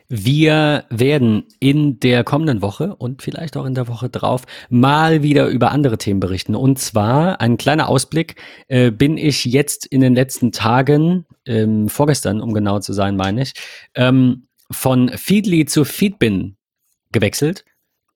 Wir 0.07 0.85
werden 0.89 1.45
in 1.59 1.99
der 1.99 2.23
kommenden 2.23 2.61
Woche 2.61 2.95
und 2.95 3.21
vielleicht 3.21 3.57
auch 3.57 3.65
in 3.65 3.73
der 3.73 3.87
Woche 3.87 4.09
drauf 4.09 4.43
mal 4.69 5.23
wieder 5.23 5.47
über 5.47 5.71
andere 5.71 5.97
Themen 5.97 6.19
berichten. 6.19 6.55
Und 6.55 6.79
zwar 6.79 7.41
ein 7.41 7.57
kleiner 7.57 7.89
Ausblick, 7.89 8.35
äh, 8.67 8.91
bin 8.91 9.17
ich 9.17 9.45
jetzt 9.45 9.85
in 9.85 10.01
den 10.01 10.13
letzten 10.13 10.51
Tagen, 10.51 11.25
ähm, 11.45 11.89
vorgestern, 11.89 12.41
um 12.41 12.53
genau 12.53 12.79
zu 12.79 12.93
sein, 12.93 13.15
meine 13.15 13.41
ich, 13.41 13.53
ähm, 13.95 14.47
von 14.71 15.09
Feedly 15.09 15.65
zu 15.65 15.85
Feedbin 15.85 16.55
gewechselt. 17.11 17.65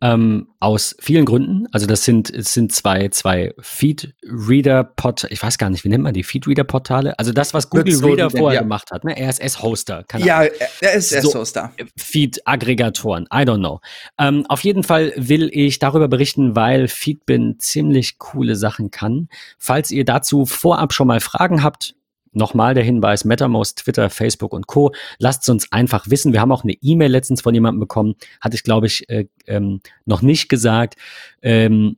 Ähm, 0.02 0.48
aus 0.60 0.96
vielen 1.00 1.26
Gründen. 1.26 1.68
Also 1.72 1.86
das 1.86 2.04
sind, 2.04 2.30
es 2.30 2.54
sind 2.54 2.74
zwei, 2.74 3.10
zwei 3.10 3.54
Feed-Reader-Portale, 3.60 5.34
ich 5.34 5.44
weiß 5.44 5.58
gar 5.58 5.70
nicht, 5.70 5.84
wie 5.84 5.90
nennt 5.90 6.04
man 6.04 6.14
die 6.14 6.24
Feed-Reader-Portale? 6.24 7.20
Also 7.20 7.34
das, 7.34 7.54
was 7.54 7.70
Google 7.70 7.98
Reader 7.98 8.30
vorher 8.30 8.56
ja. 8.56 8.62
gemacht 8.62 8.92
hat, 8.92 9.04
ne? 9.04 9.16
RSS-Hoster. 9.18 10.06
Ja, 10.18 10.44
RSS-Hoster. 10.82 11.74
So, 11.78 11.86
Feed-Aggregatoren, 11.98 13.26
I 13.26 13.44
don't 13.44 13.60
know. 13.60 13.82
Ähm, 14.18 14.46
auf 14.48 14.64
jeden 14.64 14.84
Fall 14.84 15.12
will 15.18 15.50
ich 15.52 15.80
darüber 15.80 16.08
berichten, 16.08 16.56
weil 16.56 16.88
Feedbin 16.88 17.58
ziemlich 17.60 18.20
coole 18.20 18.56
Sachen 18.56 18.92
kann. 18.92 19.28
Falls 19.58 19.92
ihr 19.92 20.06
dazu 20.06 20.46
vorab 20.46 20.94
schon 20.94 21.08
mal 21.08 21.20
Fragen 21.20 21.62
habt, 21.64 21.96
Nochmal 22.32 22.74
der 22.74 22.84
Hinweis, 22.84 23.26
MetaMost, 23.26 23.80
Twitter, 23.80 24.10
Facebook 24.10 24.54
und 24.54 24.68
Co. 24.68 24.92
Lasst 25.18 25.44
es 25.44 25.50
uns 25.50 25.72
einfach 25.72 26.10
wissen. 26.10 26.34
Wir 26.34 26.42
haben 26.42 26.52
auch 26.52 26.64
eine 26.64 26.74
E-Mail 26.74 27.12
letztens 27.12 27.42
von 27.42 27.54
jemandem 27.54 27.80
bekommen, 27.80 28.16
hatte 28.42 28.56
ich, 28.56 28.64
glaube 28.64 28.88
ich, 28.88 29.10
äh, 29.10 29.26
ähm, 29.48 29.82
noch 30.06 30.22
nicht 30.22 30.50
gesagt. 30.50 30.96
Ähm, 31.42 31.98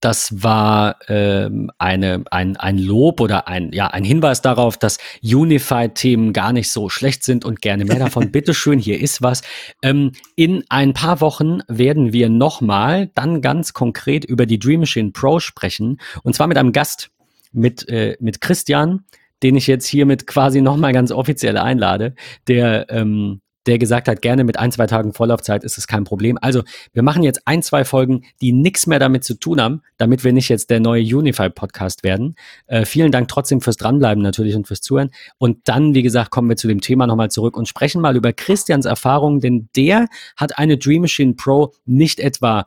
das 0.00 0.42
war 0.42 0.96
ähm, 1.08 1.70
eine, 1.78 2.24
ein, 2.30 2.56
ein 2.56 2.78
Lob 2.78 3.20
oder 3.20 3.48
ein, 3.48 3.72
ja, 3.72 3.88
ein 3.88 4.04
Hinweis 4.04 4.42
darauf, 4.42 4.76
dass 4.76 4.98
Unified-Themen 5.22 6.32
gar 6.32 6.52
nicht 6.52 6.70
so 6.70 6.88
schlecht 6.88 7.24
sind 7.24 7.44
und 7.44 7.60
gerne 7.60 7.84
mehr 7.84 7.98
davon. 7.98 8.30
Bitteschön, 8.32 8.78
hier 8.78 9.00
ist 9.00 9.22
was. 9.22 9.42
Ähm, 9.82 10.12
in 10.36 10.64
ein 10.68 10.92
paar 10.92 11.20
Wochen 11.20 11.60
werden 11.66 12.12
wir 12.12 12.28
nochmal 12.28 13.10
dann 13.14 13.42
ganz 13.42 13.72
konkret 13.72 14.24
über 14.24 14.46
die 14.46 14.58
Dream 14.58 14.80
Machine 14.80 15.10
Pro 15.10 15.40
sprechen 15.40 16.00
und 16.22 16.34
zwar 16.34 16.46
mit 16.46 16.58
einem 16.58 16.72
Gast 16.72 17.10
mit, 17.52 17.88
äh, 17.88 18.16
mit 18.20 18.40
Christian, 18.40 19.04
den 19.42 19.56
ich 19.56 19.66
jetzt 19.66 19.86
hiermit 19.86 20.26
quasi 20.26 20.60
nochmal 20.60 20.92
ganz 20.92 21.12
offiziell 21.12 21.56
einlade, 21.56 22.14
der, 22.48 22.86
ähm, 22.90 23.40
der 23.66 23.78
gesagt 23.78 24.08
hat, 24.08 24.22
gerne 24.22 24.44
mit 24.44 24.58
ein, 24.58 24.72
zwei 24.72 24.86
Tagen 24.86 25.12
Vorlaufzeit 25.12 25.62
ist 25.62 25.76
es 25.76 25.86
kein 25.86 26.04
Problem. 26.04 26.38
Also 26.40 26.62
wir 26.94 27.02
machen 27.02 27.22
jetzt 27.22 27.46
ein, 27.46 27.62
zwei 27.62 27.84
Folgen, 27.84 28.22
die 28.40 28.52
nichts 28.52 28.86
mehr 28.86 28.98
damit 28.98 29.24
zu 29.24 29.34
tun 29.34 29.60
haben, 29.60 29.82
damit 29.98 30.24
wir 30.24 30.32
nicht 30.32 30.48
jetzt 30.48 30.70
der 30.70 30.80
neue 30.80 31.02
Unify-Podcast 31.02 32.02
werden. 32.02 32.34
Äh, 32.66 32.86
vielen 32.86 33.12
Dank 33.12 33.28
trotzdem 33.28 33.60
fürs 33.60 33.76
Dranbleiben 33.76 34.22
natürlich 34.22 34.56
und 34.56 34.66
fürs 34.66 34.80
Zuhören. 34.80 35.10
Und 35.36 35.68
dann, 35.68 35.94
wie 35.94 36.02
gesagt, 36.02 36.30
kommen 36.30 36.48
wir 36.48 36.56
zu 36.56 36.66
dem 36.66 36.80
Thema 36.80 37.06
nochmal 37.06 37.30
zurück 37.30 37.58
und 37.58 37.68
sprechen 37.68 38.00
mal 38.00 38.16
über 38.16 38.32
Christians 38.32 38.86
Erfahrungen, 38.86 39.40
denn 39.40 39.68
der 39.76 40.06
hat 40.36 40.58
eine 40.58 40.78
Dream 40.78 41.02
Machine 41.02 41.34
Pro 41.34 41.74
nicht 41.84 42.20
etwa 42.20 42.64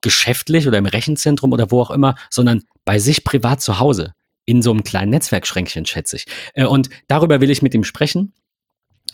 geschäftlich 0.00 0.68
oder 0.68 0.78
im 0.78 0.86
Rechenzentrum 0.86 1.52
oder 1.52 1.70
wo 1.70 1.80
auch 1.80 1.90
immer, 1.90 2.16
sondern 2.30 2.62
bei 2.84 2.98
sich 2.98 3.24
privat 3.24 3.60
zu 3.60 3.78
Hause. 3.78 4.14
In 4.44 4.60
so 4.60 4.72
einem 4.72 4.82
kleinen 4.82 5.10
Netzwerkschränkchen, 5.10 5.86
schätze 5.86 6.16
ich. 6.16 6.26
Äh, 6.54 6.64
und 6.64 6.90
darüber 7.06 7.40
will 7.40 7.50
ich 7.50 7.62
mit 7.62 7.74
ihm 7.74 7.84
sprechen. 7.84 8.32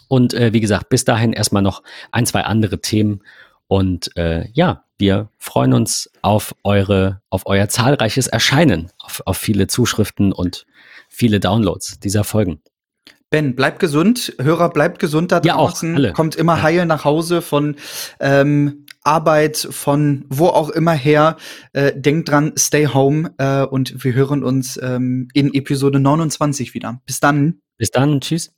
Und 0.09 0.33
äh, 0.33 0.53
wie 0.55 0.61
gesagt, 0.61 0.89
bis 0.89 1.05
dahin 1.05 1.35
erstmal 1.35 1.63
noch 1.63 1.83
ein, 2.13 2.25
zwei 2.25 2.43
andere 2.45 2.81
Themen. 2.81 3.23
Und 3.67 4.17
äh, 4.17 4.49
ja, 4.53 4.85
wir 4.97 5.29
freuen 5.37 5.75
uns 5.75 6.11
auf 6.23 6.55
eure, 6.65 7.21
auf 7.29 7.43
euer 7.45 7.69
zahlreiches 7.69 8.27
Erscheinen, 8.27 8.91
auf, 8.99 9.23
auf 9.27 9.37
viele 9.37 9.67
Zuschriften 9.67 10.33
und 10.33 10.67
viele 11.09 11.41
Downloads 11.41 12.01
dieser 12.01 12.25
Folgen. 12.25 12.63
Ben, 13.31 13.55
bleib 13.55 13.79
gesund. 13.79 14.35
Hörer, 14.41 14.71
bleibt 14.71 14.99
gesund 14.99 15.31
da 15.31 15.41
draußen. 15.41 15.91
Ja, 15.91 15.95
auch, 15.95 15.99
alle. 15.99 16.13
Kommt 16.15 16.35
immer 16.35 16.57
ja. 16.57 16.63
heil 16.63 16.87
nach 16.87 17.05
Hause 17.05 17.43
von 17.43 17.77
ähm, 18.21 18.87
Arbeit, 19.09 19.57
von 19.71 20.27
wo 20.29 20.47
auch 20.49 20.69
immer 20.69 20.93
her. 20.93 21.37
Äh, 21.73 21.99
denkt 21.99 22.29
dran, 22.29 22.53
stay 22.57 22.87
home 22.87 23.33
äh, 23.39 23.63
und 23.63 24.05
wir 24.05 24.13
hören 24.13 24.45
uns 24.45 24.79
ähm, 24.83 25.29
in 25.33 25.55
Episode 25.55 25.99
29 25.99 26.75
wieder. 26.75 27.01
Bis 27.07 27.19
dann. 27.19 27.61
Bis 27.79 27.91
dann. 27.91 28.21
Tschüss. 28.21 28.58